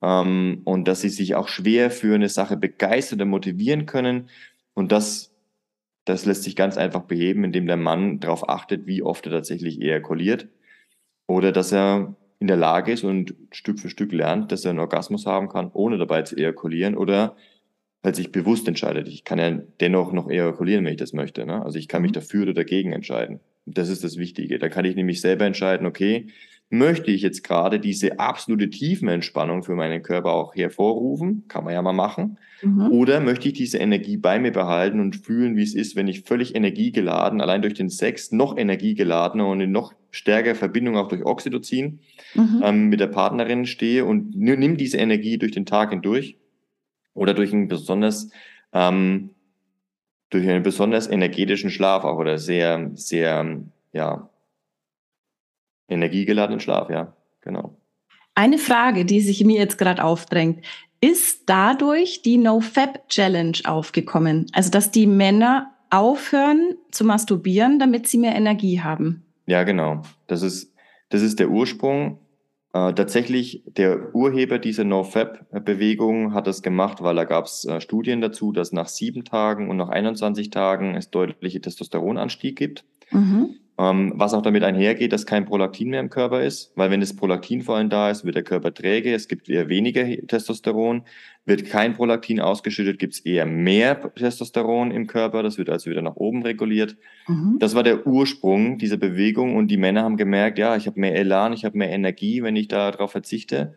ähm, 0.02 0.62
und 0.64 0.88
dass 0.88 1.00
sie 1.00 1.08
sich 1.08 1.34
auch 1.34 1.48
schwer 1.48 1.90
für 1.90 2.14
eine 2.14 2.28
Sache 2.28 2.56
begeistern 2.56 3.18
oder 3.18 3.26
motivieren 3.26 3.86
können. 3.86 4.28
Und 4.74 4.92
das, 4.92 5.34
das 6.04 6.26
lässt 6.26 6.44
sich 6.44 6.56
ganz 6.56 6.76
einfach 6.76 7.02
beheben, 7.02 7.44
indem 7.44 7.66
der 7.66 7.76
Mann 7.76 8.20
darauf 8.20 8.48
achtet, 8.48 8.86
wie 8.86 9.02
oft 9.02 9.26
er 9.26 9.32
tatsächlich 9.32 9.80
ejakuliert. 9.80 10.48
Oder 11.26 11.52
dass 11.52 11.72
er 11.72 12.16
in 12.38 12.46
der 12.46 12.56
Lage 12.56 12.92
ist 12.92 13.04
und 13.04 13.34
Stück 13.52 13.78
für 13.78 13.90
Stück 13.90 14.12
lernt, 14.12 14.50
dass 14.50 14.64
er 14.64 14.70
einen 14.70 14.78
Orgasmus 14.78 15.26
haben 15.26 15.48
kann, 15.48 15.70
ohne 15.72 15.98
dabei 15.98 16.22
zu 16.22 16.36
ejakulieren. 16.36 16.96
Oder 16.96 17.36
halt 18.02 18.16
sich 18.16 18.32
bewusst 18.32 18.66
entscheidet. 18.66 19.08
Ich 19.08 19.24
kann 19.24 19.38
ja 19.38 19.50
dennoch 19.80 20.12
noch 20.12 20.30
ejakulieren, 20.30 20.84
wenn 20.84 20.92
ich 20.92 20.98
das 20.98 21.12
möchte. 21.12 21.44
Ne? 21.44 21.62
Also 21.62 21.78
ich 21.78 21.88
kann 21.88 22.02
mich 22.02 22.12
mhm. 22.12 22.14
dafür 22.14 22.42
oder 22.44 22.54
dagegen 22.54 22.92
entscheiden. 22.92 23.40
Das 23.66 23.88
ist 23.88 24.04
das 24.04 24.16
Wichtige. 24.16 24.58
Da 24.58 24.68
kann 24.68 24.84
ich 24.84 24.96
nämlich 24.96 25.20
selber 25.20 25.44
entscheiden, 25.44 25.86
okay, 25.86 26.28
möchte 26.70 27.10
ich 27.10 27.22
jetzt 27.22 27.42
gerade 27.42 27.80
diese 27.80 28.18
absolute 28.20 28.70
Tiefenentspannung 28.70 29.64
für 29.64 29.74
meinen 29.74 30.02
Körper 30.02 30.32
auch 30.32 30.54
hervorrufen, 30.54 31.44
kann 31.48 31.64
man 31.64 31.74
ja 31.74 31.82
mal 31.82 31.92
machen, 31.92 32.38
mhm. 32.62 32.92
oder 32.92 33.20
möchte 33.20 33.48
ich 33.48 33.54
diese 33.54 33.78
Energie 33.78 34.16
bei 34.16 34.38
mir 34.38 34.52
behalten 34.52 35.00
und 35.00 35.16
fühlen, 35.16 35.56
wie 35.56 35.62
es 35.62 35.74
ist, 35.74 35.96
wenn 35.96 36.06
ich 36.06 36.22
völlig 36.22 36.54
energiegeladen, 36.54 37.40
allein 37.40 37.60
durch 37.60 37.74
den 37.74 37.90
Sex 37.90 38.30
noch 38.30 38.56
energiegeladener 38.56 39.46
und 39.46 39.60
in 39.60 39.72
noch 39.72 39.92
stärkerer 40.12 40.54
Verbindung 40.54 40.96
auch 40.96 41.08
durch 41.08 41.26
Oxytocin 41.26 41.98
mhm. 42.34 42.62
ähm, 42.64 42.88
mit 42.88 43.00
der 43.00 43.08
Partnerin 43.08 43.66
stehe 43.66 44.04
und 44.04 44.36
nimm 44.36 44.76
diese 44.76 44.98
Energie 44.98 45.38
durch 45.38 45.52
den 45.52 45.66
Tag 45.66 45.90
hindurch 45.90 46.36
oder 47.14 47.34
durch 47.34 47.52
einen 47.52 47.68
besonders 47.68 48.30
ähm, 48.72 49.30
durch 50.30 50.48
einen 50.48 50.62
besonders 50.62 51.08
energetischen 51.08 51.70
Schlaf 51.70 52.04
auch 52.04 52.18
oder 52.18 52.38
sehr, 52.38 52.92
sehr, 52.94 53.60
ja, 53.92 54.30
energiegeladenen 55.90 56.60
Schlaf, 56.60 56.88
ja, 56.90 57.14
genau. 57.40 57.76
Eine 58.34 58.58
Frage, 58.58 59.04
die 59.04 59.20
sich 59.20 59.44
mir 59.44 59.58
jetzt 59.58 59.76
gerade 59.76 60.02
aufdrängt. 60.02 60.64
Ist 61.00 61.42
dadurch 61.46 62.22
die 62.22 62.38
No-Fab-Challenge 62.38 63.58
aufgekommen? 63.64 64.46
Also, 64.52 64.70
dass 64.70 64.90
die 64.90 65.06
Männer 65.06 65.72
aufhören 65.90 66.76
zu 66.90 67.04
masturbieren, 67.04 67.78
damit 67.78 68.06
sie 68.06 68.18
mehr 68.18 68.34
Energie 68.34 68.80
haben? 68.80 69.24
Ja, 69.46 69.64
genau. 69.64 70.02
Das 70.26 70.42
ist, 70.42 70.74
das 71.08 71.22
ist 71.22 71.40
der 71.40 71.50
Ursprung. 71.50 72.18
Äh, 72.72 72.92
tatsächlich, 72.94 73.64
der 73.66 74.14
Urheber 74.14 74.58
dieser 74.58 74.84
No-Fab-Bewegung 74.84 76.34
hat 76.34 76.46
das 76.46 76.62
gemacht, 76.62 77.02
weil 77.02 77.16
da 77.16 77.24
gab 77.24 77.46
es 77.46 77.64
äh, 77.64 77.80
Studien 77.80 78.20
dazu, 78.20 78.52
dass 78.52 78.70
nach 78.70 78.86
sieben 78.86 79.24
Tagen 79.24 79.68
und 79.68 79.76
nach 79.76 79.88
21 79.88 80.50
Tagen 80.50 80.94
es 80.94 81.10
deutliche 81.10 81.60
Testosteronanstieg 81.60 82.56
gibt. 82.56 82.84
Mhm. 83.10 83.56
Ähm, 83.80 84.12
was 84.14 84.34
auch 84.34 84.42
damit 84.42 84.62
einhergeht, 84.62 85.10
dass 85.10 85.24
kein 85.24 85.46
Prolaktin 85.46 85.88
mehr 85.88 86.00
im 86.00 86.10
Körper 86.10 86.42
ist, 86.42 86.70
weil 86.74 86.90
wenn 86.90 87.00
das 87.00 87.16
Prolaktin 87.16 87.62
vor 87.62 87.76
allem 87.76 87.88
da 87.88 88.10
ist, 88.10 88.26
wird 88.26 88.34
der 88.34 88.42
Körper 88.42 88.74
träge, 88.74 89.14
es 89.14 89.26
gibt 89.26 89.48
eher 89.48 89.70
weniger 89.70 90.04
Testosteron, 90.26 91.04
wird 91.46 91.64
kein 91.64 91.94
Prolaktin 91.94 92.40
ausgeschüttet, 92.40 92.98
gibt 92.98 93.14
es 93.14 93.20
eher 93.20 93.46
mehr 93.46 93.98
Testosteron 94.14 94.90
im 94.90 95.06
Körper, 95.06 95.42
das 95.42 95.56
wird 95.56 95.70
also 95.70 95.88
wieder 95.88 96.02
nach 96.02 96.16
oben 96.16 96.42
reguliert. 96.42 96.98
Mhm. 97.26 97.56
Das 97.58 97.74
war 97.74 97.82
der 97.82 98.06
Ursprung 98.06 98.76
dieser 98.76 98.98
Bewegung 98.98 99.56
und 99.56 99.68
die 99.68 99.78
Männer 99.78 100.02
haben 100.02 100.18
gemerkt, 100.18 100.58
ja, 100.58 100.76
ich 100.76 100.86
habe 100.86 101.00
mehr 101.00 101.14
Elan, 101.14 101.54
ich 101.54 101.64
habe 101.64 101.78
mehr 101.78 101.90
Energie, 101.90 102.42
wenn 102.42 102.56
ich 102.56 102.68
darauf 102.68 103.12
verzichte. 103.12 103.74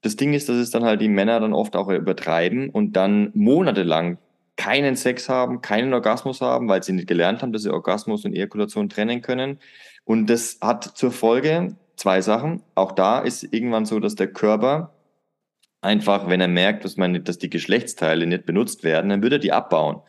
Das 0.00 0.16
Ding 0.16 0.32
ist, 0.32 0.48
dass 0.48 0.56
es 0.56 0.70
dann 0.70 0.84
halt 0.84 1.02
die 1.02 1.08
Männer 1.08 1.38
dann 1.38 1.52
oft 1.52 1.76
auch 1.76 1.90
übertreiben 1.90 2.70
und 2.70 2.96
dann 2.96 3.30
monatelang 3.34 4.16
keinen 4.56 4.96
Sex 4.96 5.28
haben, 5.28 5.60
keinen 5.60 5.92
Orgasmus 5.92 6.40
haben, 6.40 6.68
weil 6.68 6.82
sie 6.82 6.92
nicht 6.92 7.08
gelernt 7.08 7.42
haben, 7.42 7.52
dass 7.52 7.62
sie 7.62 7.72
Orgasmus 7.72 8.24
und 8.24 8.34
Ejakulation 8.34 8.88
trennen 8.88 9.20
können. 9.20 9.58
Und 10.04 10.28
das 10.28 10.58
hat 10.60 10.84
zur 10.84 11.10
Folge 11.10 11.76
zwei 11.96 12.20
Sachen. 12.20 12.62
Auch 12.74 12.92
da 12.92 13.20
ist 13.20 13.42
irgendwann 13.52 13.86
so, 13.86 14.00
dass 14.00 14.14
der 14.14 14.28
Körper 14.28 14.94
einfach, 15.80 16.28
wenn 16.28 16.40
er 16.40 16.48
merkt, 16.48 16.84
dass, 16.84 16.96
man, 16.96 17.24
dass 17.24 17.38
die 17.38 17.50
Geschlechtsteile 17.50 18.26
nicht 18.26 18.46
benutzt 18.46 18.84
werden, 18.84 19.10
dann 19.10 19.22
würde 19.22 19.36
er 19.36 19.40
die 19.40 19.52
abbauen. 19.52 20.00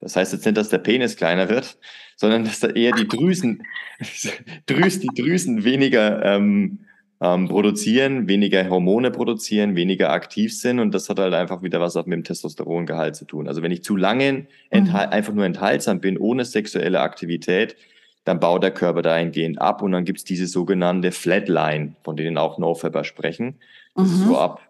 Das 0.00 0.16
heißt 0.16 0.32
jetzt 0.32 0.46
nicht, 0.46 0.56
dass 0.56 0.70
der 0.70 0.78
Penis 0.78 1.16
kleiner 1.16 1.48
wird, 1.48 1.78
sondern 2.16 2.44
dass 2.44 2.60
da 2.60 2.68
eher 2.68 2.92
die 2.92 3.06
Drüsen, 3.06 3.62
die 4.00 5.08
Drüsen 5.14 5.64
weniger 5.64 6.24
ähm, 6.24 6.86
ähm, 7.22 7.48
produzieren, 7.48 8.28
weniger 8.28 8.68
Hormone 8.70 9.10
produzieren, 9.10 9.76
weniger 9.76 10.10
aktiv 10.10 10.56
sind 10.56 10.78
und 10.78 10.94
das 10.94 11.08
hat 11.10 11.18
halt 11.18 11.34
einfach 11.34 11.62
wieder 11.62 11.80
was 11.80 11.96
auch 11.96 12.06
mit 12.06 12.16
dem 12.16 12.24
Testosterongehalt 12.24 13.14
zu 13.14 13.26
tun. 13.26 13.46
Also 13.46 13.62
wenn 13.62 13.72
ich 13.72 13.84
zu 13.84 13.96
lange 13.96 14.46
mhm. 14.72 14.94
einfach 14.94 15.34
nur 15.34 15.44
enthaltsam 15.44 16.00
bin, 16.00 16.16
ohne 16.16 16.44
sexuelle 16.44 17.00
Aktivität, 17.00 17.76
dann 18.24 18.40
baut 18.40 18.62
der 18.62 18.70
Körper 18.70 19.02
dahingehend 19.02 19.60
ab 19.60 19.82
und 19.82 19.92
dann 19.92 20.04
gibt's 20.04 20.24
diese 20.24 20.46
sogenannte 20.46 21.12
Flatline, 21.12 21.94
von 22.04 22.16
denen 22.16 22.38
auch 22.38 22.58
NoFapper 22.58 23.04
sprechen. 23.04 23.56
Mhm. 23.96 24.06
So 24.06 24.38
ab 24.38 24.62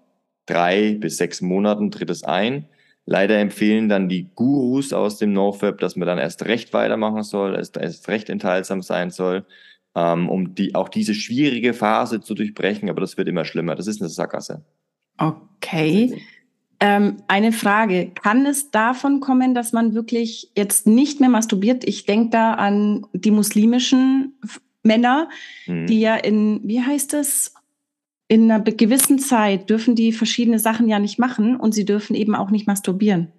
drei 0.47 0.95
bis 0.95 1.19
sechs 1.19 1.41
Monaten 1.41 1.91
tritt 1.91 2.11
es 2.11 2.25
ein. 2.25 2.67
Leider 3.07 3.39
empfehlen 3.39 3.89
dann 3.89 4.09
die 4.09 4.29
Gurus 4.35 4.93
aus 4.93 5.19
dem 5.19 5.33
NoFap, 5.33 5.79
dass 5.79 5.97
man 5.97 6.07
dann 6.07 6.19
erst 6.19 6.45
recht 6.47 6.73
weitermachen 6.73 7.23
soll, 7.23 7.55
erst, 7.55 7.77
erst 7.77 8.09
recht 8.09 8.29
enthaltsam 8.29 8.83
sein 8.83 9.11
soll 9.11 9.45
um 9.95 10.55
die, 10.55 10.75
auch 10.75 10.89
diese 10.89 11.15
schwierige 11.15 11.75
Phase 11.75 12.21
zu 12.21 12.35
durchbrechen. 12.35 12.89
Aber 12.91 13.01
das 13.01 13.17
wird 13.17 13.29
immer 13.29 13.45
schlimmer. 13.45 13.75
Das 13.75 13.87
ist 13.87 14.01
eine 14.01 14.09
Sackgasse. 14.09 14.65
Okay. 15.19 16.23
Ähm, 16.81 17.19
eine 17.29 17.53
Frage. 17.53 18.11
Kann 18.23 18.47
es 18.47 18.71
davon 18.71 19.21
kommen, 19.21 19.55
dass 19.55 19.73
man 19.73 19.95
wirklich 19.95 20.51
jetzt 20.57 20.87
nicht 20.87 21.21
mehr 21.21 21.29
masturbiert? 21.29 21.85
Ich 21.85 22.07
denke 22.07 22.31
da 22.31 22.55
an 22.55 23.07
die 23.13 23.31
muslimischen 23.31 24.39
Männer, 24.83 25.29
mhm. 25.67 25.87
die 25.87 26.01
ja 26.01 26.17
in, 26.17 26.61
wie 26.65 26.81
heißt 26.81 27.15
es? 27.15 27.55
In 28.29 28.51
einer 28.51 28.63
gewissen 28.63 29.19
Zeit 29.19 29.69
dürfen 29.69 29.97
die 29.97 30.13
verschiedene 30.13 30.61
Sachen 30.61 30.89
ja 30.89 31.01
nicht 31.01 31.19
machen 31.19 31.57
und 31.57 31.75
sie 31.75 31.85
dürfen 31.85 32.15
eben 32.15 32.37
auch 32.37 32.51
nicht 32.51 32.67
masturbieren. 32.67 33.33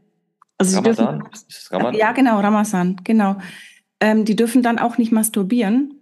Also 0.57 0.77
Ramadan? 0.77 1.19
Dürfen, 1.19 1.45
Ramadan? 1.71 1.95
Ja, 1.95 2.11
genau, 2.11 2.39
Ramazan, 2.41 2.97
genau. 3.05 3.37
Ähm, 4.01 4.25
die 4.25 4.35
dürfen 4.35 4.61
dann 4.61 4.79
auch 4.79 4.97
nicht 4.97 5.13
masturbieren. 5.13 6.00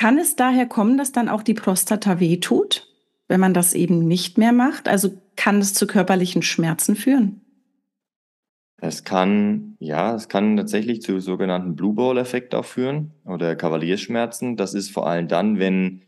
Kann 0.00 0.16
es 0.16 0.34
daher 0.34 0.64
kommen, 0.64 0.96
dass 0.96 1.12
dann 1.12 1.28
auch 1.28 1.42
die 1.42 1.52
Prostata 1.52 2.20
wehtut, 2.20 2.88
wenn 3.28 3.38
man 3.38 3.52
das 3.52 3.74
eben 3.74 3.98
nicht 4.08 4.38
mehr 4.38 4.52
macht? 4.52 4.88
Also 4.88 5.12
kann 5.36 5.58
es 5.58 5.74
zu 5.74 5.86
körperlichen 5.86 6.40
Schmerzen 6.40 6.96
führen? 6.96 7.42
Es 8.80 9.04
kann, 9.04 9.76
ja, 9.78 10.14
es 10.14 10.30
kann 10.30 10.56
tatsächlich 10.56 11.02
zu 11.02 11.20
sogenannten 11.20 11.76
Blue 11.76 11.92
Ball-Effekt 11.92 12.54
auch 12.54 12.64
führen 12.64 13.10
oder 13.26 13.54
Kavalierschmerzen. 13.56 14.56
Das 14.56 14.72
ist 14.72 14.90
vor 14.90 15.06
allem 15.06 15.28
dann, 15.28 15.58
wenn, 15.58 16.00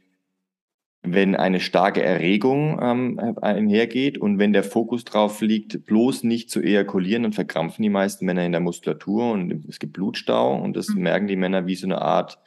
wenn 1.02 1.36
eine 1.36 1.60
starke 1.60 2.02
Erregung 2.02 2.78
ähm, 2.80 3.36
einhergeht 3.42 4.16
und 4.16 4.38
wenn 4.38 4.54
der 4.54 4.64
Fokus 4.64 5.04
drauf 5.04 5.42
liegt, 5.42 5.84
bloß 5.84 6.24
nicht 6.24 6.48
zu 6.48 6.62
ejakulieren, 6.62 7.24
dann 7.24 7.34
verkrampfen 7.34 7.82
die 7.82 7.90
meisten 7.90 8.24
Männer 8.24 8.46
in 8.46 8.52
der 8.52 8.62
Muskulatur 8.62 9.32
und 9.32 9.66
es 9.68 9.78
gibt 9.78 9.92
Blutstau 9.92 10.56
und 10.56 10.78
das 10.78 10.88
mhm. 10.88 11.02
merken 11.02 11.26
die 11.26 11.36
Männer 11.36 11.66
wie 11.66 11.74
so 11.74 11.86
eine 11.86 12.00
Art 12.00 12.38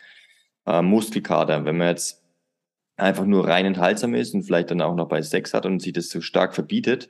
äh, 0.66 0.82
Muskelkater. 0.82 1.66
Wenn 1.66 1.78
man 1.78 1.88
jetzt 1.88 2.24
einfach 2.98 3.26
nur 3.26 3.48
rein 3.48 3.66
enthaltsam 3.66 4.14
ist 4.14 4.34
und 4.34 4.44
vielleicht 4.44 4.72
dann 4.72 4.82
auch 4.82 4.96
noch 4.96 5.08
bei 5.08 5.22
Sex 5.22 5.54
hat 5.54 5.66
und 5.66 5.82
sich 5.82 5.94
das 5.94 6.10
so 6.10 6.22
stark 6.22 6.56
verbietet 6.56 7.10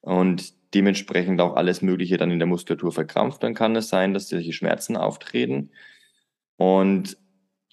und 0.00 0.54
dementsprechend 0.74 1.40
auch 1.40 1.56
alles 1.56 1.82
Mögliche 1.82 2.16
dann 2.16 2.30
in 2.30 2.38
der 2.38 2.46
Muskulatur 2.46 2.92
verkrampft, 2.92 3.42
dann 3.42 3.54
kann 3.54 3.76
es 3.76 3.88
sein, 3.88 4.14
dass 4.14 4.28
solche 4.28 4.52
Schmerzen 4.52 4.96
auftreten. 4.96 5.70
Und 6.56 7.16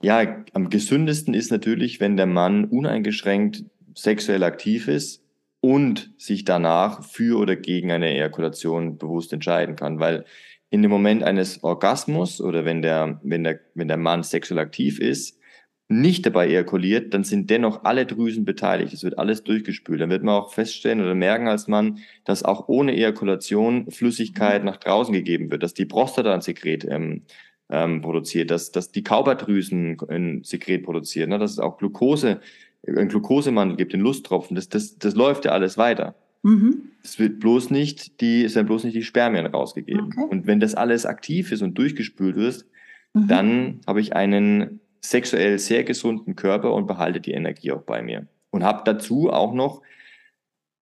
ja, 0.01 0.43
am 0.53 0.69
gesündesten 0.69 1.33
ist 1.33 1.51
natürlich, 1.51 1.99
wenn 1.99 2.17
der 2.17 2.25
Mann 2.25 2.65
uneingeschränkt 2.65 3.65
sexuell 3.95 4.43
aktiv 4.43 4.87
ist 4.87 5.23
und 5.61 6.11
sich 6.17 6.43
danach 6.43 7.03
für 7.03 7.39
oder 7.39 7.55
gegen 7.55 7.91
eine 7.91 8.09
Ejakulation 8.09 8.97
bewusst 8.97 9.31
entscheiden 9.31 9.75
kann, 9.75 9.99
weil 9.99 10.25
in 10.73 10.81
dem 10.81 10.89
Moment 10.89 11.21
eines 11.21 11.63
Orgasmus 11.63 12.41
oder 12.41 12.65
wenn 12.65 12.81
der, 12.81 13.19
wenn 13.21 13.43
der, 13.43 13.59
wenn 13.75 13.87
der 13.87 13.97
Mann 13.97 14.23
sexuell 14.23 14.57
aktiv 14.57 14.99
ist, 14.99 15.39
nicht 15.87 16.25
dabei 16.25 16.47
ejakuliert, 16.47 17.13
dann 17.13 17.23
sind 17.23 17.51
dennoch 17.51 17.83
alle 17.83 18.07
Drüsen 18.07 18.43
beteiligt. 18.43 18.91
Es 18.91 19.03
wird 19.03 19.19
alles 19.19 19.43
durchgespült. 19.43 20.01
Dann 20.01 20.09
wird 20.09 20.23
man 20.23 20.33
auch 20.33 20.51
feststellen 20.51 20.99
oder 20.99 21.13
merken 21.13 21.47
als 21.47 21.67
Mann, 21.67 21.99
dass 22.25 22.41
auch 22.41 22.69
ohne 22.69 22.95
Ejakulation 22.95 23.91
Flüssigkeit 23.91 24.63
nach 24.63 24.77
draußen 24.77 25.13
gegeben 25.13 25.51
wird, 25.51 25.61
dass 25.61 25.75
die 25.75 25.85
Prostata 25.85 26.33
ein 26.33 26.41
Sekret 26.41 26.87
ähm, 26.89 27.21
ähm, 27.69 28.01
produziert, 28.01 28.49
dass, 28.49 28.71
dass 28.71 28.91
die 28.91 29.03
Kauberdrüsen 29.03 29.97
ein 30.09 30.43
Sekret 30.43 30.83
produzieren, 30.83 31.29
ne, 31.29 31.37
dass 31.37 31.51
es 31.51 31.59
auch 31.59 31.77
Glucose, 31.77 32.39
ein 32.87 33.09
Glukosemandel 33.09 33.77
gibt, 33.77 33.93
den 33.93 34.01
Lusttropfen. 34.01 34.55
Das, 34.55 34.69
das, 34.69 34.97
das 34.97 35.13
läuft 35.13 35.45
ja 35.45 35.51
alles 35.51 35.77
weiter. 35.77 36.15
Mhm. 36.43 36.91
Es 37.03 37.19
wird 37.19 37.39
bloß 37.39 37.69
nicht 37.69 38.21
die, 38.21 38.43
es 38.43 38.55
werden 38.55 38.67
bloß 38.67 38.83
nicht 38.83 38.95
die 38.95 39.03
Spermien 39.03 39.45
rausgegeben. 39.45 40.05
Okay. 40.05 40.27
Und 40.29 40.47
wenn 40.47 40.59
das 40.59 40.75
alles 40.75 41.05
aktiv 41.05 41.51
ist 41.51 41.61
und 41.61 41.77
durchgespült 41.77 42.35
wird, 42.35 42.65
mhm. 43.13 43.27
dann 43.27 43.81
habe 43.87 44.01
ich 44.01 44.15
einen 44.15 44.79
sexuell 45.01 45.59
sehr 45.59 45.83
gesunden 45.83 46.35
Körper 46.35 46.73
und 46.73 46.87
behalte 46.87 47.19
die 47.19 47.31
Energie 47.31 47.71
auch 47.71 47.81
bei 47.81 48.01
mir. 48.01 48.27
Und 48.51 48.63
habe 48.63 48.83
dazu 48.85 49.29
auch 49.31 49.53
noch 49.53 49.81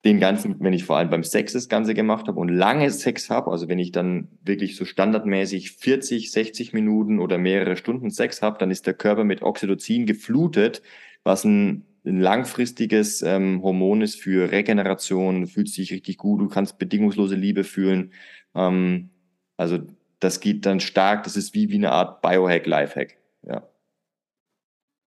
den 0.04 0.20
ganzen, 0.20 0.56
wenn 0.60 0.72
ich 0.72 0.84
vor 0.84 0.96
allem 0.96 1.10
beim 1.10 1.24
Sex 1.24 1.52
das 1.52 1.68
Ganze 1.68 1.92
gemacht 1.92 2.28
habe 2.28 2.38
und 2.38 2.48
lange 2.48 2.90
Sex 2.90 3.30
habe, 3.30 3.50
also 3.50 3.68
wenn 3.68 3.80
ich 3.80 3.92
dann 3.92 4.28
wirklich 4.42 4.76
so 4.76 4.84
standardmäßig 4.84 5.72
40, 5.72 6.30
60 6.30 6.72
Minuten 6.72 7.18
oder 7.18 7.36
mehrere 7.36 7.76
Stunden 7.76 8.10
Sex 8.10 8.40
habe, 8.40 8.58
dann 8.58 8.70
ist 8.70 8.86
der 8.86 8.94
Körper 8.94 9.24
mit 9.24 9.42
Oxytocin 9.42 10.06
geflutet, 10.06 10.82
was 11.24 11.44
ein 11.44 11.84
ein 12.08 12.20
langfristiges 12.20 13.22
ähm, 13.22 13.62
Hormon 13.62 14.02
ist 14.02 14.20
für 14.20 14.50
Regeneration, 14.50 15.46
fühlt 15.46 15.68
sich 15.68 15.92
richtig 15.92 16.18
gut, 16.18 16.40
du 16.40 16.48
kannst 16.48 16.78
bedingungslose 16.78 17.34
Liebe 17.34 17.64
fühlen. 17.64 18.12
Ähm, 18.54 19.10
also 19.56 19.78
das 20.20 20.40
geht 20.40 20.66
dann 20.66 20.80
stark, 20.80 21.24
das 21.24 21.36
ist 21.36 21.54
wie, 21.54 21.70
wie 21.70 21.76
eine 21.76 21.92
Art 21.92 22.22
Biohack, 22.22 22.66
Lifehack. 22.66 23.18
Ja. 23.46 23.68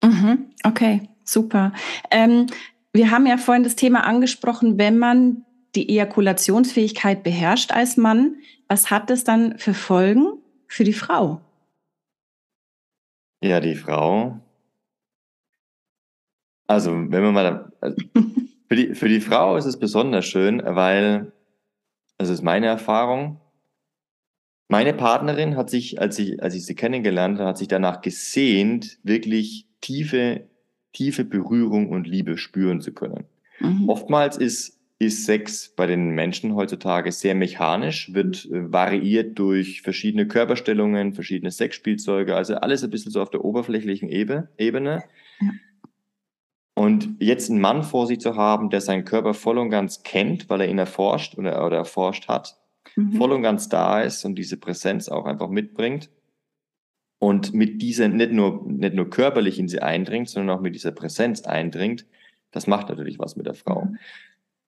Mhm, 0.03 0.51
okay, 0.63 1.09
super. 1.23 1.73
Ähm, 2.11 2.47
wir 2.93 3.11
haben 3.11 3.25
ja 3.25 3.37
vorhin 3.37 3.63
das 3.63 3.75
Thema 3.75 4.05
angesprochen, 4.05 4.77
wenn 4.77 4.97
man 4.97 5.45
die 5.75 5.89
Ejakulationsfähigkeit 5.89 7.23
beherrscht 7.23 7.71
als 7.71 7.97
Mann, 7.97 8.37
was 8.67 8.91
hat 8.91 9.09
das 9.09 9.23
dann 9.23 9.57
für 9.57 9.73
Folgen 9.73 10.39
für 10.67 10.83
die 10.83 10.93
Frau? 10.93 11.41
Ja, 13.41 13.59
die 13.59 13.75
Frau 13.75 14.39
also, 16.69 16.91
wenn 16.91 17.23
man 17.23 17.33
mal, 17.33 17.71
also 17.81 17.97
für, 18.67 18.75
die, 18.75 18.93
für 18.93 19.09
die 19.09 19.21
Frau 19.21 19.57
ist 19.57 19.65
es 19.65 19.79
besonders 19.79 20.25
schön, 20.25 20.61
weil, 20.63 21.31
also 22.19 22.31
ist 22.31 22.43
meine 22.43 22.67
Erfahrung, 22.67 23.41
meine 24.67 24.93
Partnerin 24.93 25.57
hat 25.57 25.71
sich, 25.71 25.99
als 25.99 26.19
ich, 26.19 26.43
als 26.43 26.53
ich 26.53 26.67
sie 26.67 26.75
kennengelernt 26.75 27.39
habe, 27.39 27.49
hat 27.49 27.57
sich 27.57 27.69
danach 27.69 28.01
gesehnt, 28.01 28.99
wirklich 29.01 29.65
tiefe, 29.81 30.47
tiefe 30.93 31.25
Berührung 31.25 31.89
und 31.89 32.05
Liebe 32.05 32.37
spüren 32.37 32.81
zu 32.81 32.93
können. 32.93 33.23
Mhm. 33.59 33.89
Oftmals 33.89 34.37
ist, 34.37 34.77
ist 34.99 35.25
Sex 35.25 35.73
bei 35.75 35.87
den 35.87 36.11
Menschen 36.11 36.53
heutzutage 36.53 37.11
sehr 37.11 37.33
mechanisch, 37.33 38.13
wird 38.13 38.45
äh, 38.45 38.71
variiert 38.71 39.39
durch 39.39 39.81
verschiedene 39.81 40.27
Körperstellungen, 40.27 41.15
verschiedene 41.15 41.49
Sexspielzeuge, 41.49 42.35
also 42.35 42.57
alles 42.57 42.83
ein 42.83 42.91
bisschen 42.91 43.11
so 43.11 43.23
auf 43.23 43.31
der 43.31 43.43
oberflächlichen 43.43 44.07
Ebene. 44.07 44.49
Ja. 45.41 45.49
Und 46.79 47.17
jetzt 47.19 47.49
einen 47.49 47.59
Mann 47.59 47.83
vor 47.83 48.07
sich 48.07 48.21
zu 48.21 48.37
haben, 48.37 48.69
der 48.69 48.79
seinen 48.79 49.03
Körper 49.03 49.33
voll 49.33 49.57
und 49.57 49.69
ganz 49.69 50.03
kennt, 50.03 50.49
weil 50.49 50.61
er 50.61 50.69
ihn 50.69 50.77
erforscht 50.77 51.37
oder, 51.37 51.65
oder 51.65 51.75
erforscht 51.75 52.29
hat, 52.29 52.57
mhm. 52.95 53.17
voll 53.17 53.33
und 53.33 53.41
ganz 53.41 53.67
da 53.67 53.99
ist 53.99 54.23
und 54.23 54.35
diese 54.35 54.55
Präsenz 54.55 55.09
auch 55.09 55.25
einfach 55.25 55.49
mitbringt 55.49 56.09
und 57.19 57.53
mit 57.53 57.81
dieser 57.81 58.07
nicht 58.07 58.31
nur, 58.31 58.63
nicht 58.65 58.93
nur 58.93 59.09
körperlich 59.09 59.59
in 59.59 59.67
sie 59.67 59.81
eindringt, 59.81 60.29
sondern 60.29 60.57
auch 60.57 60.61
mit 60.61 60.73
dieser 60.73 60.93
Präsenz 60.93 61.41
eindringt, 61.41 62.05
das 62.51 62.65
macht 62.65 62.87
natürlich 62.87 63.19
was 63.19 63.35
mit 63.35 63.45
der 63.45 63.55
Frau. 63.55 63.81
Mhm. 63.81 63.97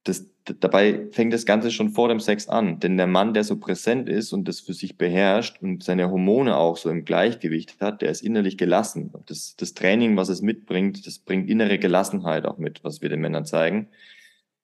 Das, 0.04 0.26
dabei 0.46 1.08
fängt 1.12 1.34
das 1.34 1.46
Ganze 1.46 1.70
schon 1.70 1.90
vor 1.90 2.08
dem 2.08 2.20
Sex 2.20 2.48
an. 2.48 2.80
Denn 2.80 2.98
der 2.98 3.08
Mann, 3.08 3.34
der 3.34 3.44
so 3.44 3.58
präsent 3.58 4.10
ist 4.10 4.34
und 4.34 4.48
das 4.48 4.60
für 4.60 4.74
sich 4.74 4.98
beherrscht 4.98 5.62
und 5.62 5.84
seine 5.84 6.10
Hormone 6.10 6.58
auch 6.58 6.78
so 6.78 6.90
im 6.90 7.06
Gleichgewicht 7.06 7.80
hat, 7.80 8.02
der 8.02 8.10
ist 8.10 8.24
innerlich 8.24 8.58
gelassen. 8.58 9.14
Das, 9.28 9.56
das 9.56 9.74
Training, 9.74 10.18
was 10.18 10.30
es 10.30 10.42
mitbringt, 10.42 11.06
das 11.06 11.20
bringt 11.20 11.50
innere 11.50 11.78
Gelassenheit 11.78 12.46
auch 12.46 12.58
mit, 12.58 12.84
was 12.84 13.02
wir 13.02 13.10
den 13.10 13.22
Männern 13.22 13.46
zeigen. 13.46 13.90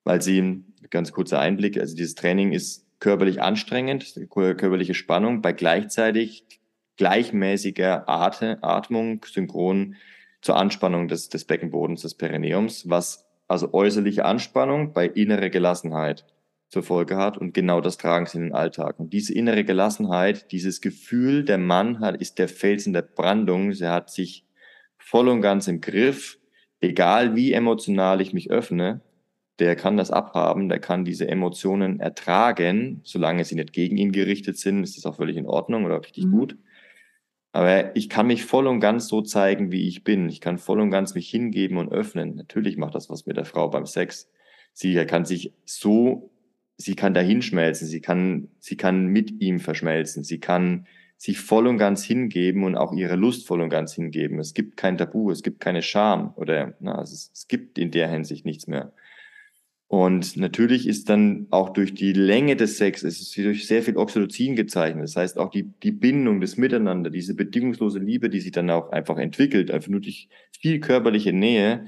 Weil 0.03 0.21
sie, 0.21 0.63
ganz 0.89 1.11
kurzer 1.11 1.39
Einblick, 1.39 1.77
also 1.77 1.95
dieses 1.95 2.15
Training 2.15 2.53
ist 2.53 2.87
körperlich 2.99 3.41
anstrengend, 3.41 4.15
körperliche 4.29 4.95
Spannung, 4.95 5.41
bei 5.41 5.53
gleichzeitig 5.53 6.45
gleichmäßiger 6.97 8.09
Atmung, 8.09 9.23
synchron 9.25 9.95
zur 10.41 10.57
Anspannung 10.57 11.07
des, 11.07 11.29
des 11.29 11.45
Beckenbodens, 11.45 12.01
des 12.01 12.15
Perineums, 12.15 12.89
was 12.89 13.26
also 13.47 13.73
äußerliche 13.73 14.25
Anspannung 14.25 14.93
bei 14.93 15.07
innerer 15.07 15.49
Gelassenheit 15.49 16.25
zur 16.69 16.83
Folge 16.83 17.15
hat 17.15 17.37
und 17.37 17.53
genau 17.53 17.79
das 17.79 17.97
tragen 17.97 18.25
sie 18.25 18.37
in 18.37 18.43
den 18.45 18.53
Alltag. 18.53 18.99
Und 18.99 19.13
diese 19.13 19.33
innere 19.33 19.63
Gelassenheit, 19.63 20.51
dieses 20.51 20.81
Gefühl, 20.81 21.45
der 21.45 21.57
Mann 21.57 22.01
hat, 22.01 22.19
ist 22.19 22.39
der 22.39 22.49
Fels 22.49 22.85
in 22.85 22.93
der 22.93 23.03
Brandung, 23.03 23.71
er 23.71 23.91
hat 23.91 24.09
sich 24.09 24.45
voll 24.97 25.29
und 25.29 25.41
ganz 25.41 25.67
im 25.67 25.79
Griff, 25.79 26.39
egal 26.81 27.35
wie 27.35 27.53
emotional 27.53 28.19
ich 28.19 28.33
mich 28.33 28.51
öffne, 28.51 29.01
der 29.59 29.75
kann 29.75 29.97
das 29.97 30.11
abhaben, 30.11 30.69
der 30.69 30.79
kann 30.79 31.05
diese 31.05 31.27
Emotionen 31.27 31.99
ertragen, 31.99 33.01
solange 33.03 33.43
sie 33.45 33.55
nicht 33.55 33.73
gegen 33.73 33.97
ihn 33.97 34.11
gerichtet 34.11 34.57
sind, 34.57 34.83
ist 34.83 34.97
das 34.97 35.05
auch 35.05 35.15
völlig 35.15 35.37
in 35.37 35.47
Ordnung 35.47 35.85
oder 35.85 36.01
richtig 36.01 36.25
mhm. 36.25 36.31
gut. 36.31 36.57
Aber 37.57 37.95
ich 37.95 38.07
kann 38.07 38.27
mich 38.27 38.45
voll 38.45 38.67
und 38.67 38.81
ganz 38.81 39.07
so 39.07 39.23
zeigen, 39.23 39.71
wie 39.71 39.87
ich 39.87 40.03
bin. 40.03 40.29
Ich 40.29 40.41
kann 40.41 40.59
voll 40.59 40.79
und 40.79 40.91
ganz 40.91 41.15
mich 41.15 41.27
hingeben 41.27 41.77
und 41.77 41.91
öffnen. 41.91 42.35
Natürlich 42.35 42.77
macht 42.77 42.93
das 42.93 43.09
was 43.09 43.25
mit 43.25 43.35
der 43.35 43.45
Frau 43.45 43.67
beim 43.67 43.87
Sex. 43.87 44.29
Sie 44.73 44.93
kann 45.07 45.25
sich 45.25 45.53
so, 45.65 46.29
sie 46.77 46.93
kann 46.93 47.15
dahin 47.15 47.41
schmelzen, 47.41 47.87
sie 47.87 47.99
kann, 47.99 48.49
sie 48.59 48.77
kann 48.77 49.07
mit 49.07 49.41
ihm 49.41 49.59
verschmelzen, 49.59 50.23
sie 50.23 50.39
kann 50.39 50.85
sich 51.17 51.39
voll 51.39 51.65
und 51.65 51.79
ganz 51.79 52.03
hingeben 52.03 52.63
und 52.63 52.75
auch 52.75 52.93
ihre 52.93 53.15
Lust 53.15 53.47
voll 53.47 53.61
und 53.61 53.69
ganz 53.69 53.95
hingeben. 53.95 54.37
Es 54.37 54.53
gibt 54.53 54.77
kein 54.77 54.99
Tabu, 54.99 55.31
es 55.31 55.41
gibt 55.41 55.59
keine 55.59 55.81
Scham 55.81 56.33
oder 56.35 56.75
na, 56.79 57.01
es, 57.01 57.31
es 57.33 57.47
gibt 57.47 57.79
in 57.79 57.89
der 57.89 58.07
Hinsicht 58.07 58.45
nichts 58.45 58.67
mehr. 58.67 58.93
Und 59.89 60.35
natürlich 60.35 60.85
ist 60.85 61.07
dann 61.07 61.47
auch 61.49 61.69
durch 61.69 61.93
die 61.93 62.11
Länge 62.11 62.57
des 62.57 62.77
Sex, 62.77 63.03
es 63.03 63.21
ist 63.21 63.37
durch 63.37 63.67
sehr 63.67 63.81
viel 63.81 63.95
Oxytocin 63.95 64.57
gezeichnet. 64.57 65.05
Das 65.05 65.15
heißt 65.15 65.37
auch 65.37 65.49
die, 65.49 65.63
die 65.63 65.93
Bindung, 65.93 66.41
das 66.41 66.57
Miteinander, 66.57 67.09
diese 67.09 67.35
bedingungslose 67.35 67.99
Liebe, 67.99 68.29
die 68.29 68.41
sich 68.41 68.51
dann 68.51 68.69
auch 68.69 68.91
einfach 68.91 69.17
entwickelt, 69.17 69.71
einfach 69.71 69.87
nur 69.87 70.01
durch 70.01 70.27
viel 70.51 70.81
körperliche 70.81 71.31
Nähe. 71.31 71.85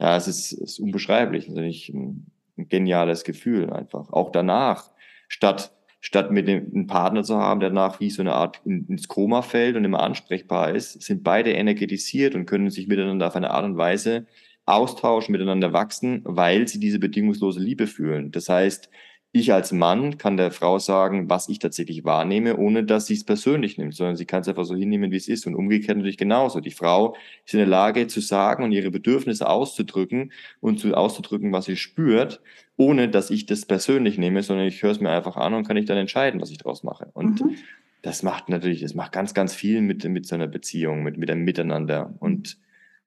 Ja, 0.00 0.16
es 0.16 0.26
ist, 0.26 0.52
ist 0.52 0.78
unbeschreiblich. 0.78 1.48
Ist 1.48 1.54
nicht 1.54 1.90
ein, 1.90 2.28
ein 2.56 2.68
geniales 2.68 3.24
Gefühl 3.24 3.70
einfach. 3.70 4.10
Auch 4.10 4.32
danach, 4.32 4.90
statt, 5.28 5.76
statt 6.00 6.30
mit 6.30 6.48
dem, 6.48 6.72
einen 6.74 6.86
Partner 6.86 7.24
zu 7.24 7.36
haben, 7.36 7.60
der 7.60 7.68
danach 7.68 8.00
wie 8.00 8.08
so 8.08 8.22
eine 8.22 8.32
Art 8.32 8.62
in, 8.64 8.86
ins 8.86 9.06
Koma 9.08 9.42
fällt 9.42 9.76
und 9.76 9.84
immer 9.84 10.02
ansprechbar 10.02 10.74
ist, 10.74 11.02
sind 11.02 11.22
beide 11.22 11.52
energetisiert 11.52 12.34
und 12.34 12.46
können 12.46 12.70
sich 12.70 12.88
miteinander 12.88 13.26
auf 13.26 13.36
eine 13.36 13.50
Art 13.50 13.66
und 13.66 13.76
Weise 13.76 14.26
austauschen, 14.64 15.32
miteinander 15.32 15.72
wachsen, 15.72 16.22
weil 16.24 16.68
sie 16.68 16.78
diese 16.78 16.98
bedingungslose 16.98 17.60
Liebe 17.60 17.86
fühlen. 17.86 18.30
Das 18.30 18.48
heißt, 18.48 18.88
ich 19.34 19.52
als 19.52 19.72
Mann 19.72 20.18
kann 20.18 20.36
der 20.36 20.50
Frau 20.50 20.78
sagen, 20.78 21.30
was 21.30 21.48
ich 21.48 21.58
tatsächlich 21.58 22.04
wahrnehme, 22.04 22.58
ohne 22.58 22.84
dass 22.84 23.06
sie 23.06 23.14
es 23.14 23.24
persönlich 23.24 23.78
nimmt, 23.78 23.94
sondern 23.94 24.14
sie 24.14 24.26
kann 24.26 24.42
es 24.42 24.48
einfach 24.48 24.66
so 24.66 24.74
hinnehmen, 24.74 25.10
wie 25.10 25.16
es 25.16 25.26
ist. 25.26 25.46
Und 25.46 25.54
umgekehrt 25.54 25.96
natürlich 25.96 26.18
genauso. 26.18 26.60
Die 26.60 26.70
Frau 26.70 27.16
ist 27.46 27.54
in 27.54 27.58
der 27.58 27.66
Lage 27.66 28.06
zu 28.08 28.20
sagen 28.20 28.62
und 28.62 28.72
ihre 28.72 28.90
Bedürfnisse 28.90 29.48
auszudrücken 29.48 30.32
und 30.60 30.80
zu 30.80 30.94
auszudrücken, 30.94 31.50
was 31.50 31.64
sie 31.64 31.76
spürt, 31.76 32.42
ohne 32.76 33.08
dass 33.08 33.30
ich 33.30 33.46
das 33.46 33.64
persönlich 33.64 34.18
nehme, 34.18 34.42
sondern 34.42 34.66
ich 34.66 34.82
höre 34.82 34.90
es 34.90 35.00
mir 35.00 35.10
einfach 35.10 35.36
an 35.36 35.54
und 35.54 35.66
kann 35.66 35.78
ich 35.78 35.86
dann 35.86 35.96
entscheiden, 35.96 36.40
was 36.42 36.50
ich 36.50 36.58
daraus 36.58 36.82
mache. 36.82 37.08
Und 37.14 37.40
mhm. 37.40 37.56
das 38.02 38.22
macht 38.22 38.50
natürlich, 38.50 38.82
das 38.82 38.94
macht 38.94 39.12
ganz, 39.12 39.32
ganz 39.32 39.54
viel 39.54 39.80
mit, 39.80 40.04
mit 40.04 40.26
so 40.26 40.34
einer 40.34 40.46
Beziehung, 40.46 41.02
mit, 41.02 41.16
mit 41.16 41.30
einem 41.30 41.44
Miteinander. 41.44 42.14
Und 42.18 42.58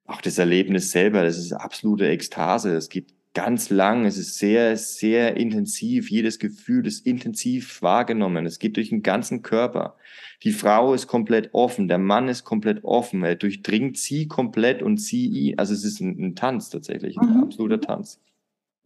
auch 0.05 0.21
das 0.21 0.37
Erlebnis 0.37 0.91
selber, 0.91 1.23
das 1.23 1.37
ist 1.37 1.51
absolute 1.53 2.07
Ekstase. 2.07 2.75
Es 2.75 2.89
geht 2.89 3.13
ganz 3.33 3.69
lang, 3.69 4.05
es 4.05 4.17
ist 4.17 4.37
sehr, 4.39 4.77
sehr 4.77 5.37
intensiv. 5.37 6.09
Jedes 6.09 6.39
Gefühl 6.39 6.87
ist 6.87 7.05
intensiv 7.05 7.81
wahrgenommen. 7.81 8.45
Es 8.45 8.59
geht 8.59 8.77
durch 8.77 8.89
den 8.89 9.03
ganzen 9.03 9.41
Körper. 9.41 9.97
Die 10.43 10.51
Frau 10.51 10.93
ist 10.93 11.07
komplett 11.07 11.53
offen, 11.53 11.87
der 11.87 11.97
Mann 11.97 12.27
ist 12.27 12.43
komplett 12.43 12.83
offen. 12.83 13.23
Er 13.23 13.35
durchdringt 13.35 13.97
sie 13.97 14.27
komplett 14.27 14.81
und 14.81 14.97
sie 14.97 15.27
ihn. 15.27 15.59
Also 15.59 15.73
es 15.73 15.83
ist 15.83 15.99
ein, 15.99 16.17
ein 16.19 16.35
Tanz 16.35 16.69
tatsächlich, 16.69 17.17
ein 17.17 17.35
mhm. 17.35 17.43
absoluter 17.43 17.81
Tanz. 17.81 18.21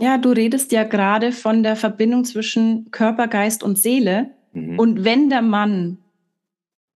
Ja, 0.02 0.18
du 0.18 0.30
redest 0.30 0.72
ja 0.72 0.84
gerade 0.84 1.32
von 1.32 1.62
der 1.62 1.76
Verbindung 1.76 2.24
zwischen 2.24 2.90
Körper, 2.92 3.28
Geist 3.28 3.64
und 3.64 3.78
Seele. 3.78 4.32
Mhm. 4.54 4.80
Und 4.80 5.04
wenn 5.04 5.30
der 5.30 5.42
Mann 5.42 6.00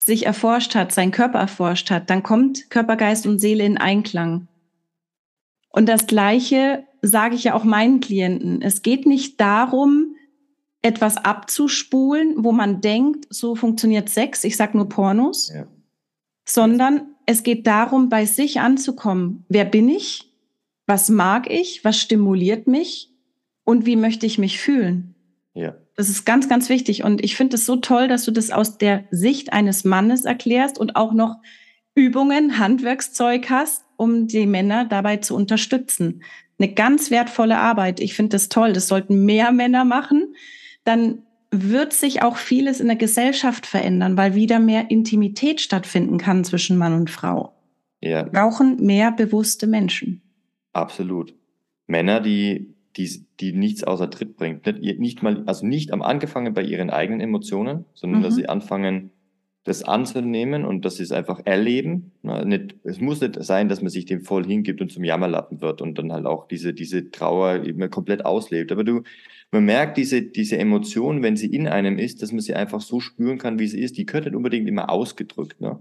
sich 0.06 0.26
erforscht 0.26 0.76
hat, 0.76 0.92
seinen 0.92 1.12
Körper 1.12 1.40
erforscht 1.40 1.92
hat, 1.92 2.10
dann 2.10 2.24
kommt 2.24 2.70
Körper, 2.70 2.96
Geist 2.96 3.26
und 3.26 3.40
Seele 3.40 3.64
in 3.64 3.78
Einklang. 3.78 4.48
Und 5.70 5.88
das 5.90 6.08
Gleiche 6.08 6.84
sage 7.02 7.36
ich 7.36 7.46
ja 7.46 7.56
auch 7.56 7.64
meinen 7.64 8.00
Klienten. 8.00 8.62
Es 8.62 8.82
geht 8.82 9.06
nicht 9.06 9.42
darum, 9.42 10.16
etwas 10.82 11.18
abzuspulen, 11.18 12.36
wo 12.44 12.52
man 12.52 12.82
denkt, 12.82 13.26
so 13.30 13.56
funktioniert 13.56 14.10
Sex, 14.10 14.44
ich 14.44 14.58
sage 14.58 14.78
nur 14.78 14.90
Pornos, 14.90 15.52
ja. 15.54 15.66
sondern 16.46 17.08
es 17.26 17.44
geht 17.44 17.66
darum, 17.66 18.10
bei 18.10 18.26
sich 18.26 18.60
anzukommen. 18.60 19.46
Wer 19.48 19.66
bin 19.66 19.88
ich? 19.90 20.30
Was 20.86 21.10
mag 21.10 21.50
ich? 21.50 21.86
Was 21.86 21.98
stimuliert 21.98 22.68
mich? 22.68 23.10
Und 23.64 23.86
wie 23.86 23.96
möchte 23.96 24.26
ich 24.26 24.38
mich 24.38 24.60
fühlen? 24.60 25.16
Ja. 25.54 25.76
Das 25.96 26.10
ist 26.10 26.26
ganz, 26.26 26.50
ganz 26.50 26.70
wichtig. 26.70 27.04
Und 27.04 27.24
ich 27.24 27.36
finde 27.36 27.56
es 27.56 27.66
so 27.66 27.76
toll, 27.76 28.08
dass 28.08 28.26
du 28.26 28.32
das 28.32 28.50
aus 28.50 28.78
der 28.78 29.06
Sicht 29.12 29.54
eines 29.54 29.84
Mannes 29.84 30.26
erklärst 30.26 30.80
und 30.80 30.96
auch 30.96 31.14
noch 31.14 31.38
Übungen, 31.96 32.58
Handwerkszeug 32.58 33.50
hast, 33.50 33.86
um 33.96 34.28
die 34.28 34.48
Männer 34.48 34.86
dabei 34.86 35.18
zu 35.18 35.36
unterstützen. 35.36 36.24
Eine 36.58 36.74
ganz 36.74 37.12
wertvolle 37.12 37.58
Arbeit. 37.58 38.00
Ich 38.00 38.16
finde 38.16 38.30
das 38.30 38.50
toll. 38.50 38.74
Das 38.74 38.88
sollten 38.88 39.26
mehr 39.26 39.52
Männer 39.52 39.86
machen. 39.86 40.36
Dann 40.84 41.24
wird 41.52 41.94
sich 41.94 42.24
auch 42.24 42.38
vieles 42.38 42.80
in 42.80 42.88
der 42.88 42.96
Gesellschaft 42.96 43.68
verändern, 43.68 44.18
weil 44.18 44.34
wieder 44.34 44.60
mehr 44.60 44.90
Intimität 44.90 45.62
stattfinden 45.62 46.18
kann 46.18 46.44
zwischen 46.44 46.78
Mann 46.78 46.94
und 46.94 47.12
Frau. 47.12 47.54
Ja. 48.02 48.26
Wir 48.26 48.32
brauchen 48.32 48.84
mehr 48.84 49.12
bewusste 49.12 49.68
Menschen. 49.68 50.22
Absolut. 50.74 51.36
Männer, 51.86 52.20
die 52.20 52.73
die, 52.98 53.26
die 53.40 53.54
nichts 53.54 53.84
außer 53.84 54.10
Tritt 54.10 54.36
bringt. 54.38 54.66
Nicht, 54.66 55.00
nicht 55.00 55.24
mal, 55.24 55.44
also 55.46 55.66
nicht 55.66 55.92
am 55.92 56.02
Angefangen 56.02 56.54
bei 56.54 56.64
ihren 56.64 56.90
eigenen 56.90 57.22
Emotionen, 57.22 57.86
sondern 57.94 58.20
mhm. 58.20 58.24
dass 58.24 58.36
sie 58.36 58.48
anfangen, 58.48 59.12
das 59.66 59.84
anzunehmen 59.84 60.66
und 60.66 60.84
dass 60.84 60.98
sie 60.98 61.04
es 61.04 61.14
einfach 61.14 61.40
erleben. 61.46 62.12
nicht, 62.22 62.76
es 62.84 63.00
muss 63.00 63.22
nicht 63.22 63.42
sein, 63.42 63.70
dass 63.70 63.82
man 63.82 63.90
sich 63.90 64.06
dem 64.06 64.22
voll 64.22 64.46
hingibt 64.46 64.82
und 64.82 64.92
zum 64.92 65.06
Jammerlappen 65.06 65.62
wird 65.62 65.82
und 65.82 65.98
dann 65.98 66.12
halt 66.12 66.26
auch 66.26 66.48
diese, 66.48 66.74
diese 66.74 67.12
Trauer 67.12 67.64
immer 67.64 67.88
komplett 67.88 68.26
auslebt. 68.26 68.74
Aber 68.74 68.84
du, 68.84 69.04
man 69.52 69.64
merkt 69.64 69.98
diese, 69.98 70.22
diese 70.22 70.58
Emotion, 70.58 71.24
wenn 71.24 71.38
sie 71.38 71.48
in 71.48 71.68
einem 71.68 71.98
ist, 71.98 72.22
dass 72.22 72.34
man 72.34 72.42
sie 72.42 72.56
einfach 72.56 72.82
so 72.82 73.00
spüren 73.00 73.38
kann, 73.38 73.58
wie 73.58 73.68
sie 73.68 73.80
ist. 73.80 73.98
Die 73.98 74.06
gehört 74.06 74.26
nicht 74.26 74.36
unbedingt 74.36 74.68
immer 74.68 74.90
ausgedrückt. 74.90 75.62
Ne? 75.62 75.80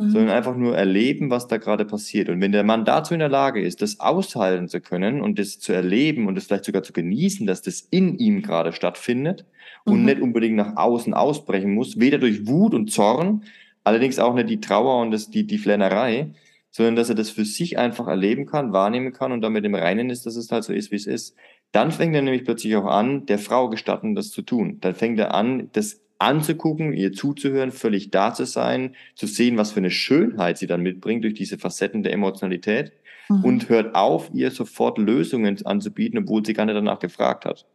Mhm. 0.00 0.10
sondern 0.10 0.30
einfach 0.30 0.56
nur 0.56 0.76
erleben, 0.76 1.30
was 1.30 1.46
da 1.46 1.58
gerade 1.58 1.84
passiert. 1.84 2.28
Und 2.28 2.40
wenn 2.40 2.52
der 2.52 2.64
Mann 2.64 2.84
dazu 2.84 3.14
in 3.14 3.20
der 3.20 3.28
Lage 3.28 3.62
ist, 3.62 3.82
das 3.82 4.00
aushalten 4.00 4.68
zu 4.68 4.80
können 4.80 5.20
und 5.20 5.38
das 5.38 5.58
zu 5.58 5.72
erleben 5.72 6.26
und 6.26 6.34
das 6.34 6.44
vielleicht 6.44 6.64
sogar 6.64 6.82
zu 6.82 6.92
genießen, 6.92 7.46
dass 7.46 7.62
das 7.62 7.80
in 7.90 8.18
ihm 8.18 8.42
gerade 8.42 8.72
stattfindet 8.72 9.44
mhm. 9.84 9.92
und 9.92 10.04
nicht 10.04 10.20
unbedingt 10.20 10.56
nach 10.56 10.76
außen 10.76 11.14
ausbrechen 11.14 11.74
muss, 11.74 12.00
weder 12.00 12.18
durch 12.18 12.46
Wut 12.46 12.74
und 12.74 12.90
Zorn, 12.90 13.44
allerdings 13.84 14.18
auch 14.18 14.34
nicht 14.34 14.50
die 14.50 14.60
Trauer 14.60 15.00
und 15.02 15.10
das, 15.10 15.30
die, 15.30 15.46
die 15.46 15.58
Flennerei, 15.58 16.30
sondern 16.70 16.96
dass 16.96 17.08
er 17.08 17.16
das 17.16 17.30
für 17.30 17.44
sich 17.44 17.78
einfach 17.78 18.06
erleben 18.06 18.46
kann, 18.46 18.72
wahrnehmen 18.72 19.12
kann 19.12 19.32
und 19.32 19.42
damit 19.42 19.64
im 19.64 19.74
Reinen 19.74 20.10
ist, 20.10 20.26
dass 20.26 20.36
es 20.36 20.52
halt 20.52 20.64
so 20.64 20.72
ist, 20.72 20.90
wie 20.90 20.96
es 20.96 21.06
ist. 21.06 21.36
Dann 21.72 21.92
fängt 21.92 22.14
er 22.14 22.22
nämlich 22.22 22.44
plötzlich 22.44 22.74
auch 22.76 22.86
an, 22.86 23.26
der 23.26 23.38
Frau 23.38 23.68
gestatten, 23.68 24.14
das 24.14 24.30
zu 24.30 24.42
tun. 24.42 24.78
Dann 24.80 24.94
fängt 24.94 25.18
er 25.18 25.34
an, 25.34 25.68
das 25.72 25.99
anzugucken, 26.20 26.92
ihr 26.92 27.12
zuzuhören, 27.12 27.72
völlig 27.72 28.10
da 28.10 28.34
zu 28.34 28.44
sein, 28.44 28.94
zu 29.14 29.26
sehen, 29.26 29.56
was 29.56 29.72
für 29.72 29.80
eine 29.80 29.90
Schönheit 29.90 30.58
sie 30.58 30.66
dann 30.66 30.82
mitbringt 30.82 31.24
durch 31.24 31.34
diese 31.34 31.58
Facetten 31.58 32.02
der 32.02 32.12
Emotionalität 32.12 32.92
mhm. 33.28 33.44
und 33.44 33.68
hört 33.68 33.94
auf, 33.94 34.30
ihr 34.34 34.50
sofort 34.50 34.98
Lösungen 34.98 35.64
anzubieten, 35.64 36.18
obwohl 36.18 36.44
sie 36.44 36.52
gar 36.52 36.66
nicht 36.66 36.76
danach 36.76 36.98
gefragt 36.98 37.44
hat. 37.44 37.66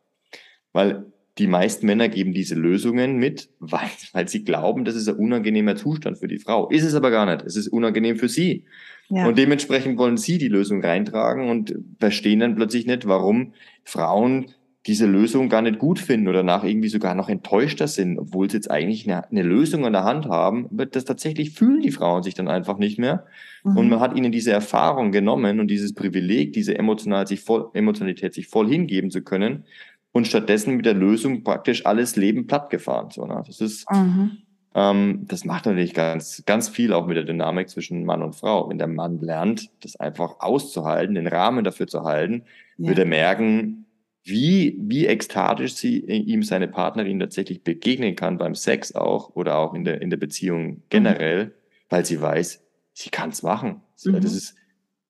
Weil 0.74 1.06
die 1.38 1.48
meisten 1.48 1.86
Männer 1.86 2.08
geben 2.08 2.34
diese 2.34 2.56
Lösungen 2.56 3.18
mit, 3.18 3.50
weil, 3.60 3.90
weil 4.14 4.28
sie 4.28 4.44
glauben, 4.44 4.86
das 4.86 4.96
ist 4.96 5.10
ein 5.10 5.16
unangenehmer 5.16 5.76
Zustand 5.76 6.20
für 6.20 6.28
die 6.28 6.40
Frau. 6.40 6.70
Ist 6.70 6.84
es 6.84 6.96
aber 6.96 7.12
gar 7.12 7.26
nicht. 7.26 7.46
Es 7.46 7.56
ist 7.56 7.68
unangenehm 7.68 8.18
für 8.18 8.30
sie. 8.30 8.66
Ja. 9.10 9.28
Und 9.28 9.38
dementsprechend 9.38 9.98
wollen 9.98 10.18
sie 10.18 10.38
die 10.38 10.48
Lösung 10.48 10.84
reintragen 10.84 11.50
und 11.50 11.76
verstehen 12.00 12.40
dann 12.40 12.56
plötzlich 12.56 12.86
nicht, 12.86 13.08
warum 13.08 13.54
Frauen 13.84 14.52
diese 14.88 15.08
Lösung 15.08 15.50
gar 15.50 15.64
nicht 15.64 15.80
gut 15.80 15.98
finden 15.98 16.28
oder 16.28 16.44
nach 16.44 16.64
irgendwie 16.64 16.90
sogar 16.90 17.16
noch 17.16 17.28
enttäuschter 17.28 17.88
sind, 17.88 18.20
obwohl 18.20 18.50
sie 18.50 18.58
jetzt 18.58 18.70
eigentlich 18.70 19.10
eine, 19.10 19.28
eine 19.30 19.42
Lösung 19.42 19.86
an 19.86 19.94
der 19.94 20.04
Hand 20.04 20.28
haben. 20.28 20.68
Aber 20.72 20.86
das 20.86 21.06
tatsächlich 21.06 21.52
fühlen 21.52 21.82
die 21.82 21.92
Frauen 21.92 22.22
sich 22.22 22.36
dann 22.36 22.48
einfach 22.48 22.78
nicht 22.78 23.00
mehr. 23.00 23.26
Mhm. 23.64 23.78
Und 23.78 23.90
man 23.90 24.00
hat 24.00 24.16
ihnen 24.16 24.32
diese 24.32 24.52
Erfahrung 24.52 25.12
genommen 25.12 25.60
und 25.60 25.70
dieses 25.70 25.94
Privileg, 25.94 26.54
diese 26.54 26.78
emotional 26.78 27.26
sich 27.26 27.42
voll, 27.42 27.70
Emotionalität 27.74 28.36
sich 28.36 28.48
voll 28.48 28.70
hingeben 28.70 29.10
zu 29.10 29.24
können 29.24 29.64
und 30.12 30.28
stattdessen 30.28 30.78
mit 30.78 30.86
der 30.86 30.94
Lösung 30.94 31.44
praktisch 31.44 31.88
alles 31.88 32.16
Leben 32.16 32.46
plattgefahren. 32.46 33.10
So, 33.10 33.26
ne? 33.26 33.44
Das 33.48 33.62
ist, 33.62 33.90
mhm. 33.92 34.38
ähm, 34.76 35.26
das 35.28 35.46
macht 35.46 35.66
natürlich 35.66 35.96
ganz, 35.96 36.44
ganz 36.46 36.70
viel 36.70 36.94
auch 36.94 37.08
mit 37.08 37.18
der 37.18 37.24
Dynamik 37.24 37.70
zwischen 37.70 38.06
Mann 38.06 38.22
und 38.22 38.36
Frau. 38.36 38.70
Wenn 38.70 38.78
der 38.78 38.88
Mann 38.88 39.20
lernt, 39.20 39.72
das 39.82 39.96
einfach 39.96 40.36
auszuhalten, 40.42 41.16
den 41.16 41.28
Rahmen 41.28 41.64
dafür 41.64 41.88
zu 41.88 42.04
halten, 42.04 42.44
ja. 42.78 42.90
wird 42.90 43.00
er 43.00 43.06
merken, 43.06 43.85
wie, 44.26 44.76
wie 44.80 45.06
ekstatisch 45.06 45.76
sie 45.76 46.00
äh, 46.00 46.18
ihm 46.18 46.42
seine 46.42 46.68
Partnerin 46.68 47.20
tatsächlich 47.20 47.64
begegnen 47.64 48.16
kann 48.16 48.40
beim 48.40 48.56
Sex 48.56 48.96
auch 48.96 49.36
oder 49.36 49.58
auch 49.58 49.76
in 49.76 49.86
der, 49.86 50.02
in 50.02 50.10
der 50.10 50.18
Beziehung 50.18 50.82
generell, 50.90 51.46
mhm. 51.46 51.52
weil 51.90 52.06
sie 52.06 52.20
weiß, 52.20 52.64
sie 52.94 53.10
kann 53.10 53.30
es 53.30 53.44
machen. 53.44 53.82
Mhm. 54.04 54.22
Das 54.22 54.34
ist, 54.34 54.56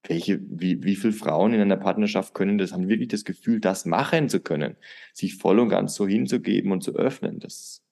welche, 0.03 0.41
wie, 0.49 0.83
wie 0.83 0.97
viele 0.97 1.13
Frauen 1.13 1.53
in 1.53 1.61
einer 1.61 1.77
Partnerschaft 1.77 2.33
können 2.33 2.57
das, 2.57 2.73
haben 2.73 2.89
wirklich 2.89 3.07
das 3.07 3.23
Gefühl, 3.23 3.61
das 3.61 3.85
machen 3.85 4.27
zu 4.27 4.41
können, 4.41 4.75
sich 5.13 5.35
voll 5.35 5.59
und 5.59 5.69
ganz 5.69 5.95
so 5.95 6.05
hinzugeben 6.05 6.73
und 6.73 6.81
zu 6.81 6.93
öffnen. 6.95 7.39
Das, 7.39 7.83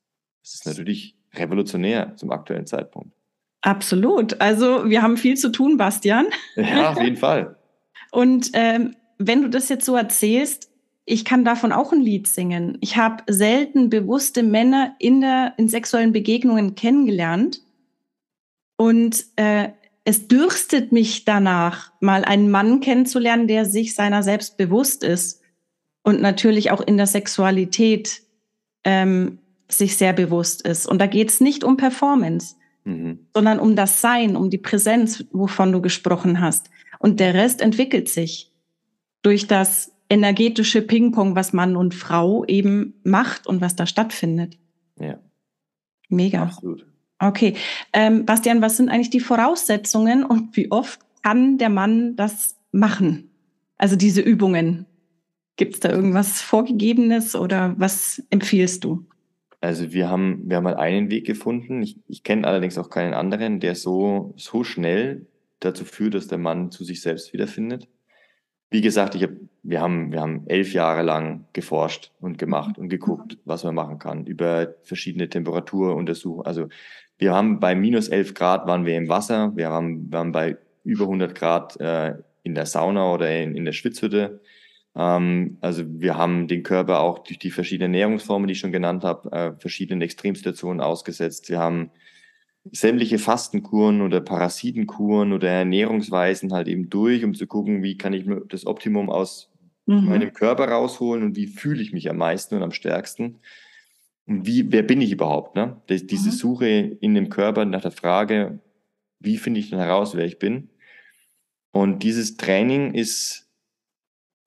das 0.41 0.55
ist 0.55 0.65
natürlich 0.65 1.17
revolutionär 1.33 2.17
zum 2.17 2.31
aktuellen 2.31 2.67
Zeitpunkt. 2.67 3.15
Absolut. 3.61 4.41
Also 4.41 4.89
wir 4.89 5.01
haben 5.01 5.15
viel 5.15 5.37
zu 5.37 5.49
tun, 5.49 5.77
Bastian. 5.77 6.25
Ja, 6.57 6.91
auf 6.91 7.01
jeden 7.01 7.15
Fall. 7.15 7.55
Und 8.11 8.51
ähm, 8.53 8.95
wenn 9.17 9.41
du 9.41 9.49
das 9.49 9.69
jetzt 9.69 9.85
so 9.85 9.95
erzählst, 9.95 10.72
ich 11.05 11.25
kann 11.25 11.43
davon 11.43 11.71
auch 11.71 11.91
ein 11.91 12.01
Lied 12.01 12.27
singen. 12.27 12.77
Ich 12.81 12.95
habe 12.97 13.23
selten 13.27 13.89
bewusste 13.89 14.41
Männer 14.41 14.95
in, 14.99 15.21
der, 15.21 15.53
in 15.57 15.67
sexuellen 15.67 16.13
Begegnungen 16.13 16.75
kennengelernt. 16.75 17.61
Und 18.77 19.25
äh, 19.35 19.69
es 20.05 20.27
dürstet 20.27 20.91
mich 20.91 21.25
danach, 21.25 21.91
mal 21.99 22.23
einen 22.25 22.49
Mann 22.49 22.79
kennenzulernen, 22.79 23.47
der 23.47 23.65
sich 23.65 23.95
seiner 23.95 24.23
selbst 24.23 24.57
bewusst 24.57 25.03
ist 25.03 25.41
und 26.03 26.21
natürlich 26.21 26.71
auch 26.71 26.81
in 26.81 26.97
der 26.97 27.07
Sexualität 27.07 28.21
ähm, 28.83 29.39
sich 29.69 29.97
sehr 29.97 30.13
bewusst 30.13 30.61
ist. 30.61 30.87
Und 30.87 30.99
da 30.99 31.07
geht 31.07 31.29
es 31.29 31.39
nicht 31.39 31.63
um 31.63 31.77
Performance, 31.77 32.55
mhm. 32.83 33.27
sondern 33.33 33.59
um 33.59 33.75
das 33.75 34.01
Sein, 34.01 34.35
um 34.35 34.49
die 34.49 34.57
Präsenz, 34.57 35.23
wovon 35.31 35.71
du 35.71 35.81
gesprochen 35.81 36.41
hast. 36.41 36.69
Und 36.99 37.19
der 37.19 37.33
Rest 37.33 37.61
entwickelt 37.61 38.09
sich 38.09 38.51
durch 39.21 39.47
das 39.47 39.92
energetische 40.13 40.83
Ping-Pong, 40.83 41.35
was 41.35 41.53
Mann 41.53 41.75
und 41.75 41.95
Frau 41.95 42.45
eben 42.45 42.93
macht 43.03 43.47
und 43.47 43.61
was 43.61 43.75
da 43.75 43.87
stattfindet. 43.87 44.59
Ja. 44.99 45.19
Mega. 46.07 46.43
Absolut. 46.43 46.85
Okay. 47.17 47.55
Ähm, 47.93 48.25
Bastian, 48.25 48.61
was 48.61 48.77
sind 48.77 48.89
eigentlich 48.89 49.09
die 49.09 49.19
Voraussetzungen 49.19 50.23
und 50.23 50.55
wie 50.55 50.71
oft 50.71 50.99
kann 51.23 51.57
der 51.57 51.69
Mann 51.69 52.15
das 52.15 52.59
machen? 52.71 53.31
Also 53.77 53.95
diese 53.95 54.21
Übungen. 54.21 54.85
Gibt 55.55 55.73
es 55.75 55.79
da 55.79 55.89
irgendwas 55.89 56.41
Vorgegebenes 56.41 57.35
oder 57.35 57.73
was 57.77 58.21
empfiehlst 58.29 58.83
du? 58.83 59.05
Also 59.61 59.93
wir 59.93 60.09
haben, 60.09 60.43
wir 60.45 60.57
haben 60.57 60.63
mal 60.63 60.75
einen 60.75 61.09
Weg 61.09 61.25
gefunden. 61.25 61.81
Ich, 61.81 61.97
ich 62.07 62.23
kenne 62.23 62.45
allerdings 62.45 62.77
auch 62.77 62.89
keinen 62.89 63.13
anderen, 63.13 63.59
der 63.59 63.73
so, 63.73 64.33
so 64.37 64.63
schnell 64.63 65.25
dazu 65.59 65.85
führt, 65.85 66.13
dass 66.13 66.27
der 66.27 66.37
Mann 66.37 66.69
zu 66.69 66.83
sich 66.83 67.01
selbst 67.01 67.33
wiederfindet 67.33 67.87
wie 68.73 68.81
gesagt, 68.81 69.13
ich 69.13 69.21
hab, 69.21 69.29
wir, 69.61 69.81
haben, 69.81 70.11
wir 70.11 70.19
haben 70.19 70.47
elf 70.47 70.73
Jahre 70.73 71.03
lang 71.03 71.45
geforscht 71.53 72.11
und 72.19 72.39
gemacht 72.39 72.79
und 72.79 72.89
geguckt, 72.89 73.37
was 73.45 73.63
man 73.63 73.75
machen 73.75 73.99
kann 73.99 74.25
über 74.25 74.73
verschiedene 74.81 75.29
Temperaturuntersuchungen. 75.29 76.47
Also 76.47 76.69
wir 77.19 77.35
haben 77.35 77.59
bei 77.59 77.75
minus 77.75 78.07
elf 78.07 78.33
Grad 78.33 78.65
waren 78.65 78.87
wir 78.87 78.97
im 78.97 79.09
Wasser, 79.09 79.55
wir 79.55 79.69
haben, 79.69 80.11
wir 80.11 80.17
haben 80.17 80.31
bei 80.31 80.57
über 80.83 81.03
100 81.03 81.35
Grad 81.35 81.79
äh, 81.79 82.15
in 82.41 82.55
der 82.55 82.65
Sauna 82.65 83.13
oder 83.13 83.29
in, 83.29 83.55
in 83.55 83.63
der 83.63 83.73
Schwitzhütte. 83.73 84.41
Ähm, 84.95 85.59
also 85.61 85.83
wir 85.87 86.17
haben 86.17 86.47
den 86.47 86.63
Körper 86.63 87.01
auch 87.01 87.19
durch 87.19 87.37
die 87.37 87.51
verschiedenen 87.51 87.93
Ernährungsformen, 87.93 88.47
die 88.47 88.53
ich 88.53 88.59
schon 88.59 88.71
genannt 88.71 89.03
habe, 89.03 89.31
äh, 89.31 89.53
verschiedenen 89.59 90.01
Extremsituationen 90.01 90.81
ausgesetzt. 90.81 91.47
Wir 91.51 91.59
haben 91.59 91.91
sämtliche 92.71 93.19
Fastenkuren 93.19 94.01
oder 94.01 94.21
Parasitenkuren 94.21 95.33
oder 95.33 95.49
Ernährungsweisen 95.49 96.53
halt 96.53 96.67
eben 96.67 96.89
durch, 96.89 97.23
um 97.23 97.33
zu 97.33 97.45
gucken, 97.45 97.83
wie 97.83 97.97
kann 97.97 98.13
ich 98.13 98.25
das 98.47 98.65
Optimum 98.65 99.09
aus 99.09 99.51
mhm. 99.85 100.05
meinem 100.05 100.33
Körper 100.33 100.69
rausholen 100.69 101.23
und 101.23 101.35
wie 101.35 101.47
fühle 101.47 101.81
ich 101.81 101.93
mich 101.93 102.09
am 102.09 102.17
meisten 102.17 102.55
und 102.55 102.63
am 102.63 102.71
stärksten. 102.71 103.39
Und 104.25 104.47
wie, 104.47 104.71
wer 104.71 104.83
bin 104.83 105.01
ich 105.01 105.11
überhaupt? 105.11 105.55
Ne? 105.55 105.81
Das, 105.87 106.07
diese 106.07 106.29
mhm. 106.29 106.33
Suche 106.33 106.67
in 106.67 107.13
dem 107.13 107.29
Körper 107.29 107.65
nach 107.65 107.81
der 107.81 107.91
Frage, 107.91 108.59
wie 109.19 109.37
finde 109.37 109.59
ich 109.59 109.69
denn 109.69 109.79
heraus, 109.79 110.15
wer 110.15 110.25
ich 110.25 110.39
bin? 110.39 110.69
Und 111.71 112.03
dieses 112.03 112.37
Training 112.37 112.93
ist 112.93 113.49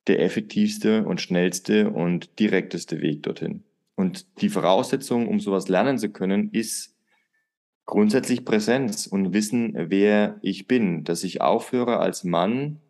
der 0.07 0.23
effektivste 0.23 1.05
und 1.05 1.21
schnellste 1.21 1.91
und 1.91 2.39
direkteste 2.39 3.01
Weg 3.01 3.25
dorthin. 3.25 3.65
Und 3.97 4.41
die 4.41 4.51
Voraussetzung, 4.51 5.27
um 5.27 5.41
sowas 5.41 5.69
lernen 5.69 5.99
zu 5.99 6.11
können, 6.11 6.51
ist 6.53 6.96
grundsätzlich 7.87 8.45
Präsenz 8.45 9.07
und 9.07 9.33
wissen, 9.33 9.73
wer 9.75 10.39
ich 10.43 10.67
bin, 10.67 11.05
dass 11.05 11.25
ich 11.25 11.41
aufhöre 11.41 11.99
als 11.99 12.25
Mann 12.25 12.81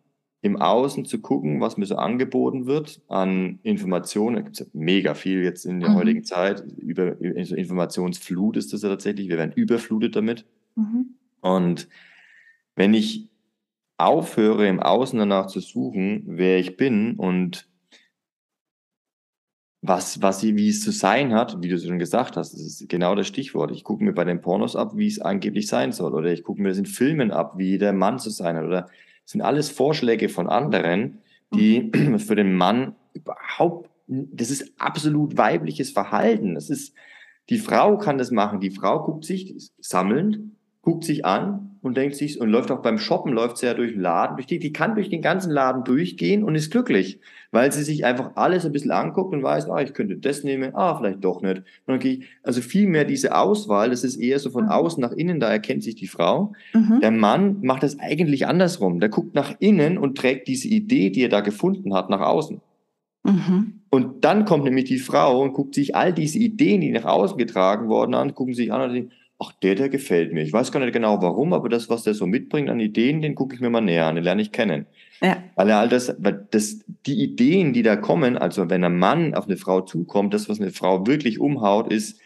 im 0.41 0.57
Außen 0.57 1.05
zu 1.05 1.19
gucken, 1.19 1.61
was 1.61 1.77
mir 1.77 1.85
so 1.85 1.95
angeboten 1.95 2.65
wird 2.65 3.01
an 3.07 3.59
Informationen. 3.63 4.35
Da 4.35 4.41
gibt 4.41 4.59
es 4.59 4.59
ja 4.59 4.65
mega 4.73 5.13
viel 5.13 5.43
jetzt 5.43 5.65
in 5.65 5.79
der 5.79 5.89
mhm. 5.89 5.95
heutigen 5.95 6.23
Zeit. 6.23 6.63
Über, 6.77 7.15
also 7.35 7.55
Informationsflut 7.55 8.57
ist 8.57 8.73
das 8.73 8.81
ja 8.81 8.89
tatsächlich. 8.89 9.29
Wir 9.29 9.37
werden 9.37 9.53
überflutet 9.53 10.15
damit. 10.15 10.45
Mhm. 10.75 11.15
Und 11.41 11.87
wenn 12.75 12.93
ich 12.93 13.29
aufhöre, 13.97 14.67
im 14.67 14.79
Außen 14.79 15.17
danach 15.17 15.47
zu 15.47 15.59
suchen, 15.59 16.23
wer 16.25 16.59
ich 16.59 16.77
bin 16.77 17.15
und 17.15 17.67
was, 19.81 20.21
was 20.21 20.39
sie, 20.39 20.55
wie 20.55 20.69
es 20.69 20.81
zu 20.81 20.91
sein 20.91 21.33
hat, 21.33 21.61
wie 21.61 21.69
du 21.69 21.79
schon 21.79 21.99
gesagt 21.99 22.35
hast, 22.35 22.53
das 22.53 22.61
ist 22.61 22.89
genau 22.89 23.15
das 23.15 23.27
Stichwort. 23.27 23.71
Ich 23.71 23.83
gucke 23.83 24.03
mir 24.03 24.13
bei 24.13 24.23
den 24.23 24.41
Pornos 24.41 24.75
ab, 24.75 24.93
wie 24.95 25.07
es 25.07 25.19
angeblich 25.19 25.67
sein 25.67 25.91
soll. 25.91 26.13
Oder 26.13 26.31
ich 26.31 26.43
gucke 26.43 26.61
mir 26.61 26.69
das 26.69 26.77
in 26.77 26.85
Filmen 26.85 27.31
ab, 27.31 27.53
wie 27.57 27.77
der 27.77 27.93
Mann 27.93 28.19
zu 28.19 28.29
sein 28.29 28.55
hat. 28.55 28.65
Oder 28.65 28.81
das 28.81 29.31
sind 29.31 29.41
alles 29.41 29.69
Vorschläge 29.69 30.29
von 30.29 30.47
anderen, 30.47 31.19
die 31.53 31.91
mhm. 31.93 32.19
für 32.19 32.35
den 32.35 32.55
Mann 32.55 32.95
überhaupt, 33.13 33.89
das 34.07 34.49
ist 34.49 34.73
absolut 34.79 35.37
weibliches 35.37 35.91
Verhalten. 35.91 36.55
Das 36.55 36.69
ist, 36.69 36.93
die 37.49 37.59
Frau 37.59 37.97
kann 37.97 38.17
das 38.17 38.31
machen. 38.31 38.59
Die 38.59 38.71
Frau 38.71 39.03
guckt 39.03 39.25
sich 39.25 39.71
sammelnd, 39.79 40.39
guckt 40.81 41.03
sich 41.03 41.25
an 41.25 41.76
und 41.87 41.97
denkt 41.97 42.15
sich, 42.15 42.39
und 42.39 42.49
läuft 42.49 42.69
auch 42.69 42.81
beim 42.81 42.99
Shoppen, 42.99 43.33
läuft 43.33 43.57
sie 43.57 43.65
ja 43.65 43.73
durch 43.73 43.93
den 43.93 44.01
Laden, 44.01 44.37
durch 44.37 44.45
die, 44.45 44.59
die 44.59 44.73
kann 44.73 44.95
durch 44.95 45.09
den 45.09 45.21
ganzen 45.21 45.51
Laden 45.51 45.83
durchgehen 45.83 46.43
und 46.43 46.55
ist 46.55 46.71
glücklich, 46.71 47.19
weil 47.51 47.71
sie 47.71 47.83
sich 47.83 48.05
einfach 48.05 48.31
alles 48.35 48.65
ein 48.65 48.71
bisschen 48.71 48.91
anguckt 48.91 49.33
und 49.33 49.41
weiß, 49.41 49.69
ah, 49.69 49.81
ich 49.81 49.93
könnte 49.93 50.17
das 50.17 50.43
nehmen, 50.43 50.75
ah, 50.75 50.97
vielleicht 50.97 51.23
doch 51.23 51.41
nicht. 51.41 51.63
Ich, 52.03 52.23
also 52.43 52.61
viel 52.61 52.87
mehr 52.87 53.05
diese 53.05 53.35
Auswahl, 53.35 53.89
das 53.89 54.03
ist 54.03 54.17
eher 54.17 54.37
so 54.39 54.51
von 54.51 54.65
mhm. 54.65 54.71
außen 54.71 55.01
nach 55.01 55.13
innen, 55.13 55.39
da 55.39 55.49
erkennt 55.49 55.83
sich 55.83 55.95
die 55.95 56.07
Frau. 56.07 56.53
Mhm. 56.73 56.99
Der 57.01 57.11
Mann 57.11 57.57
macht 57.61 57.83
das 57.83 57.99
eigentlich 57.99 58.45
andersrum. 58.45 58.99
Der 58.99 59.09
guckt 59.09 59.33
nach 59.33 59.55
innen 59.59 59.97
und 59.97 60.17
trägt 60.17 60.47
diese 60.47 60.67
Idee, 60.67 61.09
die 61.09 61.23
er 61.23 61.29
da 61.29 61.41
gefunden 61.41 61.93
hat, 61.93 62.09
nach 62.09 62.21
außen. 62.21 62.61
Mhm. 63.23 63.81
Und 63.89 64.25
dann 64.25 64.45
kommt 64.45 64.65
nämlich 64.65 64.85
die 64.85 64.99
Frau 64.99 65.41
und 65.41 65.53
guckt 65.53 65.73
sich 65.73 65.95
all 65.95 66.13
diese 66.13 66.39
Ideen, 66.39 66.81
die 66.81 66.91
nach 66.91 67.05
außen 67.05 67.37
getragen 67.37 67.87
worden 67.87 68.13
an, 68.13 68.35
gucken 68.35 68.53
sich 68.53 68.71
an 68.71 68.81
und 68.81 68.93
denken, 68.93 69.11
ach, 69.39 69.51
der, 69.61 69.75
der 69.75 69.89
gefällt 69.89 70.33
mir. 70.33 70.41
Ich 70.41 70.53
weiß 70.53 70.71
gar 70.71 70.79
nicht 70.79 70.93
genau 70.93 71.21
warum, 71.21 71.53
aber 71.53 71.69
das, 71.69 71.89
was 71.89 72.03
der 72.03 72.13
so 72.13 72.25
mitbringt 72.25 72.69
an 72.69 72.79
Ideen, 72.79 73.21
den 73.21 73.35
gucke 73.35 73.55
ich 73.55 73.61
mir 73.61 73.69
mal 73.69 73.81
näher 73.81 74.07
an, 74.07 74.15
den 74.15 74.23
lerne 74.23 74.41
ich 74.41 74.51
kennen. 74.51 74.87
Ja. 75.21 75.43
Weil 75.55 75.69
er 75.69 75.79
all 75.79 75.89
das, 75.89 76.15
weil 76.19 76.47
das, 76.51 76.79
die 77.05 77.23
Ideen, 77.23 77.73
die 77.73 77.83
da 77.83 77.95
kommen, 77.95 78.37
also 78.37 78.69
wenn 78.69 78.83
ein 78.83 78.97
Mann 78.97 79.35
auf 79.35 79.45
eine 79.45 79.57
Frau 79.57 79.81
zukommt, 79.81 80.33
das, 80.33 80.49
was 80.49 80.59
eine 80.59 80.71
Frau 80.71 81.05
wirklich 81.05 81.39
umhaut, 81.39 81.91
ist, 81.91 82.19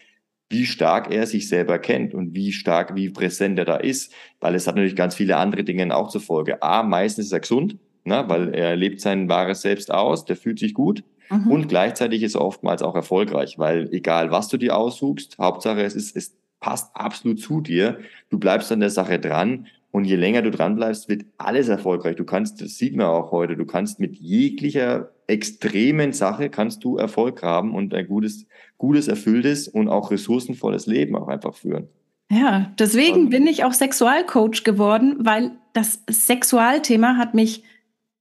wie 0.49 0.65
stark 0.65 1.11
er 1.11 1.27
sich 1.27 1.47
selber 1.47 1.79
kennt 1.79 2.13
und 2.13 2.35
wie 2.35 2.51
stark, 2.51 2.95
wie 2.95 3.09
präsent 3.09 3.57
er 3.57 3.65
da 3.65 3.77
ist, 3.77 4.13
weil 4.41 4.55
es 4.55 4.67
hat 4.67 4.75
natürlich 4.75 4.97
ganz 4.97 5.15
viele 5.15 5.37
andere 5.37 5.63
Dinge 5.63 5.95
auch 5.95 6.09
zur 6.09 6.21
Folge. 6.21 6.61
A, 6.61 6.83
meistens 6.83 7.27
ist 7.27 7.31
er 7.31 7.39
gesund, 7.39 7.77
ne, 8.03 8.25
weil 8.27 8.53
er 8.53 8.75
lebt 8.75 8.99
sein 8.99 9.29
wahres 9.29 9.61
Selbst 9.61 9.93
aus, 9.93 10.25
der 10.25 10.35
fühlt 10.35 10.59
sich 10.59 10.73
gut. 10.73 11.03
Mhm. 11.29 11.47
Und 11.47 11.67
gleichzeitig 11.69 12.23
ist 12.23 12.35
er 12.35 12.41
oftmals 12.41 12.81
auch 12.81 12.95
erfolgreich, 12.95 13.57
weil 13.57 13.87
egal 13.93 14.31
was 14.31 14.49
du 14.49 14.57
dir 14.57 14.77
aussuchst, 14.77 15.37
Hauptsache 15.37 15.81
es 15.83 15.95
ist, 15.95 16.17
es 16.17 16.35
passt 16.61 16.95
absolut 16.95 17.41
zu 17.41 17.59
dir. 17.59 17.99
Du 18.29 18.39
bleibst 18.39 18.71
an 18.71 18.79
der 18.79 18.89
Sache 18.89 19.19
dran 19.19 19.67
und 19.91 20.05
je 20.05 20.15
länger 20.15 20.41
du 20.41 20.51
dran 20.51 20.77
bleibst, 20.77 21.09
wird 21.09 21.25
alles 21.37 21.67
erfolgreich. 21.67 22.15
Du 22.15 22.23
kannst, 22.23 22.61
das 22.61 22.77
sieht 22.77 22.95
man 22.95 23.07
auch 23.07 23.31
heute, 23.31 23.57
du 23.57 23.65
kannst 23.65 23.99
mit 23.99 24.15
jeglicher 24.15 25.11
extremen 25.27 26.13
Sache 26.13 26.49
kannst 26.49 26.83
du 26.83 26.97
Erfolg 26.97 27.41
haben 27.41 27.73
und 27.73 27.93
ein 27.93 28.07
gutes, 28.07 28.45
gutes, 28.77 29.07
erfülltes 29.07 29.67
und 29.67 29.87
auch 29.87 30.11
ressourcenvolles 30.11 30.87
Leben 30.87 31.15
auch 31.15 31.27
einfach 31.27 31.55
führen. 31.55 31.87
Ja, 32.29 32.71
deswegen 32.79 33.23
und, 33.23 33.29
bin 33.29 33.47
ich 33.47 33.63
auch 33.63 33.73
Sexualcoach 33.73 34.63
geworden, 34.63 35.17
weil 35.19 35.51
das 35.73 36.03
Sexualthema 36.09 37.17
hat 37.17 37.33
mich 37.33 37.63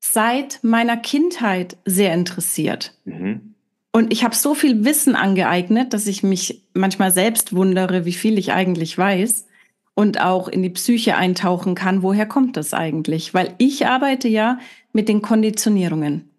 seit 0.01 0.61
meiner 0.63 0.97
Kindheit 0.97 1.77
sehr 1.85 2.15
interessiert. 2.15 2.95
Mhm. 3.05 3.50
Und 3.93 4.13
ich 4.13 4.23
habe 4.23 4.35
so 4.35 4.55
viel 4.55 4.85
Wissen 4.85 5.17
angeeignet, 5.17 5.93
dass 5.93 6.07
ich 6.07 6.23
mich 6.23 6.63
manchmal 6.75 7.11
selbst 7.11 7.55
wundere, 7.55 8.05
wie 8.05 8.13
viel 8.13 8.39
ich 8.39 8.53
eigentlich 8.53 8.97
weiß 8.97 9.47
und 9.95 10.21
auch 10.21 10.49
in 10.49 10.63
die 10.63 10.71
Psyche 10.71 11.17
eintauchen 11.17 11.75
kann. 11.75 12.03
Woher 12.03 12.27
kommt 12.27 12.57
das 12.57 12.73
eigentlich? 12.73 13.35
Weil 13.35 13.55
ich 13.59 13.87
arbeite 13.87 14.29
ja 14.29 14.59
mit 14.93 15.09
den 15.09 15.23
Konditionierungen 15.23 16.31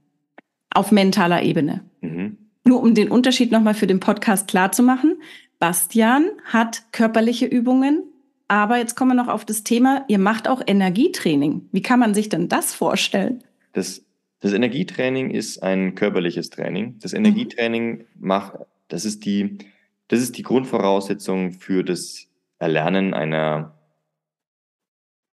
auf 0.74 0.92
mentaler 0.92 1.44
Ebene. 1.44 1.82
Mhm. 2.02 2.38
Nur 2.64 2.82
um 2.82 2.96
den 2.96 3.10
Unterschied 3.10 3.52
nochmal 3.52 3.74
für 3.74 3.88
den 3.88 4.00
Podcast 4.00 4.48
klar 4.48 4.72
zu 4.72 4.84
machen. 4.84 5.18
Bastian 5.60 6.26
hat 6.46 6.84
körperliche 6.92 7.46
Übungen, 7.46 8.04
aber 8.48 8.78
jetzt 8.78 8.96
kommen 8.96 9.12
wir 9.12 9.24
noch 9.24 9.32
auf 9.32 9.46
das 9.46 9.64
Thema, 9.64 10.06
ihr 10.08 10.20
macht 10.20 10.48
auch 10.48 10.62
Energietraining. 10.66 11.70
Wie 11.72 11.82
kann 11.82 12.00
man 12.00 12.14
sich 12.14 12.30
denn 12.30 12.50
das 12.50 12.74
vorstellen? 12.74 13.44
Das, 13.74 14.04
das 14.42 14.54
Energietraining 14.54 15.30
ist 15.30 15.62
ein 15.62 15.96
körperliches 15.96 16.50
Training. 16.50 16.98
Das 17.00 17.14
Energietraining 17.14 18.00
mhm. 18.00 18.06
macht, 18.16 18.54
das 18.88 19.06
ist 19.06 19.24
die, 19.26 19.60
das 20.08 20.20
ist 20.20 20.38
die 20.38 20.44
Grundvoraussetzung 20.44 21.52
für 21.54 21.84
das 21.84 22.28
Erlernen 22.58 23.14
einer, 23.14 23.76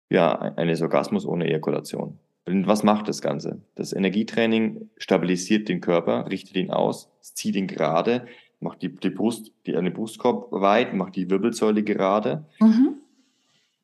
ja, 0.09 0.39
eines 0.39 0.83
Orgasmus 0.83 1.27
ohne 1.27 1.47
Ejakulation. 1.47 2.19
Und 2.47 2.67
was 2.67 2.85
macht 2.85 3.09
das 3.09 3.21
Ganze? 3.21 3.61
Das 3.75 3.93
Energietraining 3.93 4.89
stabilisiert 4.97 5.69
den 5.69 5.81
Körper, 5.81 6.31
richtet 6.31 6.57
ihn 6.57 6.71
aus, 6.71 7.11
zieht 7.21 7.57
ihn 7.57 7.67
gerade, 7.67 8.27
macht 8.61 8.83
die, 8.83 8.95
die 8.95 9.11
Brust, 9.11 9.53
die, 9.67 9.77
eine 9.77 9.91
Brustkorb 9.91 10.53
weit, 10.53 10.95
macht 10.95 11.17
die 11.17 11.29
Wirbelsäule 11.29 11.83
gerade. 11.83 12.45
Mhm 12.61 13.02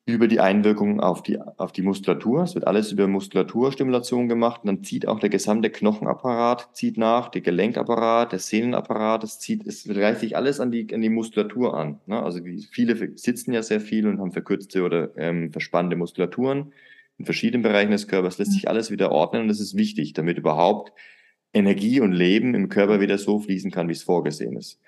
über 0.08 0.26
die 0.26 0.40
Einwirkung 0.40 1.00
auf 1.00 1.22
die, 1.22 1.38
auf 1.40 1.72
die 1.72 1.82
Muskulatur. 1.82 2.42
Es 2.42 2.54
wird 2.54 2.66
alles 2.66 2.92
über 2.92 3.06
Muskulaturstimulation 3.06 4.28
gemacht. 4.28 4.62
Und 4.62 4.66
dann 4.68 4.84
zieht 4.84 5.06
auch 5.06 5.20
der 5.20 5.28
gesamte 5.28 5.70
Knochenapparat 5.70 6.70
zieht 6.72 6.96
nach, 6.96 7.28
der 7.28 7.42
Gelenkapparat, 7.42 8.32
der 8.32 8.38
Sehnenapparat, 8.38 9.24
es 9.24 9.38
zieht, 9.38 9.66
es 9.66 9.88
reicht 9.88 10.20
sich 10.20 10.36
alles 10.36 10.60
an 10.60 10.70
die, 10.70 10.92
an 10.94 11.02
die 11.02 11.10
Muskulatur 11.10 11.74
an. 11.74 12.00
Ne? 12.06 12.22
Also 12.22 12.40
viele 12.70 13.18
sitzen 13.18 13.52
ja 13.52 13.62
sehr 13.62 13.80
viel 13.80 14.06
und 14.06 14.18
haben 14.18 14.32
verkürzte 14.32 14.82
oder 14.82 15.10
ähm, 15.16 15.52
verspannte 15.52 15.96
Muskulaturen 15.96 16.72
in 17.18 17.24
verschiedenen 17.24 17.62
Bereichen 17.62 17.90
des 17.90 18.08
Körpers. 18.08 18.38
Lässt 18.38 18.52
sich 18.52 18.68
alles 18.68 18.90
wieder 18.90 19.12
ordnen 19.12 19.42
und 19.42 19.48
das 19.48 19.60
ist 19.60 19.76
wichtig, 19.76 20.14
damit 20.14 20.38
überhaupt 20.38 20.92
Energie 21.52 22.00
und 22.00 22.12
Leben 22.12 22.54
im 22.54 22.68
Körper 22.68 23.00
wieder 23.00 23.18
so 23.18 23.40
fließen 23.40 23.70
kann, 23.70 23.88
wie 23.88 23.92
es 23.92 24.02
vorgesehen 24.02 24.56
ist. 24.56 24.80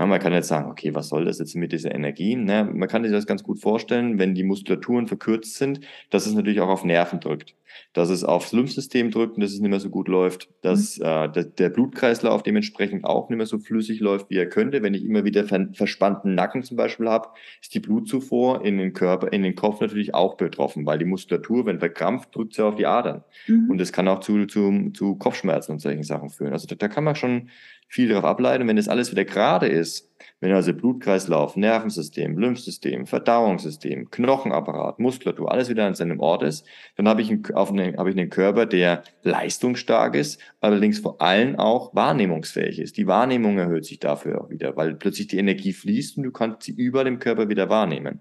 Ja, 0.00 0.06
man 0.06 0.18
kann 0.18 0.32
jetzt 0.32 0.48
sagen, 0.48 0.70
okay, 0.70 0.94
was 0.94 1.10
soll 1.10 1.26
das 1.26 1.40
jetzt 1.40 1.54
mit 1.54 1.72
dieser 1.72 1.94
Energie? 1.94 2.34
Na, 2.34 2.64
man 2.64 2.88
kann 2.88 3.02
sich 3.02 3.12
das 3.12 3.26
ganz 3.26 3.42
gut 3.42 3.60
vorstellen, 3.60 4.18
wenn 4.18 4.34
die 4.34 4.44
Muskulaturen 4.44 5.06
verkürzt 5.06 5.56
sind, 5.56 5.80
dass 6.08 6.24
es 6.24 6.32
natürlich 6.32 6.62
auch 6.62 6.70
auf 6.70 6.84
Nerven 6.84 7.20
drückt, 7.20 7.54
dass 7.92 8.08
es 8.08 8.24
aufs 8.24 8.52
Lymphsystem 8.52 9.10
drückt 9.10 9.34
und 9.34 9.42
dass 9.42 9.52
es 9.52 9.60
nicht 9.60 9.68
mehr 9.68 9.78
so 9.78 9.90
gut 9.90 10.08
läuft, 10.08 10.48
dass 10.62 10.98
mhm. 10.98 11.04
äh, 11.04 11.28
der, 11.28 11.44
der, 11.44 11.68
Blutkreislauf 11.68 12.42
dementsprechend 12.42 13.04
auch 13.04 13.28
nicht 13.28 13.36
mehr 13.36 13.44
so 13.44 13.58
flüssig 13.58 14.00
läuft, 14.00 14.30
wie 14.30 14.38
er 14.38 14.48
könnte. 14.48 14.82
Wenn 14.82 14.94
ich 14.94 15.04
immer 15.04 15.24
wieder 15.24 15.44
ver 15.44 15.68
verspannten 15.74 16.34
Nacken 16.34 16.62
zum 16.62 16.78
Beispiel 16.78 17.06
habe, 17.06 17.28
ist 17.60 17.74
die 17.74 17.80
Blutzufuhr 17.80 18.64
in 18.64 18.78
den 18.78 18.94
Körper, 18.94 19.30
in 19.34 19.42
den 19.42 19.54
Kopf 19.54 19.82
natürlich 19.82 20.14
auch 20.14 20.38
betroffen, 20.38 20.86
weil 20.86 20.98
die 20.98 21.04
Muskulatur, 21.04 21.66
wenn 21.66 21.78
verkrampft, 21.78 22.34
drückt 22.34 22.54
sie 22.54 22.64
auf 22.64 22.76
die 22.76 22.86
Adern. 22.86 23.22
Mhm. 23.46 23.68
Und 23.68 23.76
das 23.76 23.92
kann 23.92 24.08
auch 24.08 24.20
zu, 24.20 24.46
zu, 24.46 24.92
zu 24.94 25.16
Kopfschmerzen 25.16 25.72
und 25.72 25.80
solchen 25.80 26.04
Sachen 26.04 26.30
führen. 26.30 26.54
Also 26.54 26.66
da, 26.66 26.74
da 26.74 26.88
kann 26.88 27.04
man 27.04 27.16
schon 27.16 27.50
viel 27.90 28.08
darauf 28.08 28.24
ableiten. 28.24 28.68
Wenn 28.68 28.76
das 28.76 28.88
alles 28.88 29.10
wieder 29.10 29.24
gerade 29.24 29.66
ist, 29.66 30.08
wenn 30.38 30.52
also 30.52 30.72
Blutkreislauf, 30.72 31.56
Nervensystem, 31.56 32.38
Lymphsystem, 32.38 33.04
Verdauungssystem, 33.04 34.10
Knochenapparat, 34.10 35.00
Muskulatur, 35.00 35.50
alles 35.50 35.68
wieder 35.68 35.86
an 35.86 35.96
seinem 35.96 36.20
Ort 36.20 36.44
ist, 36.44 36.64
dann 36.96 37.08
habe 37.08 37.20
ich, 37.20 37.30
einen, 37.30 37.44
einen, 37.44 37.96
habe 37.96 38.10
ich 38.10 38.16
einen 38.16 38.30
Körper, 38.30 38.64
der 38.64 39.02
leistungsstark 39.24 40.14
ist, 40.14 40.40
allerdings 40.60 41.00
vor 41.00 41.20
allem 41.20 41.58
auch 41.58 41.92
wahrnehmungsfähig 41.92 42.78
ist. 42.78 42.96
Die 42.96 43.08
Wahrnehmung 43.08 43.58
erhöht 43.58 43.84
sich 43.84 43.98
dafür 43.98 44.40
auch 44.40 44.50
wieder, 44.50 44.76
weil 44.76 44.94
plötzlich 44.94 45.26
die 45.26 45.38
Energie 45.38 45.72
fließt 45.72 46.16
und 46.16 46.22
du 46.22 46.30
kannst 46.30 46.62
sie 46.62 46.72
über 46.72 47.02
dem 47.02 47.18
Körper 47.18 47.48
wieder 47.48 47.68
wahrnehmen. 47.68 48.20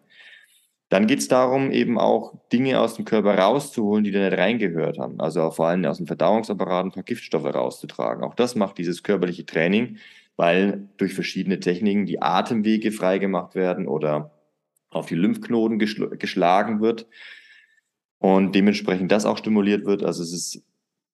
Dann 0.90 1.06
geht 1.06 1.20
es 1.20 1.28
darum, 1.28 1.72
eben 1.72 2.00
auch 2.00 2.34
Dinge 2.52 2.80
aus 2.80 2.96
dem 2.96 3.06
Körper 3.06 3.38
rauszuholen, 3.38 4.04
die 4.04 4.12
da 4.12 4.28
nicht 4.28 4.38
reingehört 4.38 4.98
haben. 4.98 5.20
Also 5.20 5.52
vor 5.52 5.68
allem 5.68 5.86
aus 5.86 5.98
dem 5.98 6.08
Verdauungsapparat 6.08 6.86
ein 6.86 6.92
paar 6.92 7.04
Giftstoffe 7.04 7.46
rauszutragen. 7.46 8.24
Auch 8.24 8.34
das 8.34 8.56
macht 8.56 8.80
dieses 8.80 9.04
körperliche 9.04 9.46
Training, 9.46 9.98
weil 10.36 10.90
durch 10.98 11.14
verschiedene 11.14 11.60
Techniken 11.60 12.08
die 12.08 12.22
Atemwege 12.22 12.92
freigemacht 12.92 13.54
werden 13.54 13.88
oder 13.88 14.32
auf 14.90 15.06
die 15.06 15.16
Lymphknoten 15.16 15.78
geschl 15.78 16.10
geschlagen 16.18 16.82
wird 16.82 17.06
und 18.18 18.56
dementsprechend 18.56 19.12
das 19.12 19.26
auch 19.26 19.38
stimuliert 19.38 19.86
wird. 19.86 20.04
Also 20.04 20.24
es 20.24 20.34
ist 20.34 20.64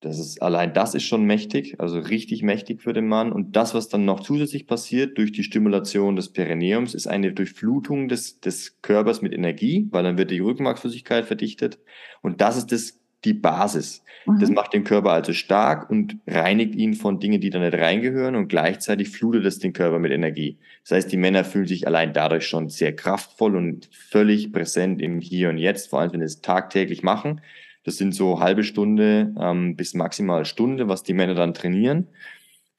das 0.00 0.18
ist, 0.18 0.42
allein 0.42 0.74
das 0.74 0.94
ist 0.94 1.04
schon 1.04 1.24
mächtig, 1.24 1.80
also 1.80 1.98
richtig 1.98 2.42
mächtig 2.42 2.82
für 2.82 2.92
den 2.92 3.08
Mann. 3.08 3.32
Und 3.32 3.56
das, 3.56 3.74
was 3.74 3.88
dann 3.88 4.04
noch 4.04 4.20
zusätzlich 4.20 4.66
passiert 4.66 5.16
durch 5.16 5.32
die 5.32 5.42
Stimulation 5.42 6.16
des 6.16 6.32
Perineums, 6.32 6.94
ist 6.94 7.06
eine 7.06 7.32
Durchflutung 7.32 8.08
des, 8.08 8.40
des 8.40 8.80
Körpers 8.82 9.22
mit 9.22 9.32
Energie, 9.32 9.88
weil 9.90 10.04
dann 10.04 10.18
wird 10.18 10.30
die 10.30 10.40
Rückenmarksflüssigkeit 10.40 11.24
verdichtet. 11.24 11.78
Und 12.20 12.42
das 12.42 12.58
ist 12.58 12.72
das, 12.72 13.00
die 13.24 13.32
Basis. 13.32 14.04
Mhm. 14.26 14.38
Das 14.38 14.50
macht 14.50 14.74
den 14.74 14.84
Körper 14.84 15.12
also 15.12 15.32
stark 15.32 15.88
und 15.88 16.18
reinigt 16.26 16.74
ihn 16.74 16.94
von 16.94 17.18
Dingen, 17.18 17.40
die 17.40 17.50
da 17.50 17.58
nicht 17.58 17.74
reingehören 17.74 18.36
und 18.36 18.48
gleichzeitig 18.48 19.08
flutet 19.08 19.46
es 19.46 19.58
den 19.58 19.72
Körper 19.72 19.98
mit 19.98 20.12
Energie. 20.12 20.58
Das 20.82 20.92
heißt, 20.92 21.12
die 21.12 21.16
Männer 21.16 21.42
fühlen 21.42 21.66
sich 21.66 21.86
allein 21.86 22.12
dadurch 22.12 22.46
schon 22.46 22.68
sehr 22.68 22.94
kraftvoll 22.94 23.56
und 23.56 23.88
völlig 23.92 24.52
präsent 24.52 25.00
im 25.00 25.20
Hier 25.20 25.48
und 25.48 25.58
Jetzt, 25.58 25.88
vor 25.88 26.00
allem 26.00 26.12
wenn 26.12 26.20
sie 26.20 26.26
es 26.26 26.42
tagtäglich 26.42 27.02
machen. 27.02 27.40
Das 27.86 27.98
sind 27.98 28.16
so 28.16 28.40
halbe 28.40 28.64
Stunde 28.64 29.32
ähm, 29.40 29.76
bis 29.76 29.94
maximal 29.94 30.44
Stunde, 30.44 30.88
was 30.88 31.04
die 31.04 31.14
Männer 31.14 31.34
dann 31.34 31.54
trainieren 31.54 32.08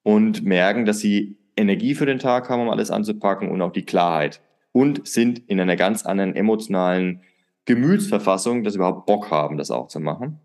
und 0.03 0.43
merken, 0.43 0.83
dass 0.83 0.99
sie 0.99 1.37
Energie 1.55 1.95
für 1.95 2.05
den 2.05 2.19
Tag 2.19 2.49
haben, 2.49 2.61
um 2.61 2.69
alles 2.69 2.91
anzupacken 2.91 3.49
und 3.49 3.61
auch 3.61 3.71
die 3.71 3.85
Klarheit 3.85 4.41
und 4.73 5.07
sind 5.07 5.39
in 5.47 5.61
einer 5.61 5.77
ganz 5.77 6.05
anderen 6.05 6.35
emotionalen 6.35 7.21
Gemütsverfassung, 7.63 8.65
dass 8.65 8.73
sie 8.73 8.79
überhaupt 8.79 9.05
Bock 9.05 9.31
haben, 9.31 9.57
das 9.57 9.71
auch 9.71 9.87
zu 9.87 10.01
machen. 10.01 10.41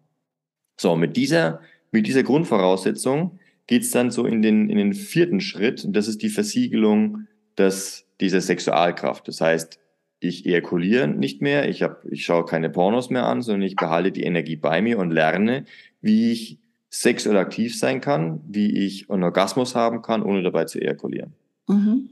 So, 0.81 0.95
mit 0.95 1.17
dieser, 1.17 1.61
mit 1.91 2.07
dieser 2.07 2.23
Grundvoraussetzung 2.23 3.41
geht's 3.67 3.91
dann 3.91 4.13
so 4.13 4.27
in 4.27 4.43
den, 4.43 4.71
in 4.71 4.79
den 4.79 4.95
vierten 4.95 5.41
Schritt, 5.41 5.85
und 5.85 5.97
das 5.97 6.07
ist 6.07 6.23
die 6.23 6.29
Versiegelung 6.29 7.27
des, 7.59 8.07
dieser 8.21 8.41
Sexualkraft. 8.41 9.27
Das 9.27 9.41
heißt, 9.41 9.81
ich 10.29 10.47
ejakuliere 10.47 11.09
nicht 11.09 11.43
mehr, 11.43 11.69
ich, 11.69 11.83
hab, 11.83 12.05
ich 12.05 12.25
schaue 12.25 12.45
keine 12.45 12.71
Pornos 12.71 13.11
mehr 13.11 13.27
an, 13.27 13.43
sondern 13.43 13.63
ich 13.63 13.77
behalte 13.77 14.13
die 14.13 14.23
Energie 14.23 14.57
bei 14.57 14.83
mir 14.83 14.99
und 14.99 15.11
lerne, 15.11 15.65
wie 16.01 16.33
ich 16.33 16.59
sexuell 16.91 17.37
aktiv 17.37 17.79
sein 17.79 18.01
kann, 18.01 18.41
wie 18.47 18.85
ich 18.87 19.11
einen 19.11 19.23
Orgasmus 19.23 19.75
haben 19.75 20.03
kann, 20.03 20.23
ohne 20.23 20.43
dabei 20.43 20.67
zu 20.67 20.81
ejakulieren. 20.81 21.33
Mhm. 21.69 22.11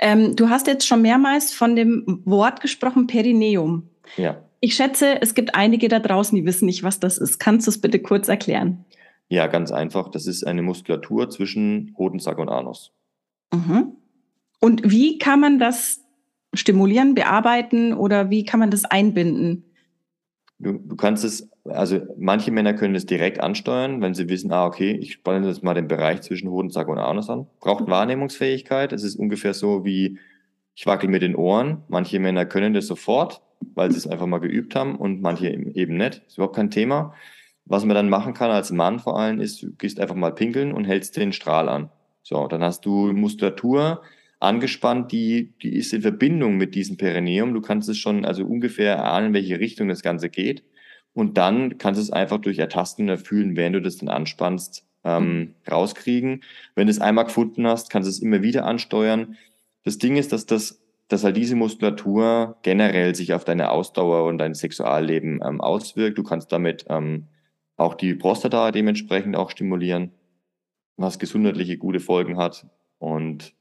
Ähm, 0.00 0.36
du 0.36 0.48
hast 0.48 0.66
jetzt 0.66 0.86
schon 0.86 1.02
mehrmals 1.02 1.52
von 1.52 1.76
dem 1.76 2.22
Wort 2.24 2.60
gesprochen, 2.60 3.06
Perineum. 3.06 3.88
Ja. 4.16 4.42
Ich 4.60 4.74
schätze, 4.74 5.20
es 5.22 5.34
gibt 5.34 5.54
einige 5.54 5.88
da 5.88 5.98
draußen, 5.98 6.36
die 6.36 6.44
wissen 6.44 6.66
nicht, 6.66 6.82
was 6.82 7.00
das 7.00 7.18
ist. 7.18 7.38
Kannst 7.38 7.66
du 7.66 7.70
es 7.70 7.80
bitte 7.80 8.00
kurz 8.00 8.28
erklären? 8.28 8.84
Ja, 9.28 9.46
ganz 9.46 9.72
einfach. 9.72 10.10
Das 10.10 10.26
ist 10.26 10.44
eine 10.44 10.62
Muskulatur 10.62 11.30
zwischen 11.30 11.94
Hodensack 11.96 12.38
und 12.38 12.48
Anus. 12.48 12.92
Mhm. 13.52 13.96
Und 14.60 14.90
wie 14.90 15.18
kann 15.18 15.40
man 15.40 15.58
das 15.58 16.01
stimulieren, 16.54 17.14
bearbeiten 17.14 17.94
oder 17.94 18.30
wie 18.30 18.44
kann 18.44 18.60
man 18.60 18.70
das 18.70 18.84
einbinden? 18.84 19.64
Du, 20.58 20.74
du 20.74 20.94
kannst 20.94 21.24
es, 21.24 21.50
also 21.64 22.00
manche 22.16 22.52
Männer 22.52 22.74
können 22.74 22.94
es 22.94 23.04
direkt 23.04 23.40
ansteuern, 23.40 24.00
wenn 24.00 24.14
sie 24.14 24.28
wissen, 24.28 24.52
ah, 24.52 24.66
okay, 24.66 24.92
ich 24.92 25.14
spanne 25.14 25.46
jetzt 25.48 25.64
mal 25.64 25.74
den 25.74 25.88
Bereich 25.88 26.20
zwischen 26.22 26.50
Hodensack 26.50 26.88
und 26.88 26.98
Anus 26.98 27.28
an. 27.30 27.46
Braucht 27.58 27.86
mhm. 27.86 27.90
Wahrnehmungsfähigkeit. 27.90 28.92
Es 28.92 29.02
ist 29.02 29.16
ungefähr 29.16 29.54
so 29.54 29.84
wie, 29.84 30.18
ich 30.74 30.86
wackel 30.86 31.08
mit 31.08 31.22
den 31.22 31.34
Ohren. 31.34 31.82
Manche 31.88 32.20
Männer 32.20 32.46
können 32.46 32.74
das 32.74 32.86
sofort, 32.86 33.42
weil 33.74 33.90
sie 33.90 33.98
es 33.98 34.06
einfach 34.06 34.26
mal 34.26 34.38
geübt 34.38 34.76
haben 34.76 34.96
und 34.96 35.20
manche 35.20 35.48
eben 35.48 35.96
nicht. 35.96 36.22
Ist 36.28 36.36
überhaupt 36.36 36.56
kein 36.56 36.70
Thema. 36.70 37.14
Was 37.64 37.84
man 37.84 37.94
dann 37.94 38.08
machen 38.08 38.34
kann 38.34 38.50
als 38.50 38.70
Mann 38.70 38.98
vor 38.98 39.18
allem 39.18 39.40
ist, 39.40 39.62
du 39.62 39.72
gehst 39.72 39.98
einfach 39.98 40.14
mal 40.14 40.34
pinkeln 40.34 40.72
und 40.72 40.84
hältst 40.84 41.16
den 41.16 41.32
Strahl 41.32 41.68
an. 41.68 41.90
So, 42.22 42.46
dann 42.46 42.62
hast 42.62 42.86
du 42.86 43.12
Muskulatur, 43.12 44.02
angespannt, 44.42 45.12
die, 45.12 45.52
die 45.62 45.74
ist 45.76 45.92
in 45.92 46.02
Verbindung 46.02 46.56
mit 46.56 46.74
diesem 46.74 46.96
Perineum. 46.96 47.54
Du 47.54 47.60
kannst 47.60 47.88
es 47.88 47.98
schon 47.98 48.24
also 48.24 48.44
ungefähr 48.44 48.94
erahnen, 48.96 49.28
in 49.28 49.34
welche 49.34 49.60
Richtung 49.60 49.88
das 49.88 50.02
Ganze 50.02 50.28
geht. 50.28 50.64
Und 51.14 51.36
dann 51.38 51.78
kannst 51.78 51.98
du 51.98 52.02
es 52.02 52.10
einfach 52.10 52.38
durch 52.38 52.58
Ertasten 52.58 53.08
erfüllen, 53.08 53.56
während 53.56 53.76
du 53.76 53.82
das 53.82 53.98
dann 53.98 54.08
anspannst, 54.08 54.86
ähm, 55.04 55.24
mhm. 55.24 55.54
rauskriegen. 55.70 56.42
Wenn 56.74 56.86
du 56.86 56.90
es 56.90 57.00
einmal 57.00 57.26
gefunden 57.26 57.66
hast, 57.66 57.90
kannst 57.90 58.06
du 58.06 58.10
es 58.10 58.20
immer 58.20 58.42
wieder 58.42 58.64
ansteuern. 58.64 59.36
Das 59.84 59.98
Ding 59.98 60.16
ist, 60.16 60.32
dass 60.32 60.46
das 60.46 60.82
dass 61.12 61.24
halt 61.24 61.36
diese 61.36 61.56
Muskulatur 61.56 62.56
generell 62.62 63.14
sich 63.14 63.34
auf 63.34 63.44
deine 63.44 63.70
Ausdauer 63.70 64.24
und 64.24 64.38
dein 64.38 64.54
Sexualleben 64.54 65.40
ähm, 65.44 65.60
auswirkt. 65.60 66.16
Du 66.16 66.22
kannst 66.22 66.50
damit 66.52 66.86
ähm, 66.88 67.28
auch 67.76 67.94
die 67.94 68.14
Prostata 68.14 68.70
dementsprechend 68.70 69.36
auch 69.36 69.50
stimulieren, 69.50 70.12
was 70.96 71.18
gesundheitliche 71.18 71.76
gute 71.76 72.00
Folgen 72.00 72.38
hat. 72.38 72.66
Und 72.98 73.52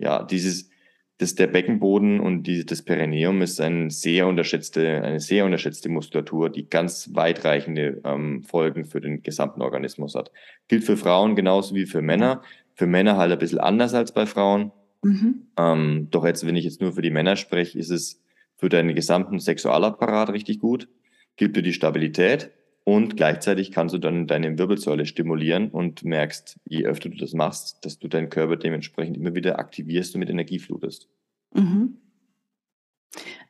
ja, 0.00 0.22
dieses, 0.22 0.70
das, 1.18 1.34
der 1.34 1.46
Beckenboden 1.46 2.18
und 2.18 2.44
die, 2.44 2.64
das 2.64 2.82
Perineum 2.82 3.42
ist 3.42 3.60
ein 3.60 3.90
sehr 3.90 4.26
unterschätzte, 4.26 5.02
eine 5.02 5.20
sehr 5.20 5.44
unterschätzte 5.44 5.90
Muskulatur, 5.90 6.48
die 6.48 6.68
ganz 6.68 7.10
weitreichende 7.12 8.00
ähm, 8.04 8.42
Folgen 8.42 8.86
für 8.86 9.00
den 9.00 9.22
gesamten 9.22 9.60
Organismus 9.60 10.14
hat. 10.14 10.32
Gilt 10.68 10.84
für 10.84 10.96
Frauen 10.96 11.36
genauso 11.36 11.74
wie 11.74 11.84
für 11.84 12.00
Männer. 12.00 12.42
Für 12.74 12.86
Männer 12.86 13.18
halt 13.18 13.32
ein 13.32 13.38
bisschen 13.38 13.58
anders 13.58 13.92
als 13.92 14.12
bei 14.12 14.24
Frauen. 14.24 14.72
Mhm. 15.02 15.46
Ähm, 15.58 16.08
doch 16.10 16.24
jetzt, 16.24 16.46
wenn 16.46 16.56
ich 16.56 16.64
jetzt 16.64 16.80
nur 16.80 16.92
für 16.92 17.02
die 17.02 17.10
Männer 17.10 17.36
spreche, 17.36 17.78
ist 17.78 17.90
es 17.90 18.22
für 18.56 18.70
deinen 18.70 18.94
gesamten 18.94 19.38
Sexualapparat 19.38 20.30
richtig 20.30 20.58
gut. 20.58 20.88
Gilt 21.36 21.54
für 21.54 21.62
die 21.62 21.74
Stabilität. 21.74 22.50
Und 22.84 23.16
gleichzeitig 23.16 23.72
kannst 23.72 23.94
du 23.94 23.98
dann 23.98 24.26
deine 24.26 24.58
Wirbelsäule 24.58 25.06
stimulieren 25.06 25.68
und 25.68 26.02
merkst, 26.02 26.58
je 26.64 26.86
öfter 26.86 27.08
du 27.08 27.16
das 27.16 27.34
machst, 27.34 27.84
dass 27.84 27.98
du 27.98 28.08
deinen 28.08 28.30
Körper 28.30 28.56
dementsprechend 28.56 29.16
immer 29.16 29.34
wieder 29.34 29.58
aktivierst 29.58 30.14
und 30.14 30.20
mit 30.20 30.30
Energie 30.30 30.58
flutest. 30.58 31.08
Mhm. 31.54 31.98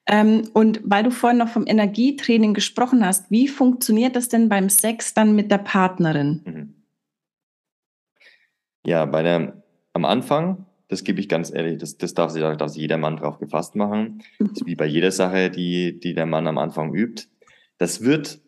Ähm, 0.06 0.48
und 0.54 0.80
weil 0.82 1.04
du 1.04 1.10
vorhin 1.10 1.38
noch 1.38 1.48
vom 1.48 1.66
Energietraining 1.66 2.54
gesprochen 2.54 3.04
hast, 3.04 3.30
wie 3.30 3.46
funktioniert 3.46 4.16
das 4.16 4.28
denn 4.28 4.48
beim 4.48 4.68
Sex 4.68 5.14
dann 5.14 5.34
mit 5.34 5.50
der 5.50 5.58
Partnerin? 5.58 6.42
Mhm. 6.44 6.74
Ja, 8.84 9.04
bei 9.04 9.22
der, 9.22 9.62
am 9.92 10.04
Anfang, 10.04 10.66
das 10.88 11.04
gebe 11.04 11.20
ich 11.20 11.28
ganz 11.28 11.52
ehrlich, 11.52 11.78
das, 11.78 11.98
das 11.98 12.14
darf, 12.14 12.32
sich, 12.32 12.42
darf 12.42 12.74
jeder 12.74 12.96
Mann 12.96 13.18
drauf 13.18 13.38
gefasst 13.38 13.76
machen. 13.76 14.22
Das 14.38 14.52
ist 14.52 14.66
wie 14.66 14.74
bei 14.74 14.86
jeder 14.86 15.12
Sache, 15.12 15.50
die, 15.50 16.00
die 16.00 16.14
der 16.14 16.26
Mann 16.26 16.48
am 16.48 16.58
Anfang 16.58 16.94
übt. 16.94 17.26
Das 17.78 18.02
wird 18.02 18.40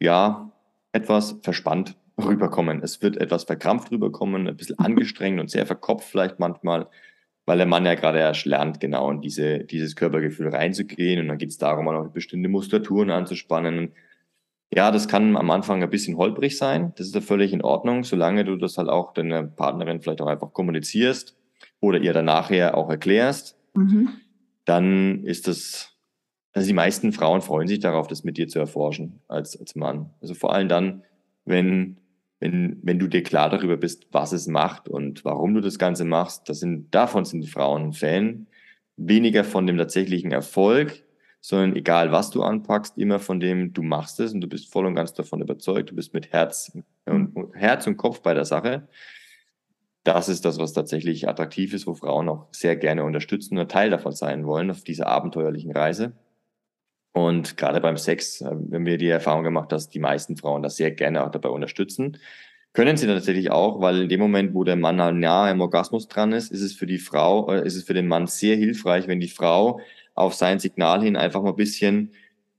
ja, 0.00 0.52
etwas 0.92 1.36
verspannt 1.42 1.96
rüberkommen. 2.18 2.82
Es 2.82 3.02
wird 3.02 3.16
etwas 3.16 3.44
verkrampft 3.44 3.90
rüberkommen, 3.90 4.48
ein 4.48 4.56
bisschen 4.56 4.78
angestrengt 4.78 5.40
und 5.40 5.50
sehr 5.50 5.66
verkopft 5.66 6.08
vielleicht 6.08 6.38
manchmal, 6.38 6.88
weil 7.46 7.58
der 7.58 7.66
Mann 7.66 7.86
ja 7.86 7.94
gerade 7.94 8.18
erst 8.18 8.44
lernt, 8.44 8.80
genau 8.80 9.10
in 9.10 9.20
diese, 9.20 9.60
dieses 9.60 9.96
Körpergefühl 9.96 10.48
reinzugehen. 10.48 11.20
Und 11.20 11.28
dann 11.28 11.38
geht 11.38 11.50
es 11.50 11.58
darum, 11.58 11.88
auch 11.88 12.08
bestimmte 12.08 12.48
Muskulaturen 12.48 13.10
anzuspannen. 13.10 13.92
Ja, 14.70 14.90
das 14.90 15.08
kann 15.08 15.36
am 15.36 15.50
Anfang 15.50 15.82
ein 15.82 15.90
bisschen 15.90 16.18
holprig 16.18 16.58
sein. 16.58 16.92
Das 16.96 17.06
ist 17.06 17.14
ja 17.14 17.22
völlig 17.22 17.52
in 17.54 17.62
Ordnung, 17.62 18.04
solange 18.04 18.44
du 18.44 18.56
das 18.56 18.76
halt 18.76 18.88
auch 18.88 19.14
deiner 19.14 19.44
Partnerin 19.44 20.02
vielleicht 20.02 20.20
auch 20.20 20.26
einfach 20.26 20.52
kommunizierst 20.52 21.36
oder 21.80 21.98
ihr 22.00 22.12
dann 22.12 22.26
nachher 22.26 22.76
auch 22.76 22.90
erklärst. 22.90 23.56
Mhm. 23.74 24.10
Dann 24.66 25.24
ist 25.24 25.48
das 25.48 25.97
also 26.58 26.66
die 26.66 26.74
meisten 26.74 27.12
Frauen 27.12 27.40
freuen 27.40 27.68
sich 27.68 27.78
darauf, 27.78 28.08
das 28.08 28.24
mit 28.24 28.36
dir 28.36 28.48
zu 28.48 28.58
erforschen 28.58 29.20
als, 29.28 29.58
als 29.58 29.76
Mann. 29.76 30.10
Also 30.20 30.34
vor 30.34 30.52
allem 30.52 30.68
dann, 30.68 31.04
wenn, 31.44 31.98
wenn, 32.40 32.80
wenn 32.82 32.98
du 32.98 33.06
dir 33.06 33.22
klar 33.22 33.48
darüber 33.48 33.76
bist, 33.76 34.08
was 34.10 34.32
es 34.32 34.48
macht 34.48 34.88
und 34.88 35.24
warum 35.24 35.54
du 35.54 35.60
das 35.60 35.78
Ganze 35.78 36.04
machst, 36.04 36.48
das 36.48 36.58
sind, 36.58 36.92
davon 36.92 37.24
sind 37.24 37.42
die 37.42 37.48
Frauen 37.48 37.92
Fan. 37.92 38.48
Weniger 38.96 39.44
von 39.44 39.68
dem 39.68 39.78
tatsächlichen 39.78 40.32
Erfolg, 40.32 41.04
sondern 41.40 41.76
egal 41.76 42.10
was 42.10 42.30
du 42.30 42.42
anpackst, 42.42 42.98
immer 42.98 43.20
von 43.20 43.38
dem, 43.38 43.72
du 43.72 43.84
machst 43.84 44.18
es 44.18 44.32
und 44.32 44.40
du 44.40 44.48
bist 44.48 44.68
voll 44.72 44.86
und 44.86 44.96
ganz 44.96 45.12
davon 45.12 45.40
überzeugt, 45.40 45.90
du 45.90 45.94
bist 45.94 46.12
mit 46.12 46.32
Herz 46.32 46.76
und, 47.06 47.54
Herz 47.54 47.86
und 47.86 47.98
Kopf 47.98 48.20
bei 48.20 48.34
der 48.34 48.44
Sache. 48.44 48.88
Das 50.02 50.28
ist 50.28 50.44
das, 50.44 50.58
was 50.58 50.72
tatsächlich 50.72 51.28
attraktiv 51.28 51.72
ist, 51.72 51.86
wo 51.86 51.94
Frauen 51.94 52.28
auch 52.28 52.48
sehr 52.50 52.74
gerne 52.74 53.04
unterstützen 53.04 53.58
und 53.58 53.70
Teil 53.70 53.90
davon 53.90 54.12
sein 54.12 54.44
wollen 54.44 54.72
auf 54.72 54.82
dieser 54.82 55.06
abenteuerlichen 55.06 55.70
Reise. 55.70 56.14
Und 57.12 57.56
gerade 57.56 57.80
beim 57.80 57.96
Sex 57.96 58.42
haben 58.42 58.86
wir 58.86 58.98
die 58.98 59.08
Erfahrung 59.08 59.42
gemacht, 59.44 59.72
dass 59.72 59.88
die 59.88 59.98
meisten 59.98 60.36
Frauen 60.36 60.62
das 60.62 60.76
sehr 60.76 60.90
gerne 60.90 61.24
auch 61.24 61.30
dabei 61.30 61.48
unterstützen. 61.48 62.18
Können 62.74 62.96
sie 62.96 63.06
tatsächlich 63.06 63.50
auch, 63.50 63.80
weil 63.80 64.02
in 64.02 64.08
dem 64.08 64.20
Moment, 64.20 64.54
wo 64.54 64.62
der 64.62 64.76
Mann 64.76 65.00
halt 65.00 65.16
nahe 65.16 65.50
am 65.50 65.60
Orgasmus 65.60 66.06
dran 66.06 66.32
ist, 66.32 66.52
ist 66.52 66.62
es 66.62 66.74
für 66.74 66.86
die 66.86 66.98
Frau, 66.98 67.50
äh, 67.52 67.66
ist 67.66 67.76
es 67.76 67.84
für 67.84 67.94
den 67.94 68.06
Mann 68.06 68.26
sehr 68.26 68.56
hilfreich, 68.56 69.08
wenn 69.08 69.20
die 69.20 69.28
Frau 69.28 69.80
auf 70.14 70.34
sein 70.34 70.58
Signal 70.58 71.02
hin 71.02 71.16
einfach 71.16 71.42
mal 71.42 71.50
ein 71.50 71.56
bisschen 71.56 72.12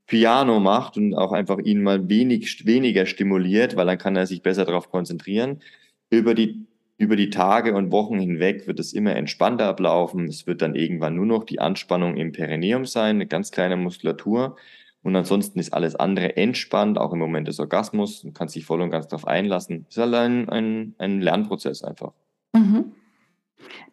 Piano 0.07 0.59
macht 0.59 0.97
und 0.97 1.13
auch 1.13 1.31
einfach 1.31 1.59
ihn 1.59 1.83
mal 1.83 2.09
wenig, 2.09 2.65
weniger 2.65 3.05
stimuliert, 3.05 3.75
weil 3.75 3.85
dann 3.85 3.97
kann 3.97 4.15
er 4.15 4.25
sich 4.25 4.41
besser 4.41 4.65
darauf 4.65 4.89
konzentrieren. 4.89 5.61
Über 6.09 6.33
die 6.33 6.65
über 6.99 7.15
die 7.15 7.29
Tage 7.29 7.73
und 7.73 7.91
Wochen 7.91 8.19
hinweg 8.19 8.67
wird 8.67 8.77
es 8.77 8.91
immer 8.91 9.15
entspannter 9.15 9.67
ablaufen. 9.67 10.25
Es 10.25 10.45
wird 10.45 10.61
dann 10.61 10.75
irgendwann 10.75 11.15
nur 11.15 11.25
noch 11.25 11.45
die 11.45 11.59
Anspannung 11.59 12.17
im 12.17 12.33
Perineum 12.33 12.85
sein, 12.85 13.15
eine 13.15 13.25
ganz 13.25 13.51
kleine 13.51 13.77
Muskulatur. 13.77 14.57
Und 15.01 15.15
ansonsten 15.15 15.59
ist 15.59 15.73
alles 15.73 15.95
andere 15.95 16.35
entspannt, 16.35 16.97
auch 16.97 17.13
im 17.13 17.19
Moment 17.19 17.47
des 17.47 17.61
Orgasmus. 17.61 18.21
Du 18.21 18.33
kannst 18.33 18.53
dich 18.57 18.65
voll 18.65 18.81
und 18.81 18.91
ganz 18.91 19.07
darauf 19.07 19.25
einlassen. 19.25 19.85
Es 19.89 19.95
ist 19.95 20.03
halt 20.03 20.13
ein, 20.13 20.49
ein, 20.49 20.93
ein 20.97 21.21
Lernprozess 21.21 21.85
einfach. 21.85 22.11
Mhm. 22.53 22.91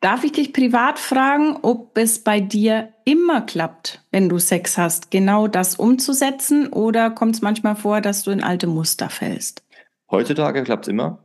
Darf 0.00 0.24
ich 0.24 0.32
dich 0.32 0.52
privat 0.52 0.98
fragen, 0.98 1.59
ob 1.62 1.96
es 1.96 2.18
bei 2.24 2.40
dir 2.40 2.92
immer 3.04 3.40
klappt, 3.40 4.04
wenn 4.11 4.28
du 4.28 4.40
Sex 4.40 4.76
hast, 4.76 5.12
genau 5.12 5.46
das 5.46 5.76
umzusetzen? 5.76 6.72
Oder 6.72 7.11
kommt 7.11 7.36
es 7.36 7.42
manchmal 7.42 7.76
vor, 7.76 8.00
dass 8.00 8.24
du 8.24 8.32
in 8.32 8.42
alte 8.42 8.66
Muster 8.66 9.11
fällst? 9.11 9.62
Heutzutage 10.11 10.64
klappt 10.64 10.86
es 10.86 10.88
immer. 10.88 11.20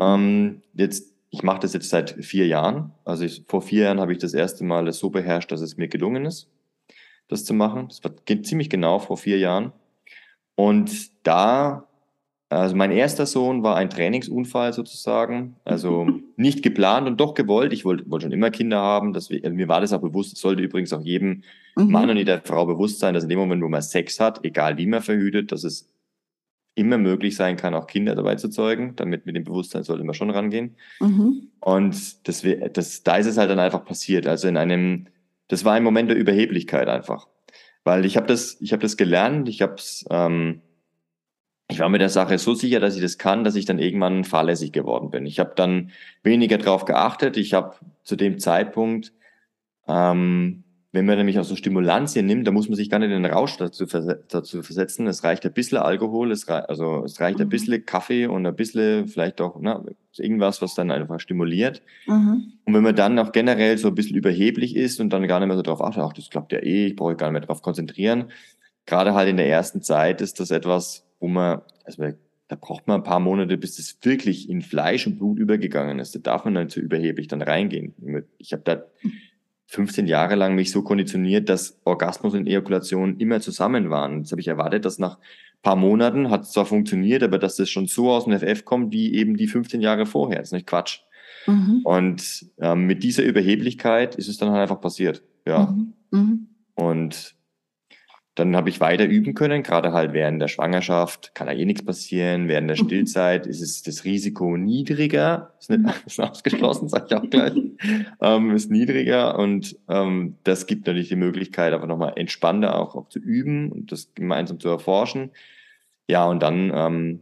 Ähm, 0.00 0.62
jetzt, 0.74 1.14
ich 1.30 1.42
mache 1.42 1.60
das 1.60 1.72
jetzt 1.72 1.90
seit 1.90 2.10
vier 2.24 2.46
Jahren. 2.46 2.92
Also 3.04 3.24
ich, 3.24 3.44
vor 3.48 3.62
vier 3.62 3.84
Jahren 3.84 4.00
habe 4.00 4.12
ich 4.12 4.18
das 4.18 4.34
erste 4.34 4.64
Mal 4.64 4.90
so 4.92 5.10
beherrscht, 5.10 5.52
dass 5.52 5.60
es 5.60 5.76
mir 5.76 5.88
gelungen 5.88 6.24
ist, 6.24 6.48
das 7.28 7.44
zu 7.44 7.54
machen. 7.54 7.88
Das 7.88 8.02
war 8.04 8.12
ziemlich 8.42 8.70
genau 8.70 8.98
vor 8.98 9.16
vier 9.16 9.38
Jahren. 9.38 9.72
Und 10.54 11.10
da, 11.26 11.86
also 12.48 12.74
mein 12.74 12.90
erster 12.90 13.26
Sohn 13.26 13.62
war 13.62 13.76
ein 13.76 13.90
Trainingsunfall 13.90 14.72
sozusagen, 14.72 15.56
also 15.64 16.08
nicht 16.36 16.62
geplant 16.62 17.06
und 17.06 17.20
doch 17.20 17.34
gewollt. 17.34 17.72
Ich 17.72 17.84
wollte, 17.84 18.10
wollte 18.10 18.24
schon 18.24 18.32
immer 18.32 18.50
Kinder 18.50 18.78
haben. 18.78 19.12
Das, 19.12 19.30
also 19.30 19.54
mir 19.54 19.68
war 19.68 19.80
das 19.80 19.92
auch 19.92 20.00
bewusst. 20.00 20.32
Es 20.32 20.40
sollte 20.40 20.62
übrigens 20.62 20.92
auch 20.92 21.02
jedem 21.02 21.42
mhm. 21.76 21.90
Mann 21.90 22.10
und 22.10 22.16
jeder 22.16 22.40
Frau 22.40 22.66
bewusst 22.66 23.00
sein, 23.00 23.14
dass 23.14 23.24
in 23.24 23.28
dem 23.28 23.38
Moment, 23.38 23.62
wo 23.62 23.68
man 23.68 23.82
Sex 23.82 24.18
hat, 24.18 24.44
egal 24.44 24.78
wie 24.78 24.86
man 24.86 25.02
verhütet, 25.02 25.52
dass 25.52 25.64
es 25.64 25.88
immer 26.78 26.98
möglich 26.98 27.36
sein 27.36 27.56
kann, 27.56 27.74
auch 27.74 27.86
Kinder 27.86 28.14
dabei 28.14 28.36
zu 28.36 28.48
zeugen. 28.48 28.94
Damit 28.96 29.26
mit 29.26 29.36
dem 29.36 29.44
Bewusstsein 29.44 29.82
sollte 29.82 30.04
man 30.04 30.14
schon 30.14 30.30
rangehen. 30.30 30.76
Mhm. 31.00 31.48
Und 31.60 32.28
das, 32.28 32.44
das, 32.72 33.02
da 33.02 33.16
ist 33.16 33.26
es 33.26 33.36
halt 33.36 33.50
dann 33.50 33.58
einfach 33.58 33.84
passiert. 33.84 34.26
Also 34.26 34.48
in 34.48 34.56
einem, 34.56 35.08
das 35.48 35.64
war 35.64 35.74
ein 35.74 35.84
Moment 35.84 36.10
der 36.10 36.16
Überheblichkeit 36.16 36.88
einfach. 36.88 37.28
Weil 37.84 38.04
ich 38.04 38.16
habe 38.16 38.26
das, 38.26 38.56
ich 38.60 38.72
habe 38.72 38.82
das 38.82 38.96
gelernt, 38.96 39.48
ich 39.48 39.62
habe 39.62 39.76
ähm, 40.10 40.62
ich 41.70 41.80
war 41.80 41.88
mir 41.90 41.98
der 41.98 42.08
Sache 42.08 42.38
so 42.38 42.54
sicher, 42.54 42.80
dass 42.80 42.96
ich 42.96 43.02
das 43.02 43.18
kann, 43.18 43.44
dass 43.44 43.54
ich 43.54 43.66
dann 43.66 43.78
irgendwann 43.78 44.24
fahrlässig 44.24 44.72
geworden 44.72 45.10
bin. 45.10 45.26
Ich 45.26 45.38
habe 45.38 45.52
dann 45.54 45.90
weniger 46.22 46.56
drauf 46.56 46.86
geachtet. 46.86 47.36
Ich 47.36 47.52
habe 47.52 47.76
zu 48.02 48.16
dem 48.16 48.38
Zeitpunkt 48.38 49.12
ähm, 49.86 50.64
wenn 50.90 51.04
man 51.04 51.18
nämlich 51.18 51.38
auch 51.38 51.44
so 51.44 51.54
Stimulantien 51.54 52.24
nimmt, 52.24 52.46
da 52.46 52.50
muss 52.50 52.68
man 52.68 52.76
sich 52.76 52.88
gar 52.88 52.98
nicht 52.98 53.10
in 53.10 53.22
den 53.22 53.30
Rausch 53.30 53.58
dazu, 53.58 53.84
dazu 53.84 54.62
versetzen. 54.62 55.06
Es 55.06 55.22
reicht 55.22 55.44
ein 55.44 55.52
bisschen 55.52 55.78
Alkohol, 55.78 56.32
es 56.32 56.48
reicht, 56.48 56.70
also 56.70 57.04
es 57.04 57.20
reicht 57.20 57.38
mhm. 57.38 57.44
ein 57.44 57.48
bisschen 57.50 57.84
Kaffee 57.84 58.26
und 58.26 58.46
ein 58.46 58.56
bisschen 58.56 59.06
vielleicht 59.06 59.42
auch 59.42 59.58
na, 59.60 59.84
irgendwas, 60.16 60.62
was 60.62 60.74
dann 60.74 60.90
einfach 60.90 61.20
stimuliert. 61.20 61.82
Mhm. 62.06 62.52
Und 62.64 62.74
wenn 62.74 62.82
man 62.82 62.96
dann 62.96 63.18
auch 63.18 63.32
generell 63.32 63.76
so 63.76 63.88
ein 63.88 63.94
bisschen 63.94 64.16
überheblich 64.16 64.76
ist 64.76 64.98
und 64.98 65.10
dann 65.10 65.28
gar 65.28 65.40
nicht 65.40 65.48
mehr 65.48 65.58
so 65.58 65.62
drauf 65.62 65.82
achtet, 65.82 66.02
ach, 66.02 66.14
das 66.14 66.30
klappt 66.30 66.52
ja 66.52 66.60
eh, 66.60 66.86
ich 66.86 66.96
brauche 66.96 67.16
gar 67.16 67.26
nicht 67.26 67.40
mehr 67.40 67.46
drauf 67.46 67.60
konzentrieren. 67.60 68.30
Gerade 68.86 69.12
halt 69.12 69.28
in 69.28 69.36
der 69.36 69.48
ersten 69.48 69.82
Zeit 69.82 70.22
ist 70.22 70.40
das 70.40 70.50
etwas, 70.50 71.04
wo 71.20 71.28
man, 71.28 71.60
also 71.84 72.02
da 72.48 72.56
braucht 72.56 72.88
man 72.88 73.00
ein 73.00 73.04
paar 73.04 73.20
Monate, 73.20 73.58
bis 73.58 73.76
das 73.76 73.98
wirklich 74.00 74.48
in 74.48 74.62
Fleisch 74.62 75.06
und 75.06 75.18
Blut 75.18 75.38
übergegangen 75.38 75.98
ist. 75.98 76.14
Da 76.14 76.18
darf 76.18 76.46
man 76.46 76.54
dann 76.54 76.70
zu 76.70 76.80
überheblich 76.80 77.28
dann 77.28 77.42
reingehen. 77.42 77.92
Ich 78.38 78.54
habe 78.54 78.62
da 78.64 78.84
15 79.70 80.06
Jahre 80.06 80.34
lang 80.34 80.54
mich 80.54 80.70
so 80.70 80.82
konditioniert, 80.82 81.48
dass 81.48 81.78
Orgasmus 81.84 82.34
und 82.34 82.46
Ejakulation 82.46 83.18
immer 83.18 83.40
zusammen 83.40 83.90
waren. 83.90 84.20
Jetzt 84.20 84.32
habe 84.32 84.40
ich 84.40 84.48
erwartet, 84.48 84.84
dass 84.86 84.98
nach 84.98 85.18
paar 85.62 85.76
Monaten 85.76 86.30
hat 86.30 86.42
es 86.42 86.52
zwar 86.52 86.64
funktioniert, 86.64 87.22
aber 87.22 87.38
dass 87.38 87.56
das 87.56 87.68
schon 87.68 87.86
so 87.86 88.10
aus 88.10 88.24
dem 88.24 88.38
FF 88.38 88.64
kommt, 88.64 88.92
wie 88.92 89.14
eben 89.14 89.36
die 89.36 89.46
15 89.46 89.80
Jahre 89.80 90.06
vorher. 90.06 90.38
Das 90.38 90.48
ist 90.48 90.52
nicht 90.52 90.66
Quatsch. 90.66 91.00
Mhm. 91.46 91.80
Und 91.84 92.46
ähm, 92.58 92.86
mit 92.86 93.02
dieser 93.02 93.24
Überheblichkeit 93.24 94.14
ist 94.14 94.28
es 94.28 94.38
dann 94.38 94.50
halt 94.50 94.62
einfach 94.62 94.80
passiert. 94.80 95.22
Ja. 95.46 95.66
Mhm. 95.66 95.92
Mhm. 96.10 96.46
Und 96.74 97.34
dann 98.38 98.54
habe 98.54 98.68
ich 98.68 98.80
weiter 98.80 99.04
üben 99.04 99.34
können, 99.34 99.62
gerade 99.62 99.92
halt 99.92 100.12
während 100.12 100.40
der 100.40 100.48
Schwangerschaft 100.48 101.34
kann 101.34 101.48
da 101.48 101.52
eh 101.52 101.64
nichts 101.64 101.84
passieren. 101.84 102.46
Während 102.46 102.68
der 102.70 102.76
mhm. 102.80 102.86
Stillzeit 102.86 103.46
ist 103.46 103.60
es 103.60 103.82
das 103.82 104.04
Risiko 104.04 104.56
niedriger, 104.56 105.54
ist 105.58 105.70
nicht 105.70 105.82
ist 106.06 106.20
ausgeschlossen, 106.20 106.88
sage 106.88 107.06
ich 107.08 107.16
auch 107.16 107.28
gleich, 107.28 107.54
ähm, 108.20 108.52
ist 108.52 108.70
niedriger 108.70 109.38
und 109.38 109.76
ähm, 109.88 110.36
das 110.44 110.66
gibt 110.66 110.86
natürlich 110.86 111.08
die 111.08 111.16
Möglichkeit, 111.16 111.72
aber 111.72 111.86
nochmal 111.86 112.12
entspannter 112.16 112.78
auch, 112.78 112.94
auch 112.94 113.08
zu 113.08 113.18
üben 113.18 113.72
und 113.72 113.90
das 113.90 114.14
gemeinsam 114.14 114.60
zu 114.60 114.68
erforschen. 114.68 115.30
Ja, 116.06 116.24
und 116.24 116.40
dann, 116.42 116.70
ähm, 116.72 117.20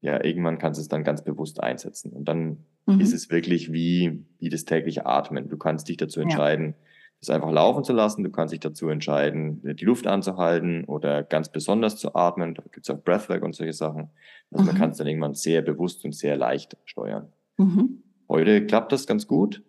ja, 0.00 0.22
irgendwann 0.24 0.58
kannst 0.58 0.78
du 0.78 0.82
es 0.82 0.88
dann 0.88 1.04
ganz 1.04 1.22
bewusst 1.22 1.62
einsetzen 1.62 2.12
und 2.12 2.24
dann 2.24 2.58
mhm. 2.86 3.00
ist 3.00 3.12
es 3.12 3.30
wirklich 3.30 3.72
wie, 3.72 4.24
wie 4.40 4.48
das 4.48 4.64
tägliche 4.64 5.06
Atmen. 5.06 5.48
Du 5.48 5.56
kannst 5.56 5.88
dich 5.88 5.96
dazu 5.96 6.20
entscheiden, 6.20 6.74
ja 6.76 6.85
das 7.20 7.30
einfach 7.30 7.50
laufen 7.50 7.84
zu 7.84 7.92
lassen. 7.92 8.22
Du 8.22 8.30
kannst 8.30 8.52
dich 8.52 8.60
dazu 8.60 8.88
entscheiden, 8.88 9.60
die 9.62 9.84
Luft 9.84 10.06
anzuhalten 10.06 10.84
oder 10.84 11.22
ganz 11.22 11.50
besonders 11.50 11.96
zu 11.96 12.14
atmen. 12.14 12.54
Da 12.54 12.62
gibt 12.70 12.88
es 12.88 12.94
auch 12.94 13.02
Breathwork 13.02 13.42
und 13.42 13.54
solche 13.54 13.72
Sachen. 13.72 14.10
Also 14.50 14.62
mhm. 14.62 14.66
man 14.68 14.76
kann 14.76 14.90
es 14.90 14.98
dann 14.98 15.06
irgendwann 15.06 15.34
sehr 15.34 15.62
bewusst 15.62 16.04
und 16.04 16.14
sehr 16.14 16.36
leicht 16.36 16.76
steuern. 16.84 17.32
Mhm. 17.56 18.02
Heute 18.28 18.66
klappt 18.66 18.92
das 18.92 19.06
ganz 19.06 19.26
gut. 19.26 19.62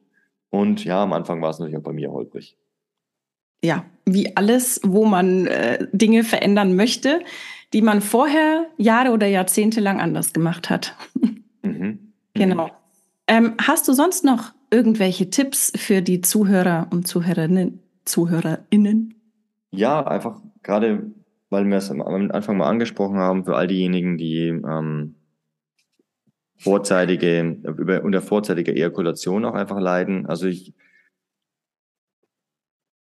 Und 0.50 0.86
ja, 0.86 1.04
am 1.04 1.14
Anfang 1.14 1.42
war 1.42 1.50
es 1.50 1.60
natürlich 1.60 1.78
auch 1.78 1.84
bei 1.84 1.94
mir 1.94 2.12
holprig. 2.12 2.58
Ja, 3.64 3.86
wie 4.06 4.36
alles, 4.36 4.82
wo 4.84 5.06
man 5.06 5.48
äh, 5.48 5.88
Dinge 5.92 6.24
verändern 6.24 6.76
möchte, 6.76 7.22
die 7.74 7.82
man 7.82 8.02
vorher 8.02 8.68
Jahre 8.78 9.12
oder 9.12 9.28
Jahrzehnte 9.28 9.80
lang 9.80 10.00
anders 10.00 10.34
gemacht 10.34 10.70
hat. 10.70 10.96
Mhm. 11.64 12.14
Genau. 12.34 12.70
Ähm, 13.28 13.56
hast 13.62 13.90
du 13.90 13.94
sonst 13.94 14.24
noch 14.24 14.54
irgendwelche 14.72 15.30
Tipps 15.30 15.72
für 15.76 16.02
die 16.02 16.22
Zuhörer 16.22 16.88
und 16.92 17.08
Zuhörerinnen? 17.08 17.80
ZuhörerInnen? 18.06 19.16
Ja, 19.72 20.06
einfach 20.06 20.42
gerade, 20.64 21.12
weil 21.50 21.66
wir 21.66 21.78
es 21.78 21.92
am 21.92 22.02
Anfang 22.02 22.58
mal 22.58 22.70
angesprochen 22.70 23.18
haben, 23.18 23.46
für 23.46 23.56
all 23.56 23.68
diejenigen, 23.68 24.18
die 24.18 24.48
ähm, 24.48 25.16
vorzeitige, 26.58 27.58
über, 27.64 28.04
unter 28.04 28.22
vorzeitiger 28.22 28.74
Ejakulation 28.74 29.46
auch 29.46 29.54
einfach 29.54 29.80
leiden. 29.80 30.26
Also 30.26 30.48
ich, 30.48 30.74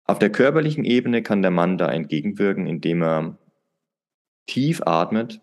auf 0.04 0.18
der 0.18 0.30
körperlichen 0.30 0.84
Ebene 0.84 1.22
kann 1.22 1.42
der 1.42 1.50
Mann 1.50 1.78
da 1.78 1.90
entgegenwirken, 1.90 2.66
indem 2.66 3.02
er 3.02 3.38
tief 4.46 4.82
atmet 4.84 5.40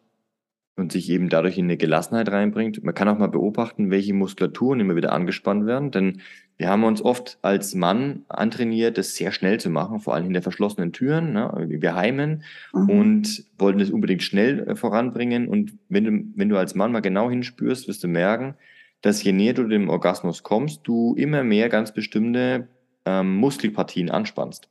und 0.77 0.91
sich 0.91 1.09
eben 1.09 1.27
dadurch 1.27 1.57
in 1.57 1.65
eine 1.65 1.75
Gelassenheit 1.75 2.31
reinbringt. 2.31 2.83
Man 2.83 2.93
kann 2.93 3.09
auch 3.09 3.17
mal 3.17 3.27
beobachten, 3.27 3.89
welche 3.89 4.13
Muskulaturen 4.13 4.79
immer 4.79 4.95
wieder 4.95 5.11
angespannt 5.11 5.65
werden, 5.65 5.91
denn 5.91 6.21
wir 6.57 6.69
haben 6.69 6.83
uns 6.83 7.01
oft 7.03 7.37
als 7.41 7.75
Mann 7.75 8.23
antrainiert, 8.29 8.97
das 8.97 9.15
sehr 9.15 9.31
schnell 9.31 9.59
zu 9.59 9.69
machen, 9.69 9.99
vor 9.99 10.15
allem 10.15 10.25
hinter 10.25 10.41
verschlossenen 10.41 10.93
Türen. 10.93 11.33
Ne? 11.33 11.51
Wir 11.67 11.95
heimen 11.95 12.43
mhm. 12.73 12.89
und 12.89 13.43
wollten 13.59 13.79
das 13.79 13.91
unbedingt 13.91 14.23
schnell 14.23 14.67
äh, 14.67 14.75
voranbringen. 14.75 15.47
Und 15.47 15.73
wenn 15.89 16.03
du, 16.03 16.11
wenn 16.35 16.49
du 16.49 16.57
als 16.57 16.73
Mann 16.73 16.91
mal 16.91 17.01
genau 17.01 17.29
hinspürst, 17.29 17.87
wirst 17.87 18.03
du 18.03 18.07
merken, 18.07 18.55
dass 19.01 19.23
je 19.23 19.31
näher 19.31 19.53
du 19.53 19.63
dem 19.65 19.89
Orgasmus 19.89 20.41
kommst, 20.41 20.81
du 20.83 21.13
immer 21.15 21.43
mehr 21.43 21.69
ganz 21.69 21.93
bestimmte 21.93 22.67
ähm, 23.05 23.35
Muskelpartien 23.37 24.09
anspannst 24.09 24.69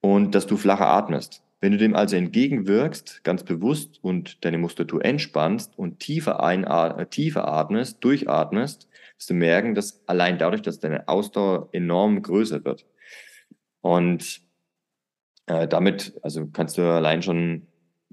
und 0.00 0.34
dass 0.34 0.46
du 0.46 0.56
flacher 0.56 0.86
atmest. 0.86 1.43
Wenn 1.64 1.72
du 1.72 1.78
dem 1.78 1.96
also 1.96 2.16
entgegenwirkst, 2.16 3.24
ganz 3.24 3.42
bewusst 3.42 3.98
und 4.04 4.44
deine 4.44 4.58
Muskulatur 4.58 5.02
entspannst 5.02 5.78
und 5.78 5.98
tiefer, 5.98 6.38
äh, 6.42 7.06
tiefer 7.06 7.48
atmest, 7.48 8.04
durchatmest, 8.04 8.86
wirst 9.16 9.30
du 9.30 9.32
merken, 9.32 9.74
dass 9.74 10.06
allein 10.06 10.36
dadurch, 10.36 10.60
dass 10.60 10.78
deine 10.78 11.08
Ausdauer 11.08 11.70
enorm 11.72 12.20
größer 12.20 12.66
wird. 12.66 12.84
Und 13.80 14.42
äh, 15.46 15.66
damit, 15.66 16.12
also 16.20 16.46
kannst 16.48 16.76
du 16.76 16.82
allein 16.82 17.22
schon 17.22 17.66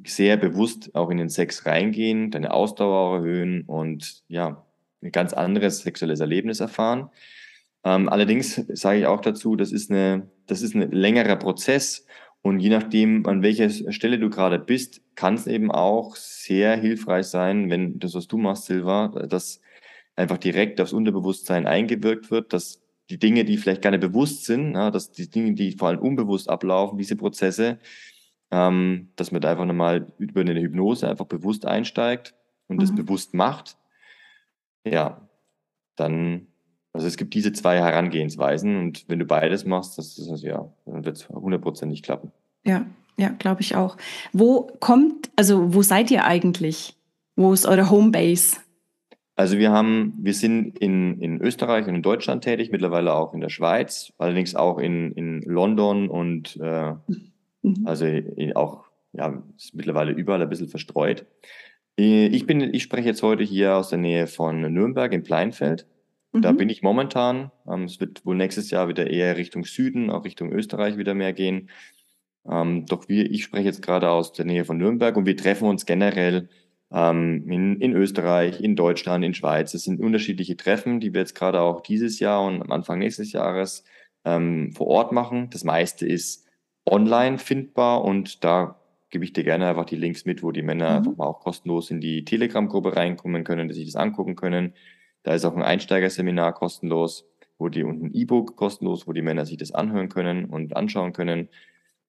sehr 0.05 0.37
bewusst 0.37 0.95
auch 0.95 1.09
in 1.09 1.17
den 1.17 1.27
Sex 1.27 1.65
reingehen, 1.65 2.31
deine 2.31 2.53
Ausdauer 2.53 3.17
erhöhen 3.17 3.63
und 3.63 4.23
ja, 4.29 4.65
ein 5.01 5.11
ganz 5.11 5.33
anderes 5.33 5.79
sexuelles 5.79 6.21
Erlebnis 6.21 6.61
erfahren. 6.61 7.09
Ähm, 7.83 8.07
allerdings 8.07 8.55
sage 8.55 8.99
ich 8.99 9.07
auch 9.07 9.19
dazu, 9.19 9.57
das 9.57 9.73
ist 9.73 9.91
eine, 9.91 10.31
das 10.45 10.61
ist 10.61 10.73
ein 10.73 10.89
längerer 10.93 11.35
Prozess 11.35 12.05
und 12.41 12.59
je 12.59 12.69
nachdem, 12.69 13.25
an 13.27 13.43
welcher 13.43 13.69
Stelle 13.91 14.17
du 14.17 14.29
gerade 14.29 14.57
bist, 14.57 15.01
kann 15.15 15.35
es 15.35 15.45
eben 15.45 15.71
auch 15.71 16.15
sehr 16.15 16.75
hilfreich 16.75 17.27
sein, 17.27 17.69
wenn 17.69 17.99
das, 17.99 18.15
was 18.15 18.27
du 18.27 18.37
machst, 18.37 18.65
Silva, 18.65 19.09
dass 19.09 19.61
einfach 20.15 20.37
direkt 20.37 20.81
aufs 20.81 20.93
Unterbewusstsein 20.93 21.67
eingewirkt 21.67 22.31
wird, 22.31 22.53
dass 22.53 22.81
die 23.09 23.19
Dinge, 23.19 23.45
die 23.45 23.57
vielleicht 23.57 23.81
gar 23.81 23.91
nicht 23.91 24.01
bewusst 24.01 24.45
sind, 24.45 24.73
ja, 24.73 24.89
dass 24.89 25.11
die 25.11 25.29
Dinge, 25.29 25.53
die 25.53 25.73
vor 25.73 25.89
allem 25.89 25.99
unbewusst 25.99 26.49
ablaufen, 26.49 26.97
diese 26.97 27.15
Prozesse, 27.15 27.79
ähm, 28.49 29.11
dass 29.15 29.31
man 29.31 29.41
da 29.41 29.51
einfach 29.51 29.65
nochmal 29.65 30.11
über 30.17 30.41
eine 30.41 30.59
Hypnose 30.59 31.09
einfach 31.09 31.25
bewusst 31.25 31.65
einsteigt 31.65 32.33
und 32.67 32.77
mhm. 32.77 32.81
das 32.81 32.95
bewusst 32.95 33.33
macht. 33.33 33.77
Ja, 34.83 35.29
dann, 35.95 36.47
also 36.93 37.07
es 37.07 37.17
gibt 37.17 37.33
diese 37.33 37.53
zwei 37.53 37.77
Herangehensweisen 37.77 38.77
und 38.77 39.05
wenn 39.07 39.19
du 39.19 39.25
beides 39.25 39.65
machst, 39.65 39.97
das 39.97 40.17
ist 40.17 40.43
ja, 40.43 40.69
dann 40.85 41.05
wird 41.05 41.17
es 41.17 41.29
hundertprozentig 41.29 42.03
klappen. 42.03 42.31
Ja, 42.65 42.85
ja, 43.17 43.29
glaube 43.29 43.61
ich 43.61 43.75
auch. 43.75 43.97
Wo 44.33 44.63
kommt, 44.79 45.29
also 45.35 45.73
wo 45.73 45.81
seid 45.81 46.11
ihr 46.11 46.25
eigentlich? 46.25 46.95
Wo 47.35 47.53
ist 47.53 47.65
eure 47.65 47.89
Homebase? 47.89 48.57
Also 49.35 49.57
wir 49.57 49.71
haben, 49.71 50.13
wir 50.19 50.33
sind 50.33 50.77
in, 50.77 51.19
in 51.21 51.41
Österreich 51.41 51.87
und 51.87 51.95
in 51.95 52.01
Deutschland 52.01 52.43
tätig, 52.43 52.71
mittlerweile 52.71 53.13
auch 53.13 53.33
in 53.33 53.41
der 53.41 53.49
Schweiz, 53.49 54.11
allerdings 54.17 54.55
auch 54.55 54.77
in, 54.77 55.13
in 55.13 55.41
London 55.41 56.09
und 56.09 56.59
äh, 56.61 56.93
mhm. 57.63 57.85
also 57.85 58.05
auch, 58.55 58.83
ja, 59.13 59.41
ist 59.57 59.73
mittlerweile 59.73 60.11
überall 60.11 60.41
ein 60.41 60.49
bisschen 60.49 60.67
verstreut. 60.67 61.25
Äh, 61.97 62.27
ich 62.27 62.45
bin, 62.45 62.61
ich 62.73 62.83
spreche 62.83 63.07
jetzt 63.07 63.23
heute 63.23 63.43
hier 63.43 63.77
aus 63.77 63.89
der 63.89 63.99
Nähe 63.99 64.27
von 64.27 64.61
Nürnberg 64.61 65.11
in 65.13 65.23
Pleinfeld. 65.23 65.87
Mhm. 66.33 66.41
Da 66.41 66.51
bin 66.51 66.69
ich 66.69 66.81
momentan. 66.81 67.51
Ähm, 67.67 67.83
es 67.83 67.99
wird 67.99 68.25
wohl 68.25 68.35
nächstes 68.35 68.71
Jahr 68.71 68.87
wieder 68.87 69.09
eher 69.09 69.37
Richtung 69.37 69.65
Süden, 69.65 70.09
auch 70.09 70.25
Richtung 70.25 70.51
Österreich 70.51 70.97
wieder 70.97 71.13
mehr 71.13 71.33
gehen. 71.33 71.69
Ähm, 72.49 72.85
doch 72.85 73.07
wir, 73.07 73.29
ich 73.29 73.43
spreche 73.43 73.65
jetzt 73.65 73.81
gerade 73.81 74.09
aus 74.09 74.33
der 74.33 74.45
Nähe 74.45 74.65
von 74.65 74.77
Nürnberg 74.77 75.15
und 75.15 75.25
wir 75.25 75.37
treffen 75.37 75.67
uns 75.67 75.85
generell 75.85 76.49
ähm, 76.91 77.49
in, 77.49 77.79
in 77.79 77.93
Österreich, 77.93 78.61
in 78.61 78.75
Deutschland, 78.75 79.23
in 79.23 79.33
Schweiz. 79.33 79.73
Es 79.73 79.83
sind 79.83 79.99
unterschiedliche 79.99 80.57
Treffen, 80.57 80.99
die 80.99 81.13
wir 81.13 81.21
jetzt 81.21 81.35
gerade 81.35 81.61
auch 81.61 81.81
dieses 81.81 82.19
Jahr 82.19 82.43
und 82.43 82.61
am 82.61 82.71
Anfang 82.71 82.99
nächstes 82.99 83.31
Jahres 83.31 83.83
ähm, 84.25 84.71
vor 84.73 84.87
Ort 84.87 85.11
machen. 85.11 85.49
Das 85.51 85.63
meiste 85.63 86.05
ist 86.05 86.47
online 86.85 87.37
findbar 87.37 88.03
und 88.03 88.43
da 88.43 88.79
gebe 89.09 89.23
ich 89.23 89.33
dir 89.33 89.43
gerne 89.43 89.67
einfach 89.67 89.85
die 89.85 89.97
Links 89.97 90.25
mit, 90.25 90.41
wo 90.41 90.51
die 90.51 90.63
Männer 90.63 90.89
mhm. 90.89 90.97
einfach 90.97 91.17
mal 91.17 91.27
auch 91.27 91.41
kostenlos 91.41 91.91
in 91.91 92.01
die 92.01 92.25
Telegram-Gruppe 92.25 92.95
reinkommen 92.95 93.43
können, 93.43 93.67
dass 93.67 93.77
sie 93.77 93.85
das 93.85 93.95
angucken 93.95 94.35
können. 94.35 94.73
Da 95.23 95.33
ist 95.33 95.45
auch 95.45 95.55
ein 95.55 95.63
Einsteigerseminar 95.63 96.53
kostenlos, 96.53 97.25
wo 97.57 97.69
die 97.69 97.83
und 97.83 98.03
ein 98.03 98.13
E-Book 98.13 98.55
kostenlos, 98.55 99.07
wo 99.07 99.13
die 99.13 99.21
Männer 99.21 99.45
sich 99.45 99.57
das 99.57 99.71
anhören 99.71 100.09
können 100.09 100.45
und 100.45 100.75
anschauen 100.75 101.13
können 101.13 101.49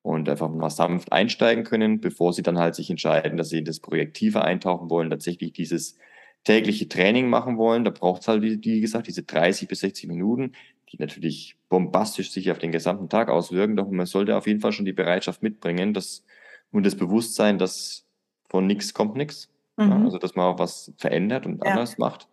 und 0.02 0.28
einfach 0.28 0.48
mal 0.48 0.70
sanft 0.70 1.12
einsteigen 1.12 1.64
können, 1.64 2.00
bevor 2.00 2.32
sie 2.32 2.42
dann 2.42 2.58
halt 2.58 2.74
sich 2.74 2.90
entscheiden, 2.90 3.36
dass 3.36 3.50
sie 3.50 3.58
in 3.58 3.64
das 3.64 3.80
Projekt 3.80 4.16
tiefer 4.16 4.44
eintauchen 4.44 4.90
wollen, 4.90 5.10
tatsächlich 5.10 5.52
dieses 5.52 5.96
tägliche 6.44 6.88
Training 6.88 7.28
machen 7.28 7.56
wollen. 7.56 7.84
Da 7.84 7.90
braucht 7.90 8.22
es 8.22 8.28
halt, 8.28 8.42
wie 8.42 8.80
gesagt, 8.80 9.06
diese 9.06 9.22
30 9.22 9.68
bis 9.68 9.80
60 9.80 10.08
Minuten, 10.08 10.52
die 10.90 10.96
natürlich 10.98 11.56
bombastisch 11.68 12.32
sich 12.32 12.50
auf 12.50 12.58
den 12.58 12.72
gesamten 12.72 13.08
Tag 13.08 13.28
auswirken. 13.28 13.76
Doch 13.76 13.88
man 13.88 14.06
sollte 14.06 14.36
auf 14.36 14.46
jeden 14.46 14.60
Fall 14.60 14.72
schon 14.72 14.84
die 14.84 14.92
Bereitschaft 14.92 15.42
mitbringen 15.42 15.94
dass, 15.94 16.24
und 16.72 16.84
das 16.84 16.96
Bewusstsein, 16.96 17.58
dass 17.58 18.04
von 18.48 18.66
nichts 18.66 18.92
kommt 18.92 19.16
nichts. 19.16 19.50
Mhm. 19.76 19.88
Ja, 19.88 20.04
also 20.04 20.18
dass 20.18 20.34
man 20.34 20.46
auch 20.46 20.58
was 20.58 20.92
verändert 20.96 21.46
und 21.46 21.64
ja. 21.64 21.70
anders 21.70 21.96
macht. 21.98 22.28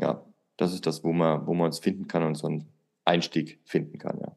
Ja, 0.00 0.24
das 0.56 0.72
ist 0.72 0.86
das, 0.86 1.04
wo 1.04 1.12
man, 1.12 1.46
wo 1.46 1.54
man 1.54 1.66
uns 1.66 1.78
finden 1.78 2.06
kann 2.06 2.22
und 2.22 2.34
so 2.34 2.46
einen 2.46 2.68
Einstieg 3.04 3.60
finden 3.64 3.98
kann, 3.98 4.18
ja. 4.20 4.36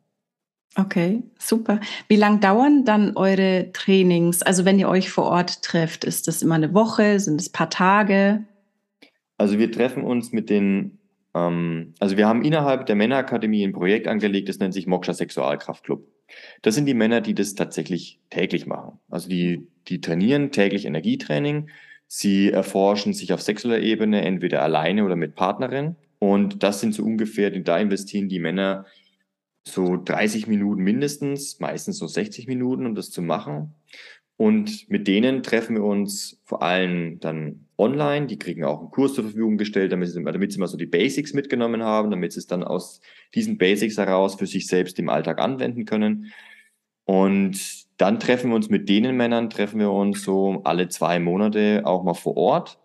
Okay, 0.76 1.22
super. 1.38 1.80
Wie 2.08 2.16
lang 2.16 2.40
dauern 2.40 2.84
dann 2.84 3.16
eure 3.16 3.70
Trainings? 3.74 4.42
Also 4.42 4.66
wenn 4.66 4.80
ihr 4.80 4.90
euch 4.90 5.12
vor 5.12 5.26
Ort 5.26 5.62
trefft, 5.62 6.04
ist 6.04 6.28
das 6.28 6.42
immer 6.42 6.56
eine 6.56 6.74
Woche? 6.74 7.20
Sind 7.20 7.40
es 7.40 7.50
paar 7.50 7.70
Tage? 7.70 8.44
Also 9.38 9.60
wir 9.60 9.72
treffen 9.72 10.04
uns 10.04 10.32
mit 10.32 10.50
den, 10.50 10.98
ähm, 11.36 11.94
also 12.00 12.18
wir 12.18 12.28
haben 12.28 12.44
innerhalb 12.44 12.88
der 12.88 12.96
Männerakademie 12.96 13.64
ein 13.64 13.74
Projekt 13.74 14.08
angelegt, 14.08 14.50
das 14.50 14.58
nennt 14.58 14.74
sich 14.74 14.88
Moksha 14.88 15.14
Sexualkraftclub. 15.14 16.08
Das 16.64 16.74
sind 16.74 16.88
die 16.88 16.96
Männer, 16.96 17.22
die 17.22 17.36
das 17.36 17.54
tatsächlich 17.54 18.20
täglich 18.32 18.66
machen. 18.66 19.00
Also 19.10 19.30
die, 19.30 19.68
die 19.88 20.02
trainieren 20.02 20.52
täglich 20.52 20.86
Energietraining. 20.86 21.70
Sie 22.16 22.52
erforschen 22.52 23.12
sich 23.14 23.34
auf 23.34 23.42
sexueller 23.42 23.80
Ebene 23.80 24.22
entweder 24.22 24.62
alleine 24.62 25.04
oder 25.04 25.16
mit 25.16 25.34
Partnerin. 25.34 25.96
Und 26.20 26.62
das 26.62 26.80
sind 26.80 26.94
so 26.94 27.02
ungefähr, 27.04 27.50
da 27.50 27.80
investieren 27.80 28.30
die 28.30 28.38
Männer 28.38 28.86
so 29.68 29.98
30 29.98 30.46
Minuten 30.46 30.84
mindestens, 30.84 31.60
meistens 31.60 31.98
so 31.98 32.06
60 32.06 32.46
Minuten, 32.46 32.86
um 32.86 32.94
das 32.94 33.10
zu 33.10 33.24
machen. 33.24 33.74
Und 34.38 34.88
mit 34.92 35.08
denen 35.08 35.42
treffen 35.42 35.76
wir 35.76 35.84
uns 35.84 36.40
vor 36.44 36.62
allem 36.62 37.20
dann 37.20 37.66
online. 37.80 38.28
Die 38.28 38.38
kriegen 38.38 38.64
auch 38.64 38.82
einen 38.82 38.92
Kurs 38.92 39.16
zur 39.16 39.24
Verfügung 39.24 39.58
gestellt, 39.58 39.92
damit 39.92 40.10
sie, 40.10 40.24
damit 40.24 40.52
sie 40.52 40.60
mal 40.60 40.68
so 40.68 40.78
die 40.78 40.86
Basics 40.86 41.34
mitgenommen 41.34 41.82
haben, 41.82 42.12
damit 42.12 42.34
sie 42.34 42.42
es 42.42 42.48
dann 42.48 42.64
aus 42.64 43.02
diesen 43.34 43.58
Basics 43.58 43.98
heraus 43.98 44.36
für 44.36 44.46
sich 44.46 44.68
selbst 44.68 45.00
im 45.00 45.10
Alltag 45.10 45.40
anwenden 45.40 45.86
können. 45.86 46.32
Und 47.06 47.83
dann 47.98 48.20
treffen 48.20 48.50
wir 48.50 48.56
uns 48.56 48.70
mit 48.70 48.90
denen 48.90 49.16
Männern, 49.16 49.50
treffen 49.50 49.80
wir 49.80 49.92
uns 49.92 50.24
so 50.24 50.62
alle 50.64 50.90
zwei 50.90 51.20
Monate 51.20 51.82
auch 51.86 52.04
mal 52.04 52.14
vor 52.14 52.38
Ort 52.38 52.80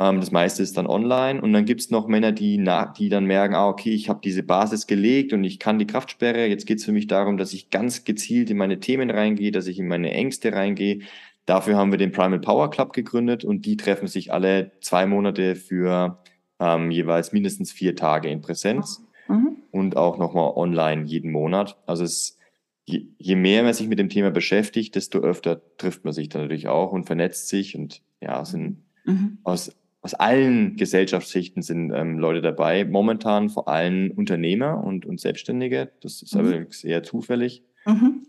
ähm, 0.00 0.18
das 0.18 0.32
meiste 0.32 0.62
ist 0.62 0.78
dann 0.78 0.86
online. 0.86 1.40
Und 1.40 1.52
dann 1.52 1.66
gibt 1.66 1.82
es 1.82 1.90
noch 1.90 2.08
Männer, 2.08 2.32
die, 2.32 2.64
die 2.98 3.08
dann 3.10 3.24
merken, 3.26 3.54
ah, 3.54 3.68
okay, 3.68 3.90
ich 3.90 4.08
habe 4.08 4.20
diese 4.24 4.42
Basis 4.42 4.86
gelegt 4.86 5.32
und 5.32 5.44
ich 5.44 5.58
kann 5.58 5.78
die 5.78 5.86
Kraftsperre. 5.86 6.46
Jetzt 6.46 6.66
geht 6.66 6.78
es 6.78 6.84
für 6.86 6.92
mich 6.92 7.06
darum, 7.06 7.36
dass 7.36 7.52
ich 7.52 7.70
ganz 7.70 8.04
gezielt 8.04 8.50
in 8.50 8.56
meine 8.56 8.80
Themen 8.80 9.10
reingehe, 9.10 9.52
dass 9.52 9.66
ich 9.66 9.78
in 9.78 9.86
meine 9.86 10.10
Ängste 10.10 10.54
reingehe. 10.54 11.00
Dafür 11.44 11.76
haben 11.76 11.90
wir 11.90 11.98
den 11.98 12.12
Primal 12.12 12.40
Power 12.40 12.70
Club 12.70 12.94
gegründet 12.94 13.44
und 13.44 13.66
die 13.66 13.76
treffen 13.76 14.08
sich 14.08 14.32
alle 14.32 14.72
zwei 14.80 15.04
Monate 15.06 15.54
für 15.54 16.18
ähm, 16.58 16.90
jeweils 16.90 17.32
mindestens 17.32 17.70
vier 17.70 17.94
Tage 17.94 18.30
in 18.30 18.40
Präsenz 18.40 19.04
mhm. 19.28 19.56
und 19.70 19.96
auch 19.96 20.16
nochmal 20.16 20.52
online 20.54 21.04
jeden 21.04 21.30
Monat. 21.30 21.76
Also 21.86 22.04
es, 22.04 22.38
je, 22.84 23.06
je 23.18 23.36
mehr 23.36 23.62
man 23.62 23.74
sich 23.74 23.88
mit 23.88 23.98
dem 23.98 24.08
Thema 24.08 24.30
beschäftigt, 24.30 24.94
desto 24.94 25.18
öfter 25.18 25.60
trifft 25.76 26.04
man 26.04 26.12
sich 26.12 26.28
dann 26.28 26.42
natürlich 26.42 26.68
auch 26.68 26.92
und 26.92 27.04
vernetzt 27.04 27.48
sich 27.48 27.76
und 27.76 28.02
ja, 28.20 28.44
sind 28.44 28.82
mhm. 29.04 29.38
aus 29.44 29.72
aus 30.02 30.14
allen 30.14 30.76
Gesellschaftsschichten 30.76 31.62
sind 31.62 31.92
ähm, 31.92 32.18
Leute 32.18 32.40
dabei. 32.40 32.84
Momentan 32.86 33.50
vor 33.50 33.68
allem 33.68 34.10
Unternehmer 34.12 34.82
und, 34.82 35.04
und 35.04 35.20
Selbstständige. 35.20 35.92
Das 36.00 36.22
ist 36.22 36.34
mhm. 36.34 36.40
aber 36.40 36.66
sehr 36.70 37.02
zufällig, 37.02 37.62
mhm. 37.84 38.26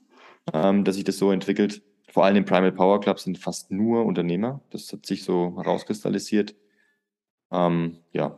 ähm, 0.54 0.84
dass 0.84 0.96
sich 0.96 1.06
das 1.06 1.18
so 1.18 1.32
entwickelt. 1.32 1.82
Vor 2.10 2.26
allem 2.26 2.36
im 2.36 2.46
Primal 2.46 2.74
Power 2.74 3.00
Club 3.00 3.22
sind 3.22 3.38
fast 3.38 3.72
nur 3.72 4.06
Unternehmer. 4.06 4.60
Das 4.70 4.92
hat 4.92 5.06
sich 5.06 5.24
so 5.24 5.54
herauskristallisiert. 5.56 6.56
Ähm, 7.54 8.00
ja, 8.12 8.38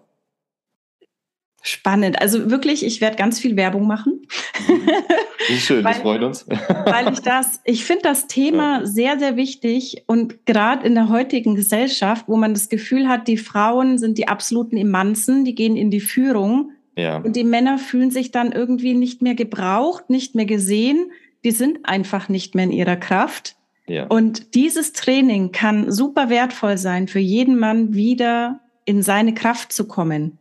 Spannend. 1.66 2.22
Also 2.22 2.52
wirklich, 2.52 2.86
ich 2.86 3.00
werde 3.00 3.16
ganz 3.16 3.40
viel 3.40 3.56
Werbung 3.56 3.88
machen. 3.88 4.28
Ist 5.50 5.66
schön, 5.66 5.84
das 5.84 5.98
freut 5.98 6.24
uns. 6.24 6.46
weil 6.48 7.12
ich 7.12 7.20
das, 7.20 7.62
ich 7.64 7.86
finde 7.86 8.04
das 8.04 8.28
Thema 8.28 8.80
ja. 8.80 8.86
sehr, 8.86 9.20
sehr 9.20 9.36
wichtig 9.36 10.04
und 10.08 10.46
gerade 10.46 10.86
in 10.86 10.96
der 10.96 11.10
heutigen 11.10 11.56
Gesellschaft, 11.56 12.26
wo 12.28 12.38
man 12.38 12.54
das 12.54 12.70
Gefühl 12.70 13.08
hat, 13.08 13.28
die 13.28 13.38
Frauen 13.38 13.98
sind 13.98 14.18
die 14.18 14.28
absoluten 14.28 14.78
Emanzen, 14.78 15.46
die 15.46 15.56
gehen 15.56 15.76
in 15.76 15.92
die 15.92 16.00
Führung 16.00 16.72
ja. 16.96 17.18
und 17.18 17.36
die 17.36 17.44
Männer 17.44 17.78
fühlen 17.78 18.12
sich 18.12 18.32
dann 18.32 18.52
irgendwie 18.52 18.94
nicht 18.94 19.22
mehr 19.22 19.36
gebraucht, 19.36 20.10
nicht 20.10 20.36
mehr 20.36 20.46
gesehen, 20.46 21.12
die 21.44 21.52
sind 21.52 21.80
einfach 21.84 22.30
nicht 22.30 22.56
mehr 22.56 22.66
in 22.66 22.72
ihrer 22.72 22.96
Kraft. 22.96 23.56
Ja. 23.88 24.08
Und 24.08 24.56
dieses 24.56 24.94
Training 24.94 25.52
kann 25.52 25.92
super 25.92 26.30
wertvoll 26.30 26.78
sein 26.78 27.08
für 27.08 27.20
jeden 27.20 27.60
Mann, 27.60 27.94
wieder 27.94 28.62
in 28.86 29.02
seine 29.02 29.34
Kraft 29.34 29.74
zu 29.74 29.88
kommen. 29.88 30.38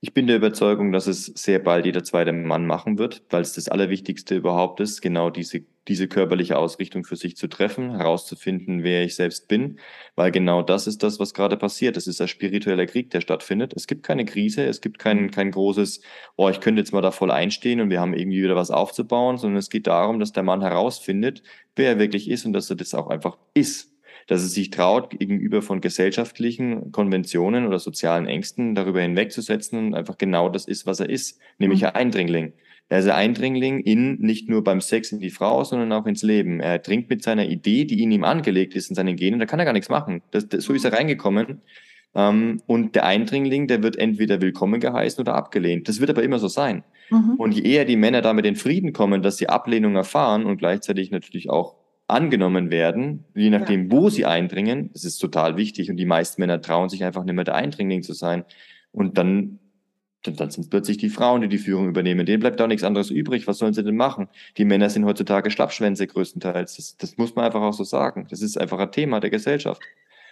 Ich 0.00 0.12
bin 0.12 0.26
der 0.26 0.36
Überzeugung, 0.36 0.92
dass 0.92 1.06
es 1.06 1.26
sehr 1.26 1.58
bald 1.58 1.86
jeder 1.86 2.04
zweite 2.04 2.32
Mann 2.32 2.66
machen 2.66 2.98
wird, 2.98 3.22
weil 3.30 3.40
es 3.42 3.54
das 3.54 3.68
Allerwichtigste 3.68 4.36
überhaupt 4.36 4.80
ist, 4.80 5.00
genau 5.00 5.30
diese, 5.30 5.64
diese 5.88 6.06
körperliche 6.06 6.58
Ausrichtung 6.58 7.04
für 7.04 7.16
sich 7.16 7.36
zu 7.36 7.48
treffen, 7.48 7.96
herauszufinden, 7.96 8.82
wer 8.82 9.04
ich 9.04 9.14
selbst 9.14 9.48
bin, 9.48 9.78
weil 10.16 10.32
genau 10.32 10.62
das 10.62 10.86
ist 10.86 11.02
das, 11.02 11.18
was 11.18 11.32
gerade 11.32 11.56
passiert. 11.56 11.96
Es 11.96 12.06
ist 12.06 12.20
ein 12.20 12.28
spiritueller 12.28 12.86
Krieg, 12.86 13.10
der 13.10 13.22
stattfindet. 13.22 13.72
Es 13.74 13.86
gibt 13.86 14.02
keine 14.02 14.26
Krise, 14.26 14.64
es 14.66 14.82
gibt 14.82 14.98
kein, 14.98 15.30
kein 15.30 15.50
großes, 15.50 16.02
oh, 16.36 16.48
ich 16.50 16.60
könnte 16.60 16.80
jetzt 16.80 16.92
mal 16.92 17.02
da 17.02 17.10
voll 17.10 17.30
einstehen 17.30 17.80
und 17.80 17.88
wir 17.90 18.00
haben 18.00 18.14
irgendwie 18.14 18.42
wieder 18.42 18.56
was 18.56 18.70
aufzubauen, 18.70 19.38
sondern 19.38 19.58
es 19.58 19.70
geht 19.70 19.86
darum, 19.86 20.20
dass 20.20 20.32
der 20.32 20.42
Mann 20.42 20.60
herausfindet, 20.60 21.42
wer 21.74 21.90
er 21.90 21.98
wirklich 21.98 22.28
ist 22.28 22.44
und 22.44 22.52
dass 22.52 22.68
er 22.68 22.76
das 22.76 22.94
auch 22.94 23.08
einfach 23.08 23.38
ist 23.54 23.89
dass 24.26 24.42
es 24.42 24.52
sich 24.52 24.70
traut, 24.70 25.10
gegenüber 25.10 25.62
von 25.62 25.80
gesellschaftlichen 25.80 26.92
Konventionen 26.92 27.66
oder 27.66 27.78
sozialen 27.78 28.26
Ängsten 28.26 28.74
darüber 28.74 29.00
hinwegzusetzen 29.00 29.78
und 29.78 29.94
einfach 29.94 30.18
genau 30.18 30.48
das 30.48 30.66
ist, 30.66 30.86
was 30.86 31.00
er 31.00 31.08
ist, 31.08 31.38
nämlich 31.58 31.82
mhm. 31.82 31.88
ein 31.88 31.94
Eindringling. 31.94 32.52
Er 32.88 32.98
ist 32.98 33.06
ein 33.06 33.12
Eindringling 33.12 33.80
in 33.80 34.18
nicht 34.20 34.48
nur 34.48 34.64
beim 34.64 34.80
Sex 34.80 35.12
in 35.12 35.20
die 35.20 35.30
Frau, 35.30 35.62
sondern 35.62 35.92
auch 35.92 36.06
ins 36.06 36.24
Leben. 36.24 36.58
Er 36.58 36.80
dringt 36.80 37.08
mit 37.08 37.22
seiner 37.22 37.46
Idee, 37.46 37.84
die 37.84 38.02
in 38.02 38.10
ihm 38.10 38.24
angelegt 38.24 38.74
ist, 38.74 38.90
in 38.90 38.96
seinen 38.96 39.14
Genen, 39.14 39.38
da 39.38 39.46
kann 39.46 39.60
er 39.60 39.64
gar 39.64 39.72
nichts 39.72 39.88
machen. 39.88 40.22
Das, 40.32 40.48
das, 40.48 40.64
so 40.64 40.72
ist 40.72 40.84
er 40.84 40.92
reingekommen. 40.92 41.62
Ähm, 42.16 42.60
und 42.66 42.96
der 42.96 43.06
Eindringling, 43.06 43.68
der 43.68 43.84
wird 43.84 43.96
entweder 43.96 44.40
willkommen 44.40 44.80
geheißen 44.80 45.20
oder 45.20 45.34
abgelehnt. 45.34 45.88
Das 45.88 46.00
wird 46.00 46.10
aber 46.10 46.24
immer 46.24 46.40
so 46.40 46.48
sein. 46.48 46.82
Mhm. 47.10 47.34
Und 47.38 47.52
je 47.52 47.62
eher 47.62 47.84
die 47.84 47.96
Männer 47.96 48.22
damit 48.22 48.44
in 48.44 48.56
Frieden 48.56 48.92
kommen, 48.92 49.22
dass 49.22 49.36
sie 49.36 49.48
Ablehnung 49.48 49.94
erfahren 49.94 50.44
und 50.44 50.58
gleichzeitig 50.58 51.12
natürlich 51.12 51.48
auch 51.48 51.76
angenommen 52.12 52.70
werden, 52.70 53.24
je 53.34 53.50
nachdem, 53.50 53.90
wo 53.90 54.08
sie 54.10 54.26
eindringen. 54.26 54.90
Das 54.92 55.04
ist 55.04 55.18
total 55.18 55.56
wichtig 55.56 55.90
und 55.90 55.96
die 55.96 56.06
meisten 56.06 56.40
Männer 56.40 56.60
trauen 56.60 56.88
sich 56.88 57.04
einfach 57.04 57.24
nicht 57.24 57.34
mehr 57.34 57.44
der 57.44 57.54
Eindringling 57.54 58.02
zu 58.02 58.12
sein. 58.12 58.44
Und 58.92 59.18
dann, 59.18 59.58
dann, 60.22 60.36
dann 60.36 60.50
sind 60.50 60.70
plötzlich 60.70 60.98
die 60.98 61.08
Frauen, 61.08 61.42
die 61.42 61.48
die 61.48 61.58
Führung 61.58 61.88
übernehmen. 61.88 62.26
Denen 62.26 62.40
bleibt 62.40 62.60
auch 62.60 62.66
nichts 62.66 62.84
anderes 62.84 63.10
übrig. 63.10 63.46
Was 63.46 63.58
sollen 63.58 63.74
sie 63.74 63.84
denn 63.84 63.96
machen? 63.96 64.28
Die 64.56 64.64
Männer 64.64 64.90
sind 64.90 65.04
heutzutage 65.04 65.50
Schlappschwänze 65.50 66.06
größtenteils. 66.06 66.76
Das, 66.76 66.96
das 66.96 67.16
muss 67.16 67.34
man 67.34 67.44
einfach 67.44 67.62
auch 67.62 67.72
so 67.72 67.84
sagen. 67.84 68.26
Das 68.30 68.42
ist 68.42 68.58
einfach 68.58 68.78
ein 68.78 68.92
Thema 68.92 69.20
der 69.20 69.30
Gesellschaft. 69.30 69.82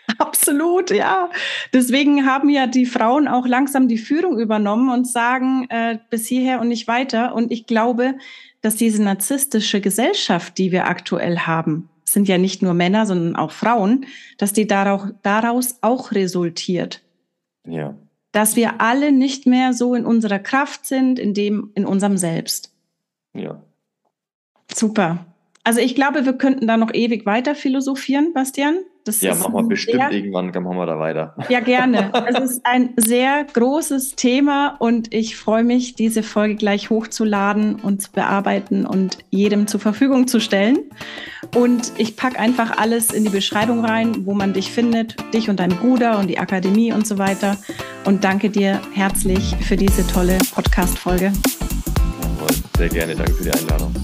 Absolut, 0.18 0.90
ja. 0.90 1.30
Deswegen 1.72 2.26
haben 2.26 2.48
ja 2.48 2.66
die 2.66 2.86
Frauen 2.86 3.28
auch 3.28 3.46
langsam 3.46 3.88
die 3.88 3.98
Führung 3.98 4.38
übernommen 4.38 4.90
und 4.90 5.06
sagen 5.06 5.66
äh, 5.68 5.98
bis 6.10 6.26
hierher 6.26 6.60
und 6.60 6.68
nicht 6.68 6.88
weiter. 6.88 7.34
Und 7.34 7.52
ich 7.52 7.66
glaube, 7.66 8.14
dass 8.60 8.76
diese 8.76 9.02
narzisstische 9.02 9.80
Gesellschaft, 9.80 10.58
die 10.58 10.72
wir 10.72 10.86
aktuell 10.86 11.38
haben, 11.40 11.88
sind 12.04 12.28
ja 12.28 12.38
nicht 12.38 12.62
nur 12.62 12.74
Männer, 12.74 13.06
sondern 13.06 13.36
auch 13.36 13.52
Frauen, 13.52 14.06
dass 14.38 14.52
die 14.52 14.66
daraus, 14.66 15.10
daraus 15.22 15.78
auch 15.82 16.12
resultiert. 16.12 17.02
Ja. 17.66 17.94
Dass 18.32 18.56
wir 18.56 18.80
alle 18.80 19.12
nicht 19.12 19.46
mehr 19.46 19.72
so 19.72 19.94
in 19.94 20.04
unserer 20.04 20.38
Kraft 20.38 20.86
sind, 20.86 21.18
in 21.18 21.34
dem, 21.34 21.70
in 21.74 21.86
unserem 21.86 22.16
Selbst. 22.16 22.72
Ja. 23.34 23.62
Super. 24.74 25.26
Also 25.64 25.80
ich 25.80 25.94
glaube, 25.94 26.24
wir 26.24 26.32
könnten 26.32 26.66
da 26.66 26.76
noch 26.76 26.94
ewig 26.94 27.26
weiter 27.26 27.54
philosophieren, 27.54 28.32
Bastian. 28.32 28.78
Das 29.08 29.22
ja, 29.22 29.34
machen 29.34 29.54
wir 29.54 29.62
bestimmt 29.62 30.02
sehr, 30.02 30.12
irgendwann, 30.12 30.48
machen 30.48 30.76
wir 30.76 30.84
da 30.84 31.00
weiter. 31.00 31.34
Ja, 31.48 31.60
gerne. 31.60 32.12
es 32.28 32.38
ist 32.40 32.60
ein 32.66 32.90
sehr 32.96 33.46
großes 33.50 34.16
Thema 34.16 34.76
und 34.78 35.14
ich 35.14 35.34
freue 35.34 35.64
mich, 35.64 35.94
diese 35.94 36.22
Folge 36.22 36.56
gleich 36.56 36.90
hochzuladen 36.90 37.76
und 37.76 38.02
zu 38.02 38.12
bearbeiten 38.12 38.84
und 38.84 39.16
jedem 39.30 39.66
zur 39.66 39.80
Verfügung 39.80 40.26
zu 40.26 40.40
stellen. 40.40 40.80
Und 41.56 41.92
ich 41.96 42.16
packe 42.16 42.38
einfach 42.38 42.76
alles 42.76 43.10
in 43.10 43.24
die 43.24 43.30
Beschreibung 43.30 43.82
rein, 43.82 44.26
wo 44.26 44.34
man 44.34 44.52
dich 44.52 44.70
findet, 44.70 45.16
dich 45.32 45.48
und 45.48 45.58
deinen 45.58 45.78
Bruder 45.78 46.18
und 46.18 46.28
die 46.28 46.38
Akademie 46.38 46.92
und 46.92 47.06
so 47.06 47.16
weiter. 47.16 47.56
Und 48.04 48.24
danke 48.24 48.50
dir 48.50 48.78
herzlich 48.92 49.56
für 49.66 49.78
diese 49.78 50.06
tolle 50.06 50.36
Podcast-Folge. 50.54 51.32
Sehr 52.76 52.88
gerne, 52.90 53.14
danke 53.14 53.32
für 53.32 53.44
die 53.44 53.52
Einladung. 53.52 53.94